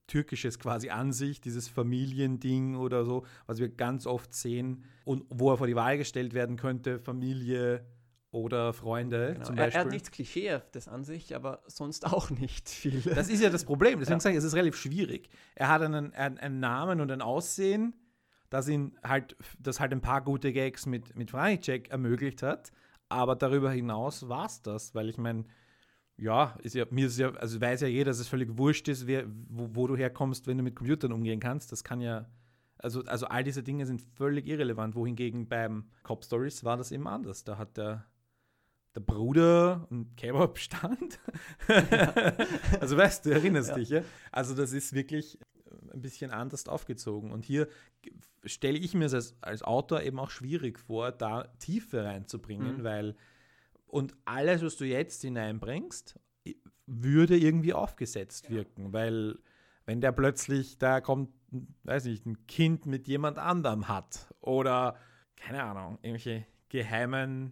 Türkisches 0.08 0.58
quasi 0.58 0.90
an 0.90 1.12
sich, 1.14 1.40
dieses 1.42 1.68
Familiending 1.68 2.76
oder 2.78 3.06
so, 3.06 3.26
was 3.46 3.60
wir 3.60 3.70
ganz 3.70 4.08
oft 4.08 4.34
sehen 4.34 4.84
und 5.06 5.24
wo 5.30 5.52
er 5.52 5.58
vor 5.58 5.68
die 5.68 5.76
Wahl 5.76 5.98
gestellt 5.98 6.34
werden 6.34 6.56
könnte, 6.58 7.00
Familie 7.00 7.86
oder 8.32 8.74
Freunde 8.74 9.34
Genau. 9.34 9.46
zum 9.46 9.58
Er, 9.58 9.66
Beispiel. 9.66 9.80
er 9.82 9.86
hat 9.86 9.92
nichts 9.92 10.12
Klischeehaftes 10.12 10.88
an 10.88 11.04
sich, 11.04 11.36
aber 11.36 11.62
sonst 11.68 12.06
auch 12.08 12.30
nicht 12.32 12.70
viel. 12.70 13.02
Das 13.02 13.30
ist 13.30 13.42
ja 13.42 13.50
das 13.50 13.66
Problem. 13.66 14.00
Deswegen 14.00 14.18
Ja. 14.18 14.22
sage 14.22 14.34
ich, 14.34 14.40
es 14.40 14.46
ist 14.46 14.56
relativ 14.56 14.78
schwierig. 14.78 15.30
Er 15.56 15.68
hat 15.68 15.82
einen, 15.84 16.14
einen, 16.14 16.38
einen 16.40 16.60
Namen 16.60 17.02
und 17.02 17.12
ein 17.12 17.22
Aussehen, 17.22 17.94
das 18.50 18.68
ihn 18.68 18.98
halt, 19.04 19.36
das 19.60 19.80
halt 19.80 19.92
ein 19.92 20.02
paar 20.02 20.22
gute 20.24 20.52
Gags 20.54 20.88
mit, 20.88 21.16
mit 21.16 21.30
Franticek 21.32 21.90
ermöglicht 21.90 22.42
hat. 22.42 22.72
Aber 23.10 23.36
darüber 23.36 23.72
hinaus 23.72 24.28
war 24.28 24.46
es 24.48 24.62
das, 24.64 24.94
weil 24.96 25.10
ich 25.10 25.18
meine, 25.20 25.46
ja, 26.20 26.56
ist 26.62 26.76
ja, 26.76 26.86
mir 26.90 27.08
ist 27.08 27.18
ja, 27.18 27.32
also 27.36 27.60
weiß 27.62 27.82
ja 27.82 27.88
jeder, 27.88 28.12
dass 28.12 28.20
es 28.20 28.28
völlig 28.28 28.58
wurscht 28.58 28.88
ist, 28.88 29.08
wer, 29.08 29.26
wo, 29.48 29.70
wo 29.74 29.88
du 29.88 29.96
herkommst, 29.96 30.48
wenn 30.48 30.58
du 30.58 30.64
mit 30.64 30.76
Computern 30.76 31.12
umgehen 31.14 31.40
kannst. 31.40 31.72
Das 31.72 31.84
kann 31.84 32.02
ja, 32.02 32.28
also, 32.78 33.04
also 33.06 33.26
all 33.28 33.44
diese 33.44 33.64
Dinge 33.64 33.86
sind 33.86 34.02
völlig 34.02 34.48
irrelevant. 34.48 34.96
Wohingegen 34.96 35.48
beim 35.48 35.86
Cop 36.04 36.24
Stories 36.24 36.64
war 36.64 36.78
das 36.78 36.92
eben 36.92 37.08
anders. 37.08 37.44
Da 37.44 37.58
hat 37.58 37.78
der, 37.78 38.06
der 38.96 39.02
Bruder 39.02 39.88
einen 39.92 40.16
Kebab-Stand. 40.16 41.20
also 42.80 42.98
weißt 42.98 43.26
du, 43.26 43.32
erinnerst 43.32 43.70
Ja. 43.70 43.76
dich, 43.76 43.90
ja? 43.90 44.02
Also 44.32 44.56
das 44.56 44.74
ist 44.74 44.94
wirklich 44.94 45.40
äh, 45.42 45.94
ein 45.94 46.02
bisschen 46.02 46.32
anders 46.32 46.68
aufgezogen. 46.68 47.32
Und 47.32 47.46
hier 47.46 47.68
stelle 48.46 48.78
ich 48.78 48.94
mir 48.94 49.06
es 49.06 49.14
als, 49.14 49.36
als 49.42 49.64
Autor 49.64 50.02
eben 50.02 50.20
auch 50.20 50.30
schwierig 50.30 50.80
vor, 50.80 51.12
da 51.12 51.44
Tiefe 51.60 52.04
reinzubringen, 52.04 52.78
Mhm. 52.80 52.84
weil 52.84 53.16
und 53.90 54.16
alles, 54.26 54.64
was 54.64 54.78
du 54.78 54.86
jetzt 54.86 55.22
hineinbringst, 55.22 56.20
würde 56.86 57.38
irgendwie 57.38 57.74
aufgesetzt 57.74 58.50
wirken, 58.50 58.94
weil 58.94 59.38
wenn 59.86 60.02
der 60.02 60.12
plötzlich, 60.12 60.78
da 60.78 61.02
kommt, 61.02 61.32
weiß 61.84 62.06
nicht, 62.06 62.26
ein 62.26 62.46
Kind 62.48 62.86
mit 62.86 63.08
jemand 63.08 63.38
anderem 63.38 63.88
hat 63.88 64.34
oder, 64.40 64.96
keine 65.36 65.64
Ahnung, 65.64 65.98
irgendwelche 66.02 66.46
geheimen, 66.70 67.52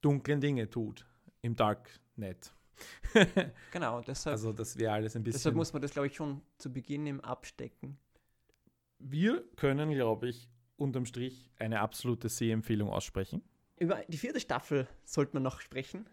dunklen 0.00 0.40
Dinge 0.40 0.70
tut 0.70 1.06
im 1.42 1.56
Darknet. 1.56 2.52
genau, 3.72 4.00
deshalb, 4.00 4.34
also 4.34 4.52
das 4.52 4.78
wäre 4.78 4.92
alles 4.94 5.14
ein 5.16 5.22
bisschen... 5.22 5.38
deshalb 5.38 5.56
muss 5.56 5.72
man 5.72 5.82
das, 5.82 5.92
glaube 5.92 6.06
ich, 6.06 6.14
schon 6.14 6.40
zu 6.58 6.72
Beginn 6.72 7.06
im 7.06 7.20
abstecken. 7.20 7.98
wir 8.98 9.44
können, 9.56 9.90
glaube 9.90 10.28
ich, 10.28 10.48
unterm 10.76 11.04
Strich 11.04 11.50
eine 11.58 11.80
absolute 11.80 12.28
Sehempfehlung 12.28 12.88
aussprechen. 12.88 13.42
Über 13.80 14.02
die 14.06 14.18
vierte 14.18 14.38
Staffel 14.38 14.86
sollte 15.04 15.34
man 15.34 15.42
noch 15.42 15.60
sprechen. 15.60 16.06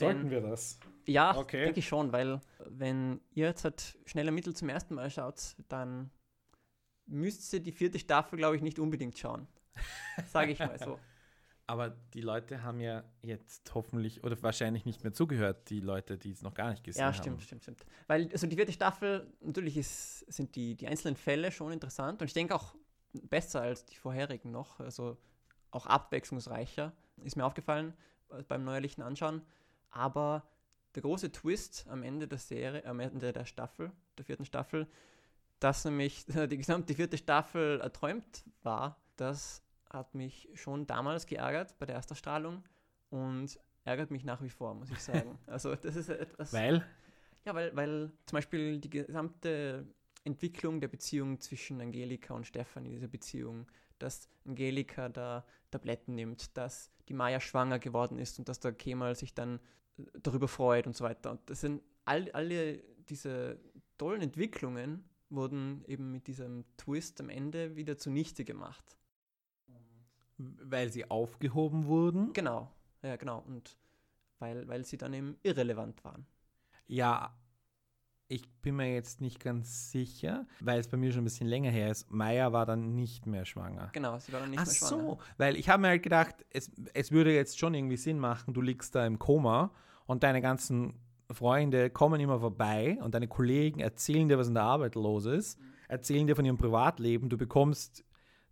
Denn- 0.00 0.28
wir 0.30 0.40
das? 0.42 0.78
Ja, 1.06 1.34
Okay. 1.36 1.64
denke 1.64 1.80
ich 1.80 1.88
schon, 1.88 2.12
weil 2.12 2.40
wenn 2.66 3.20
ihr 3.32 3.46
jetzt 3.46 3.64
halt 3.64 3.98
schneller 4.06 4.30
Mittel 4.32 4.54
zum 4.54 4.68
ersten 4.68 4.94
Mal 4.94 5.10
schaut, 5.10 5.56
dann 5.68 6.10
müsst 7.06 7.52
ihr 7.52 7.60
die 7.60 7.72
vierte 7.72 7.98
Staffel, 7.98 8.36
glaube 8.36 8.56
ich, 8.56 8.62
nicht 8.62 8.78
unbedingt 8.78 9.16
schauen. 9.18 9.46
Sage 10.28 10.52
ich 10.52 10.58
mal 10.58 10.78
so. 10.78 10.98
Aber 11.66 11.90
die 11.90 12.20
Leute 12.20 12.64
haben 12.64 12.80
ja 12.80 13.04
jetzt 13.22 13.72
hoffentlich 13.74 14.24
oder 14.24 14.40
wahrscheinlich 14.42 14.84
nicht 14.84 15.04
mehr 15.04 15.12
zugehört, 15.12 15.70
die 15.70 15.78
Leute, 15.78 16.18
die 16.18 16.32
es 16.32 16.42
noch 16.42 16.54
gar 16.54 16.70
nicht 16.70 16.82
gesehen 16.82 17.00
Ja, 17.02 17.06
haben. 17.06 17.14
stimmt, 17.14 17.42
stimmt, 17.42 17.62
stimmt. 17.62 17.86
Weil 18.08 18.28
also 18.32 18.48
die 18.48 18.56
vierte 18.56 18.72
Staffel, 18.72 19.32
natürlich 19.40 19.76
ist, 19.76 20.20
sind 20.32 20.56
die, 20.56 20.74
die 20.74 20.88
einzelnen 20.88 21.14
Fälle 21.14 21.52
schon 21.52 21.70
interessant 21.72 22.20
und 22.22 22.26
ich 22.26 22.34
denke 22.34 22.56
auch 22.56 22.74
besser 23.12 23.60
als 23.62 23.84
die 23.86 23.94
vorherigen 23.96 24.50
noch, 24.50 24.80
also 24.80 25.16
auch 25.70 25.86
abwechslungsreicher, 25.86 26.92
ist 27.22 27.36
mir 27.36 27.44
aufgefallen 27.44 27.94
äh, 28.30 28.42
beim 28.42 28.64
neuerlichen 28.64 29.02
Anschauen. 29.02 29.42
Aber 29.90 30.44
der 30.94 31.02
große 31.02 31.32
Twist 31.32 31.86
am 31.88 32.02
Ende 32.02 32.26
der 32.26 32.38
Serie, 32.38 32.84
am 32.84 33.00
Ende 33.00 33.32
der 33.32 33.44
Staffel, 33.44 33.92
der 34.18 34.24
vierten 34.24 34.44
Staffel, 34.44 34.86
dass 35.58 35.84
nämlich 35.84 36.26
die 36.26 36.56
gesamte 36.56 36.94
vierte 36.94 37.18
Staffel 37.18 37.80
erträumt 37.80 38.44
war, 38.62 38.96
das 39.16 39.62
hat 39.90 40.14
mich 40.14 40.48
schon 40.54 40.86
damals 40.86 41.26
geärgert 41.26 41.78
bei 41.78 41.86
der 41.86 41.96
Erstausstrahlung 41.96 42.64
und 43.10 43.58
ärgert 43.84 44.10
mich 44.10 44.24
nach 44.24 44.42
wie 44.42 44.50
vor, 44.50 44.74
muss 44.74 44.90
ich 44.90 44.98
sagen. 45.02 45.38
Also 45.46 45.74
das 45.74 45.96
ist 45.96 46.08
etwas. 46.08 46.52
Weil, 46.52 46.84
Ja, 47.44 47.54
weil, 47.54 47.74
weil 47.74 48.12
zum 48.26 48.36
Beispiel 48.36 48.78
die 48.78 48.90
gesamte 48.90 49.86
Entwicklung 50.24 50.80
der 50.80 50.88
Beziehung 50.88 51.40
zwischen 51.40 51.80
Angelika 51.80 52.34
und 52.34 52.46
Stefan 52.46 52.84
in 52.84 52.92
dieser 52.92 53.08
Beziehung, 53.08 53.66
dass 54.02 54.28
Angelika 54.44 55.08
da 55.08 55.44
Tabletten 55.70 56.14
nimmt, 56.14 56.56
dass 56.56 56.90
die 57.08 57.14
Maya 57.14 57.40
schwanger 57.40 57.78
geworden 57.78 58.18
ist 58.18 58.38
und 58.38 58.48
dass 58.48 58.60
der 58.60 58.72
Kemal 58.72 59.14
sich 59.14 59.34
dann 59.34 59.60
äh, 59.98 60.04
darüber 60.22 60.48
freut 60.48 60.86
und 60.86 60.96
so 60.96 61.04
weiter. 61.04 61.30
Und 61.30 61.40
das 61.48 61.60
sind 61.60 61.82
all, 62.04 62.30
alle 62.32 62.78
diese 63.08 63.60
tollen 63.98 64.22
Entwicklungen 64.22 65.04
wurden 65.28 65.84
eben 65.86 66.10
mit 66.10 66.26
diesem 66.26 66.64
Twist 66.76 67.20
am 67.20 67.28
Ende 67.28 67.76
wieder 67.76 67.96
zunichte 67.96 68.44
gemacht. 68.44 68.96
weil 70.38 70.90
sie 70.90 71.08
aufgehoben 71.10 71.86
wurden. 71.86 72.32
Genau, 72.32 72.72
ja 73.02 73.16
genau. 73.16 73.40
Und 73.46 73.76
weil, 74.38 74.66
weil 74.68 74.84
sie 74.84 74.96
dann 74.96 75.12
eben 75.12 75.36
irrelevant 75.42 76.02
waren. 76.02 76.26
Ja, 76.86 77.36
ich 78.30 78.48
bin 78.62 78.76
mir 78.76 78.94
jetzt 78.94 79.20
nicht 79.20 79.40
ganz 79.40 79.90
sicher, 79.90 80.46
weil 80.60 80.78
es 80.78 80.86
bei 80.86 80.96
mir 80.96 81.10
schon 81.10 81.22
ein 81.22 81.24
bisschen 81.24 81.48
länger 81.48 81.70
her 81.70 81.90
ist. 81.90 82.10
Maya 82.12 82.52
war 82.52 82.64
dann 82.64 82.94
nicht 82.94 83.26
mehr 83.26 83.44
schwanger. 83.44 83.90
Genau, 83.92 84.18
sie 84.20 84.32
war 84.32 84.40
dann 84.40 84.50
nicht 84.50 84.60
Ach 84.60 84.66
mehr 84.66 84.74
schwanger. 84.74 85.02
so, 85.02 85.18
weil 85.36 85.56
ich 85.56 85.68
habe 85.68 85.82
mir 85.82 85.88
halt 85.88 86.02
gedacht, 86.04 86.36
es, 86.50 86.70
es 86.94 87.10
würde 87.10 87.34
jetzt 87.34 87.58
schon 87.58 87.74
irgendwie 87.74 87.96
Sinn 87.96 88.20
machen, 88.20 88.54
du 88.54 88.60
liegst 88.60 88.94
da 88.94 89.04
im 89.04 89.18
Koma 89.18 89.72
und 90.06 90.22
deine 90.22 90.40
ganzen 90.40 90.94
Freunde 91.28 91.90
kommen 91.90 92.20
immer 92.20 92.38
vorbei 92.38 92.98
und 93.02 93.14
deine 93.14 93.26
Kollegen 93.26 93.80
erzählen 93.80 94.28
dir, 94.28 94.38
was 94.38 94.48
in 94.48 94.54
der 94.54 94.62
Arbeit 94.62 94.94
los 94.94 95.24
ist, 95.26 95.58
erzählen 95.88 96.26
dir 96.28 96.36
von 96.36 96.44
ihrem 96.44 96.56
Privatleben, 96.56 97.28
du 97.28 97.36
bekommst, 97.36 98.04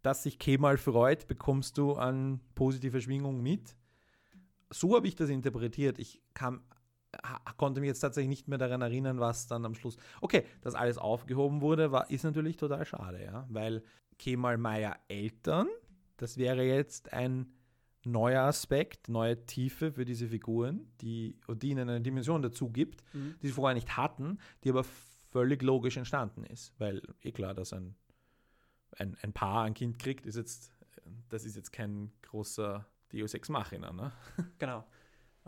dass 0.02 0.24
sich 0.24 0.40
Kemal 0.40 0.76
freut, 0.76 1.28
bekommst 1.28 1.78
du 1.78 1.92
an 1.94 2.40
positive 2.56 3.00
Schwingung 3.00 3.42
mit. 3.42 3.76
So 4.70 4.96
habe 4.96 5.06
ich 5.06 5.14
das 5.14 5.30
interpretiert. 5.30 5.98
Ich 5.98 6.20
kam, 6.34 6.62
konnte 7.56 7.80
mich 7.80 7.88
jetzt 7.88 8.00
tatsächlich 8.00 8.28
nicht 8.28 8.48
mehr 8.48 8.58
daran 8.58 8.82
erinnern, 8.82 9.18
was 9.18 9.46
dann 9.46 9.64
am 9.64 9.74
Schluss. 9.74 9.96
Okay, 10.20 10.44
dass 10.60 10.74
alles 10.74 10.98
aufgehoben 10.98 11.60
wurde, 11.60 11.90
war, 11.92 12.10
ist 12.10 12.24
natürlich 12.24 12.56
total 12.56 12.84
schade, 12.84 13.24
ja, 13.24 13.46
weil 13.48 13.82
Kemal 14.18 14.58
Meyer 14.58 14.96
Eltern, 15.08 15.68
das 16.16 16.36
wäre 16.36 16.64
jetzt 16.64 17.12
ein 17.12 17.52
neuer 18.04 18.42
Aspekt, 18.42 19.08
neue 19.08 19.44
Tiefe 19.46 19.92
für 19.92 20.04
diese 20.04 20.28
Figuren, 20.28 20.90
die, 21.00 21.38
die 21.48 21.68
ihnen 21.70 21.88
eine 21.88 22.00
Dimension 22.00 22.42
dazu 22.42 22.70
gibt, 22.70 23.02
Mhm. 23.14 23.36
die 23.42 23.48
sie 23.48 23.52
vorher 23.52 23.74
nicht 23.74 23.96
hatten, 23.96 24.38
die 24.64 24.70
aber 24.70 24.84
völlig 25.30 25.62
logisch 25.62 25.96
entstanden 25.96 26.44
ist. 26.44 26.72
Weil, 26.78 27.02
eh 27.22 27.32
klar, 27.32 27.54
dass 27.54 27.72
ein, 27.72 27.96
ein, 28.96 29.16
ein 29.22 29.32
Paar 29.32 29.64
ein 29.64 29.74
Kind 29.74 29.98
kriegt, 29.98 30.26
ist 30.26 30.36
jetzt, 30.36 30.72
das 31.28 31.44
ist 31.44 31.56
jetzt 31.56 31.72
kein 31.72 32.12
großer 32.22 32.86
Deus 33.12 33.34
Ex 33.34 33.48
Machina, 33.48 33.92
ne? 33.92 34.12
Genau. 34.58 34.84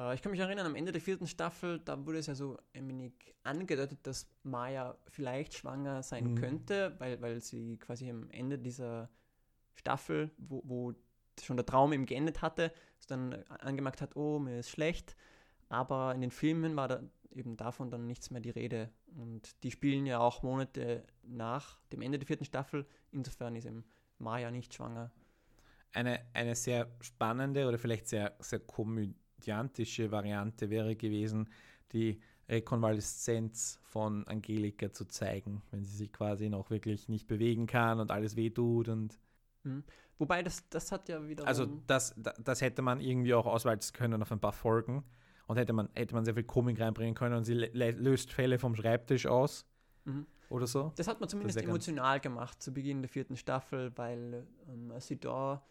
Äh, 0.01 0.15
ich 0.15 0.23
kann 0.23 0.33
mich 0.33 0.41
erinnern, 0.41 0.67
am 0.67 0.75
Ende 0.75 0.93
der 0.93 1.01
vierten 1.01 1.27
Staffel, 1.27 1.81
da 1.81 2.05
wurde 2.07 2.19
es 2.19 2.27
ja 2.27 2.35
so 2.35 2.59
ein 2.75 2.89
wenig 2.89 3.13
angedeutet, 3.43 3.99
dass 4.03 4.27
Maya 4.43 4.97
vielleicht 5.09 5.55
schwanger 5.55 6.03
sein 6.03 6.33
Mhm. 6.33 6.35
könnte, 6.37 6.95
weil, 6.99 7.21
weil 7.21 7.41
sie 7.41 7.77
quasi 7.79 8.11
am 8.11 8.31
Ende 8.31 8.59
dieser 8.59 9.11
Staffel, 9.75 10.31
wo, 10.39 10.63
wo 10.65 10.95
schon 11.43 11.57
der 11.57 11.67
Traum 11.67 11.93
eben 11.93 12.07
geendet 12.07 12.43
hatte, 12.43 12.73
so 12.99 13.09
dann 13.09 13.35
angemerkt 13.49 14.03
hat, 14.03 14.17
oh, 14.17 14.39
mir 14.39 14.59
ist 14.61 14.71
schlecht. 14.71 15.17
Aber 15.69 16.15
in 16.15 16.21
den 16.21 16.31
Filmen 16.31 16.77
war 16.77 16.89
da 16.89 17.03
eben 17.31 17.57
davon 17.57 17.91
dann 17.91 18.07
nichts 18.07 18.31
mehr 18.31 18.41
die 18.41 18.51
Rede. 18.51 18.91
Und 19.15 19.63
die 19.63 19.71
spielen 19.71 20.05
ja 20.05 20.19
auch 20.19 20.43
Monate 20.43 21.05
nach 21.23 21.81
dem 21.93 22.03
Ende 22.03 22.19
der 22.19 22.27
vierten 22.27 22.45
Staffel. 22.45 22.87
Insofern 23.13 23.55
ist 23.57 23.67
eben 23.67 23.85
Maya 24.19 24.51
nicht 24.51 24.75
schwanger. 24.75 25.11
Eine, 25.93 26.21
eine 26.35 26.55
sehr 26.55 26.89
spannende 27.01 27.67
oder 27.69 27.79
vielleicht 27.79 28.09
sehr, 28.09 28.37
sehr 28.41 28.61
komödiantische 29.45 30.11
Variante 30.11 30.71
wäre 30.71 30.97
gewesen, 30.97 31.49
die 31.93 32.21
Rekonvaleszenz 32.49 33.79
von 33.83 34.27
Angelika 34.27 34.93
zu 34.93 35.05
zeigen, 35.07 35.63
wenn 35.71 35.83
sie 35.85 35.97
sich 35.97 36.13
quasi 36.13 36.49
noch 36.49 36.71
wirklich 36.71 37.09
nicht 37.09 37.27
bewegen 37.27 37.67
kann 37.67 38.01
und 38.01 38.11
alles 38.11 38.37
wehtut 38.37 38.89
und 38.89 39.19
Wobei, 40.19 40.43
das, 40.43 40.69
das 40.71 40.91
hat 40.93 41.09
ja 41.09 41.27
wieder. 41.29 41.47
Also 41.47 41.67
das, 41.87 42.15
da- 42.17 42.35
das 42.43 42.61
hätte 42.63 42.81
man 42.83 43.01
irgendwie 43.01 43.35
auch 43.35 43.47
auswalzen 43.47 43.93
können 43.95 44.21
auf 44.23 44.33
ein 44.33 44.41
paar 44.41 44.53
Folgen 44.53 45.05
und 45.47 45.57
hätte 45.57 45.73
man, 45.75 45.89
hätte 45.95 46.15
man 46.15 46.25
sehr 46.25 46.35
viel 46.35 46.45
Komik 46.45 46.81
reinbringen 46.81 47.15
können 47.15 47.37
und 47.37 47.45
sie 47.45 47.55
löst 47.55 48.33
Fälle 48.33 48.59
vom 48.59 48.75
Schreibtisch 48.75 49.27
aus 49.27 49.67
Mhm. 50.07 50.27
oder 50.49 50.67
so. 50.67 50.93
Das 50.97 51.07
hat 51.09 51.21
man 51.21 51.29
zumindest 51.29 51.61
emotional 51.63 52.21
gemacht 52.21 52.63
zu 52.63 52.73
Beginn 52.73 53.03
der 53.03 53.11
vierten 53.11 53.37
Staffel, 53.37 53.93
weil 53.97 54.47
ähm, 54.69 54.93
sie 54.99 55.21
da 55.21 55.63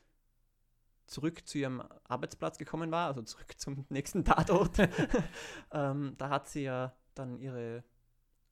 zurück 1.10 1.48
zu 1.48 1.58
ihrem 1.58 1.82
Arbeitsplatz 2.06 2.58
gekommen 2.58 2.92
war, 2.92 3.08
also 3.08 3.22
zurück 3.22 3.54
zum 3.58 3.86
nächsten 3.90 4.24
Tatort, 4.24 4.78
ähm, 5.72 6.16
da 6.18 6.30
hat 6.30 6.48
sie 6.48 6.64
ja 6.64 6.96
dann 7.16 7.40
ihre 7.40 7.84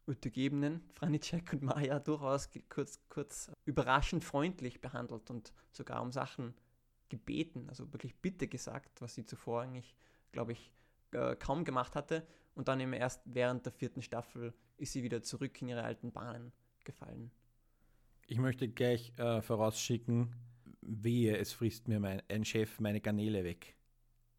Untergebenen, 0.05 0.82
Franicek 0.93 1.51
und 1.53 1.64
Maya, 1.64 1.99
durchaus 1.99 2.49
kurz, 2.70 2.99
kurz 3.10 3.51
überraschend 3.66 4.24
freundlich 4.24 4.80
behandelt 4.80 5.30
und 5.30 5.53
sogar 5.72 6.01
um 6.01 6.12
Sachen 6.12 6.53
gebeten, 7.10 7.68
also 7.70 7.91
wirklich 7.91 8.16
Bitte 8.16 8.47
gesagt, 8.47 9.01
was 9.01 9.16
sie 9.16 9.26
zuvor 9.26 9.62
eigentlich, 9.62 9.95
glaube 10.32 10.53
ich, 10.53 10.72
äh, 11.12 11.36
kaum 11.36 11.66
gemacht 11.66 11.95
hatte. 11.95 12.26
Und 12.55 12.68
dann 12.68 12.80
eben 12.80 12.93
erst 12.93 13.22
während 13.26 13.66
der 13.66 13.74
vierten 13.74 14.01
Staffel 14.01 14.53
ist 14.78 14.93
sie 14.93 15.03
wieder 15.03 15.22
zurück 15.22 15.62
in 15.62 15.68
ihre 15.68 15.84
alten 15.84 16.12
Bahnen 16.12 16.51
gefallen. 16.84 17.32
Ich 18.28 18.39
möchte 18.39 18.68
gleich 18.68 19.14
äh, 19.18 19.41
vorausschicken, 19.41 20.34
wehe, 20.88 21.38
es 21.38 21.54
frisst 21.54 21.88
mir 21.88 22.00
mein, 22.00 22.22
ein 22.30 22.46
Chef 22.46 22.80
meine 22.80 23.02
Garnele 23.02 23.44
weg. 23.44 23.76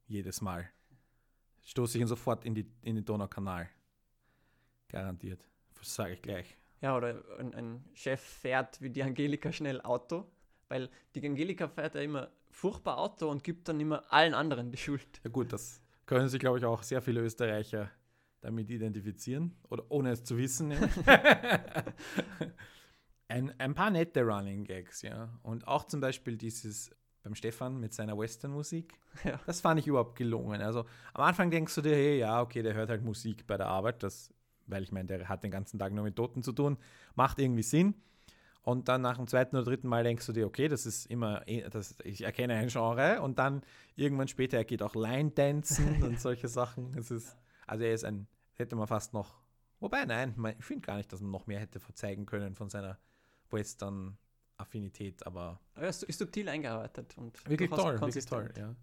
Jedes 0.07 0.41
Mal. 0.41 0.69
Stoße 1.65 1.99
ich 1.99 2.03
ihn 2.03 2.09
sofort 2.09 2.45
in, 2.45 2.55
die, 2.55 2.67
in 2.83 2.97
den 2.97 3.05
Donaukanal. 3.05 3.69
Garantiert. 4.89 5.47
Das 5.79 5.95
sage 5.95 6.15
ich 6.15 6.23
gleich. 6.23 6.57
Ja, 6.81 6.97
oder 6.97 7.23
ein, 7.39 7.55
ein, 7.55 7.85
Chef 7.93 8.21
fährt 8.21 8.81
wie 8.81 8.91
die 8.91 9.03
Angelika 9.03 9.53
schnell 9.53 9.81
Auto, 9.83 10.25
weil 10.69 10.89
die 11.15 11.27
Angelika 11.27 11.69
fährt 11.69 11.95
ja 11.95 12.01
immer 12.01 12.31
furchtbar 12.51 12.99
Auto 12.99 13.29
und 13.29 13.45
gibt 13.45 13.69
dann 13.69 13.79
immer 13.81 14.11
allen 14.13 14.33
anderen 14.33 14.71
die 14.71 14.79
Schuld. 14.79 15.21
Ja 15.25 15.31
gut, 15.31 15.53
das 15.53 15.83
können 16.07 16.29
sich, 16.29 16.41
glaube 16.41 16.59
ich, 16.59 16.65
auch 16.65 16.83
sehr 16.83 17.03
viele 17.03 17.21
Österreicher 17.21 17.91
damit 18.41 18.71
identifizieren 18.71 19.55
oder 19.69 19.85
ohne 19.91 20.13
es 20.13 20.25
zu 20.25 20.39
wissen. 20.39 20.73
ein, 23.29 23.53
ein 23.59 23.75
paar 23.75 23.91
nette 23.91 24.23
Running 24.23 24.65
Gags, 24.65 25.03
ja. 25.03 25.29
Und 25.43 25.69
auch 25.69 25.85
zum 25.85 26.01
Beispiel 26.01 26.37
dieses 26.37 26.91
beim 27.23 27.35
Stefan 27.35 27.79
mit 27.79 27.93
seiner 27.93 28.17
Western-Musik. 28.17 28.95
Ja. 29.25 29.41
Das 29.47 29.61
fand 29.61 29.81
ich 29.81 29.87
überhaupt 29.87 30.17
gelungen. 30.17 30.63
Also 30.63 30.87
am 31.13 31.23
Anfang 31.25 31.51
denkst 31.51 31.75
du 31.75 31.83
dir, 31.83 31.95
hey, 31.95 32.19
ja, 32.19 32.41
okay, 32.41 32.63
der 32.63 32.75
hört 32.75 32.89
halt 32.89 33.03
Musik 33.03 33.47
bei 33.47 33.57
der 33.57 33.67
Arbeit, 33.67 34.03
das, 34.03 34.33
weil 34.67 34.83
ich 34.83 34.93
meine, 34.93 35.07
der 35.09 35.29
hat 35.29 35.43
den 35.43 35.51
ganzen 35.51 35.79
Tag 35.79 35.93
nur 35.93 36.05
mit 36.05 36.17
Toten 36.17 36.43
zu 36.43 36.53
tun, 36.53 36.79
macht 37.17 37.39
irgendwie 37.39 37.63
Sinn. 37.63 37.95
Und 38.63 38.89
dann 38.89 39.01
nach 39.01 39.17
dem 39.17 39.27
zweiten 39.27 39.57
oder 39.57 39.65
dritten 39.65 39.89
Mal 39.89 40.05
denkst 40.05 40.27
du 40.27 40.33
dir, 40.33 40.47
okay, 40.47 40.69
das 40.69 40.87
ist 40.87 41.07
immer, 41.07 41.43
eh, 41.49 41.69
das, 41.69 41.97
ich 42.05 42.23
erkenne 42.23 42.55
ein 42.55 42.69
Genre. 42.69 43.21
Und 43.23 43.39
dann 43.39 43.63
irgendwann 43.97 44.29
später, 44.29 44.59
er 44.59 44.65
geht 44.65 44.83
auch 44.83 44.95
Line-Dancen 44.95 46.03
und 46.03 46.21
solche 46.21 46.49
Sachen. 46.49 46.97
Es 46.97 47.11
ist, 47.11 47.37
also 47.67 47.85
er 47.85 47.95
ist 47.95 48.05
ein, 48.05 48.27
hätte 48.55 48.77
man 48.77 48.87
fast 48.87 49.15
noch, 49.15 49.41
wobei, 49.81 50.05
nein, 50.05 50.35
ich 50.59 50.65
finde 50.65 50.87
gar 50.87 50.97
nicht, 50.97 51.13
dass 51.13 51.21
man 51.21 51.31
noch 51.31 51.47
mehr 51.47 51.61
hätte 51.61 51.81
verzeigen 51.81 52.27
können 52.27 52.55
von 52.55 52.69
seiner 52.69 52.99
Western-Affinität, 53.51 55.27
aber. 55.27 55.61
Aber 55.75 55.85
er 55.85 55.91
ist, 55.91 56.03
ist 56.03 56.19
subtil 56.19 56.49
eingearbeitet 56.49 57.17
und 57.17 57.49
wirklich 57.49 57.71
toll, 57.71 58.01
wirklich 58.01 58.27
toll, 58.27 58.53
ja. 58.57 58.75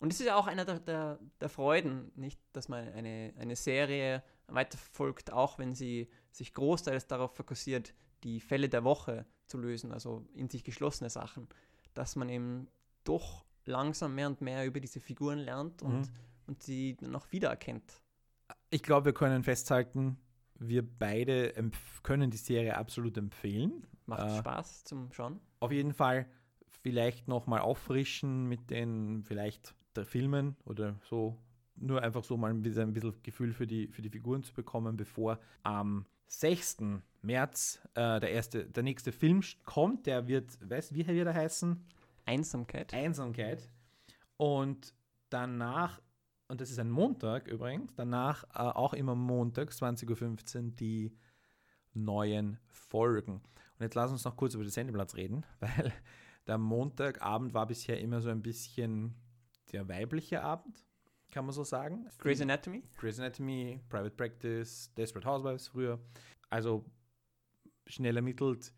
Und 0.00 0.12
es 0.12 0.20
ist 0.20 0.26
ja 0.26 0.36
auch 0.36 0.46
einer 0.46 0.64
der, 0.64 0.78
der, 0.78 1.18
der, 1.40 1.48
Freuden, 1.48 2.12
nicht, 2.14 2.40
dass 2.52 2.68
man 2.68 2.86
eine, 2.92 3.32
eine 3.36 3.56
Serie 3.56 4.22
weiterverfolgt, 4.46 5.32
auch 5.32 5.58
wenn 5.58 5.74
sie 5.74 6.08
sich 6.30 6.54
großteils 6.54 7.08
darauf 7.08 7.34
fokussiert, 7.34 7.94
die 8.22 8.40
Fälle 8.40 8.68
der 8.68 8.84
Woche 8.84 9.26
zu 9.46 9.58
lösen, 9.58 9.92
also 9.92 10.24
in 10.34 10.48
sich 10.48 10.62
geschlossene 10.62 11.10
Sachen, 11.10 11.48
dass 11.94 12.14
man 12.14 12.28
eben 12.28 12.68
doch 13.02 13.44
langsam 13.64 14.14
mehr 14.14 14.28
und 14.28 14.40
mehr 14.40 14.64
über 14.66 14.80
diese 14.80 15.00
Figuren 15.00 15.38
lernt 15.38 15.82
und, 15.82 16.00
mhm. 16.00 16.08
und 16.46 16.62
sie 16.62 16.96
dann 16.96 17.14
auch 17.16 17.30
wiedererkennt. 17.32 18.00
Ich 18.70 18.82
glaube, 18.82 19.06
wir 19.06 19.14
können 19.14 19.42
festhalten, 19.42 20.16
wir 20.58 20.82
beide 20.82 21.54
können 22.02 22.30
die 22.30 22.36
Serie 22.36 22.76
absolut 22.76 23.16
empfehlen. 23.16 23.86
Macht 24.06 24.28
äh, 24.28 24.38
Spaß 24.38 24.84
zum 24.84 25.12
Schauen. 25.12 25.40
Auf 25.60 25.72
jeden 25.72 25.92
Fall 25.92 26.26
vielleicht 26.82 27.28
nochmal 27.28 27.60
auffrischen 27.60 28.46
mit 28.46 28.70
den 28.70 29.22
vielleicht 29.24 29.74
der 29.96 30.04
Filmen 30.04 30.56
oder 30.64 30.98
so. 31.02 31.38
Nur 31.76 32.02
einfach 32.02 32.24
so 32.24 32.36
mal 32.36 32.50
ein 32.50 32.62
bisschen, 32.62 32.88
ein 32.88 32.92
bisschen 32.92 33.22
Gefühl 33.22 33.52
für 33.52 33.66
die, 33.66 33.88
für 33.88 34.02
die 34.02 34.10
Figuren 34.10 34.42
zu 34.42 34.52
bekommen, 34.52 34.96
bevor 34.96 35.38
am 35.62 36.06
6. 36.26 36.78
März 37.22 37.80
äh, 37.94 38.20
der, 38.20 38.30
erste, 38.30 38.66
der 38.66 38.82
nächste 38.82 39.12
Film 39.12 39.42
kommt. 39.64 40.06
Der 40.06 40.26
wird, 40.26 40.58
weißt 40.68 40.94
wie 40.94 41.06
wird 41.06 41.26
er 41.26 41.34
heißen? 41.34 41.84
Einsamkeit. 42.26 42.92
Einsamkeit. 42.92 43.68
Und 44.36 44.94
danach 45.30 46.00
und 46.48 46.60
das 46.60 46.70
ist 46.70 46.78
ein 46.78 46.90
Montag 46.90 47.46
übrigens, 47.46 47.94
danach 47.94 48.44
äh, 48.44 48.58
auch 48.58 48.94
immer 48.94 49.14
Montag, 49.14 49.70
20.15 49.70 50.56
Uhr, 50.56 50.70
die 50.72 51.16
neuen 51.94 52.58
Folgen. 52.66 53.34
Und 53.34 53.80
jetzt 53.80 53.94
lass 53.94 54.10
uns 54.10 54.24
noch 54.24 54.36
kurz 54.36 54.54
über 54.54 54.64
den 54.64 54.70
Sendeplatz 54.70 55.14
reden, 55.14 55.44
weil 55.60 55.92
der 56.46 56.58
Montagabend 56.58 57.54
war 57.54 57.66
bisher 57.66 58.00
immer 58.00 58.20
so 58.20 58.30
ein 58.30 58.42
bisschen 58.42 59.14
der 59.72 59.88
weibliche 59.88 60.42
Abend, 60.42 60.86
kann 61.30 61.44
man 61.44 61.52
so 61.52 61.64
sagen. 61.64 62.08
Grey's 62.18 62.40
Anatomy? 62.40 62.82
Grey's 62.96 63.20
Anatomy, 63.20 63.80
Private 63.90 64.16
Practice, 64.16 64.92
Desperate 64.96 65.28
Housewives 65.28 65.68
früher. 65.68 66.00
Also 66.48 66.86
schnell 67.86 68.16
ermittelt, 68.16 68.72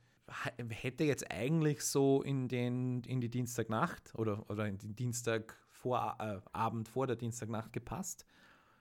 hätte 0.68 1.04
jetzt 1.04 1.30
eigentlich 1.30 1.82
so 1.82 2.22
in, 2.22 2.48
den, 2.48 3.02
in 3.04 3.20
die 3.20 3.30
Dienstagnacht 3.30 4.12
oder, 4.16 4.48
oder 4.50 4.66
in 4.66 4.78
den 4.78 4.96
Dienstag 4.96 5.56
vor, 5.80 6.16
äh, 6.18 6.40
Abend 6.52 6.88
vor 6.88 7.06
der 7.06 7.16
Dienstagnacht 7.16 7.72
gepasst. 7.72 8.26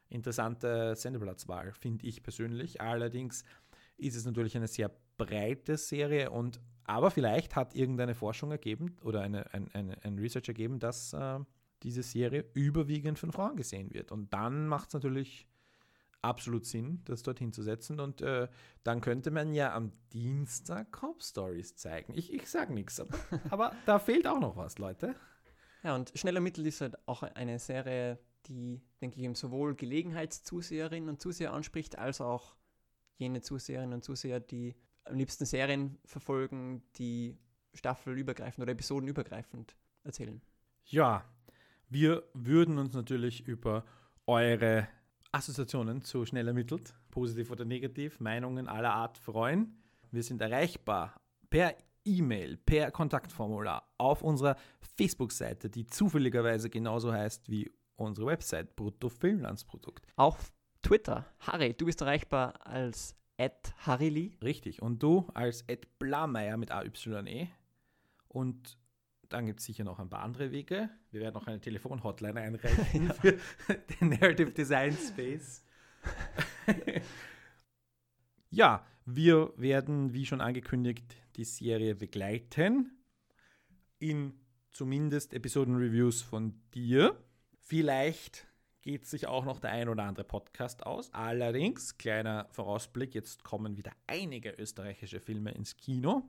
Interessante 0.10 0.96
Sendeplatzwahl, 0.96 1.74
finde 1.74 2.08
ich 2.08 2.24
persönlich. 2.24 2.82
Allerdings 2.82 3.44
ist 3.98 4.16
es 4.16 4.26
natürlich 4.26 4.56
eine 4.58 4.68
sehr 4.68 4.92
breite 5.18 5.78
Serie 5.78 6.32
und 6.32 6.60
aber 6.86 7.12
vielleicht 7.12 7.56
hat 7.56 7.76
irgendeine 7.76 8.16
Forschung 8.16 8.50
ergeben 8.50 8.98
oder 9.04 9.22
eine, 9.22 9.54
ein, 9.54 9.70
eine, 9.74 9.98
ein 10.04 10.18
Research 10.18 10.48
ergeben, 10.48 10.80
dass 10.80 11.14
äh, 11.14 11.40
diese 11.84 12.02
Serie 12.02 12.46
überwiegend 12.56 13.20
von 13.20 13.32
Frauen 13.32 13.56
gesehen 13.56 13.94
wird. 13.94 14.12
Und 14.12 14.34
dann 14.34 14.68
macht 14.68 14.88
es 14.88 14.94
natürlich 14.96 15.48
absolut 16.24 16.66
Sinn, 16.66 17.02
das 17.06 17.22
dorthin 17.22 17.54
zu 17.54 17.62
setzen. 17.62 18.00
Und 18.00 18.22
äh, 18.22 18.48
dann 18.84 19.02
könnte 19.02 19.30
man 19.30 19.54
ja 19.54 19.74
am 19.76 19.92
Dienstag 20.14 20.92
Cop 20.92 21.22
Stories 21.22 21.76
zeigen. 21.76 22.14
Ich, 22.16 22.34
ich 22.34 22.50
sage 22.50 22.74
nichts, 22.74 23.00
aber, 23.00 23.18
aber 23.52 23.72
da 23.86 24.00
fehlt 24.00 24.28
auch 24.28 24.40
noch 24.40 24.58
was, 24.58 24.80
Leute. 24.80 25.16
Ja, 25.84 25.96
und 25.96 26.12
Schneller 26.16 26.42
Mittel 26.42 26.66
ist 26.68 26.82
halt 26.82 26.96
auch 27.08 27.24
eine 27.24 27.60
Serie, 27.60 28.20
die, 28.48 28.82
denke 29.02 29.18
ich, 29.18 29.24
eben 29.24 29.36
sowohl 29.36 29.76
Gelegenheitszuseherinnen 29.76 31.10
und 31.10 31.22
Zuseher 31.22 31.54
anspricht, 31.54 31.98
als 31.98 32.22
auch 32.22 32.56
jene 33.18 33.42
Zuseherinnen 33.42 33.94
und 33.94 34.04
Zuseher, 34.04 34.40
die 34.40 34.76
am 35.06 35.18
liebsten 35.18 35.46
Serien 35.46 35.98
verfolgen, 36.06 36.84
die 36.96 37.38
staffelübergreifend 37.74 38.64
oder 38.64 38.72
episodenübergreifend 38.72 39.76
erzählen. 40.04 40.42
Ja, 40.86 41.24
wir 41.90 42.24
würden 42.34 42.78
uns 42.78 42.94
natürlich 42.94 43.48
über 43.48 43.86
eure 44.26 44.88
Assoziationen 45.32 46.02
zu 46.02 46.26
schnell 46.26 46.48
ermittelt, 46.48 46.96
positiv 47.12 47.52
oder 47.52 47.66
negativ, 47.66 48.20
Meinungen 48.20 48.68
aller 48.68 48.94
Art 48.94 49.18
freuen. 49.18 49.78
Wir 50.12 50.24
sind 50.24 50.42
erreichbar 50.42 51.22
per 51.50 51.76
E-Mail, 52.06 52.58
per 52.58 52.92
Kontaktformular 52.92 53.88
auf 53.98 54.22
unserer 54.22 54.56
Facebook-Seite, 54.98 55.70
die 55.70 55.86
zufälligerweise 55.86 56.70
genauso 56.70 57.12
heißt 57.14 57.50
wie 57.50 57.72
unsere 57.96 58.28
Website 58.28 58.76
Bruttofilmlandsprodukt. 58.76 60.06
Auf 60.16 60.52
Twitter, 60.82 61.26
Harry, 61.40 61.74
du 61.74 61.86
bist 61.86 62.02
erreichbar 62.02 62.66
als 62.66 63.16
Harryli. 63.86 64.38
Richtig, 64.42 64.82
und 64.82 65.02
du 65.02 65.28
als 65.34 65.66
Blameyer 65.98 66.58
mit 66.58 66.72
AYE. 66.72 67.50
Und 68.28 68.78
dann 69.30 69.46
gibt 69.46 69.60
es 69.60 69.66
sicher 69.66 69.84
noch 69.84 70.00
ein 70.00 70.10
paar 70.10 70.22
andere 70.22 70.52
Wege. 70.52 70.90
Wir 71.12 71.22
werden 71.22 71.36
noch 71.36 71.48
eine 71.48 71.62
Telefon-Hotline 71.62 72.40
einreichen 72.40 73.08
ja. 73.08 73.14
für 73.14 73.40
den 73.76 74.10
Narrative 74.10 74.52
Design 74.52 74.94
Space. 74.94 75.64
ja, 78.50 78.86
wir 79.06 79.54
werden, 79.58 80.14
wie 80.14 80.26
schon 80.26 80.42
angekündigt, 80.42 81.16
die 81.40 81.46
Serie 81.46 81.96
begleiten. 81.96 82.92
In 83.98 84.34
zumindest 84.72 85.34
Episoden-Reviews 85.34 86.22
von 86.22 86.62
dir. 86.74 87.18
Vielleicht 87.62 88.46
geht 88.82 89.06
sich 89.06 89.26
auch 89.26 89.46
noch 89.46 89.62
der 89.62 89.72
ein 89.72 89.88
oder 89.88 90.04
andere 90.04 90.26
Podcast 90.26 90.86
aus. 90.86 91.14
Allerdings, 91.14 91.98
kleiner 91.98 92.48
Vorausblick, 92.52 93.16
jetzt 93.16 93.44
kommen 93.44 93.78
wieder 93.78 93.94
einige 94.06 94.52
österreichische 94.52 95.22
Filme 95.22 95.52
ins 95.52 95.78
Kino. 95.78 96.28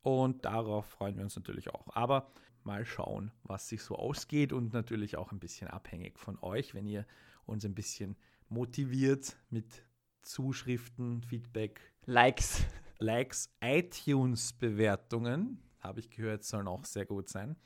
Und 0.00 0.46
darauf 0.46 0.86
freuen 0.86 1.16
wir 1.16 1.24
uns 1.24 1.36
natürlich 1.36 1.68
auch. 1.74 1.94
Aber 1.94 2.32
mal 2.62 2.86
schauen, 2.86 3.32
was 3.42 3.68
sich 3.68 3.82
so 3.82 3.96
ausgeht 3.96 4.54
und 4.54 4.72
natürlich 4.72 5.18
auch 5.18 5.30
ein 5.30 5.40
bisschen 5.40 5.68
abhängig 5.68 6.18
von 6.18 6.38
euch, 6.40 6.74
wenn 6.74 6.86
ihr 6.86 7.06
uns 7.44 7.66
ein 7.66 7.74
bisschen 7.74 8.16
motiviert 8.48 9.36
mit 9.50 9.84
Zuschriften, 10.22 11.22
Feedback, 11.22 11.80
Likes. 12.06 12.64
Likes, 12.98 13.50
iTunes-Bewertungen, 13.60 15.62
habe 15.80 16.00
ich 16.00 16.10
gehört, 16.10 16.44
sollen 16.44 16.68
auch 16.68 16.84
sehr 16.84 17.06
gut 17.06 17.28
sein. 17.28 17.56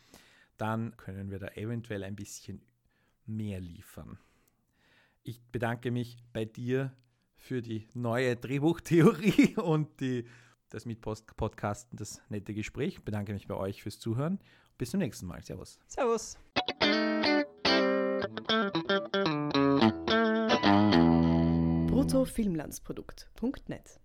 Dann 0.56 0.96
können 0.96 1.30
wir 1.30 1.38
da 1.38 1.48
eventuell 1.48 2.04
ein 2.04 2.16
bisschen 2.16 2.62
mehr 3.26 3.60
liefern. 3.60 4.18
Ich 5.22 5.40
bedanke 5.52 5.90
mich 5.90 6.18
bei 6.32 6.44
dir 6.44 6.94
für 7.36 7.62
die 7.62 7.88
neue 7.94 8.36
Drehbuchtheorie 8.36 9.56
und 9.62 10.00
die, 10.00 10.26
das 10.68 10.84
Mitpodcasten, 10.84 11.96
das 11.96 12.20
nette 12.28 12.54
Gespräch. 12.54 12.96
Ich 12.96 13.04
bedanke 13.04 13.32
mich 13.32 13.46
bei 13.46 13.54
euch 13.54 13.82
fürs 13.82 13.98
Zuhören. 13.98 14.38
Bis 14.76 14.90
zum 14.90 15.00
nächsten 15.00 15.26
Mal. 15.26 15.42
Servus. 15.42 15.78
Servus. 15.86 16.36
eurofilmlandsprodukt.net. 22.20 24.00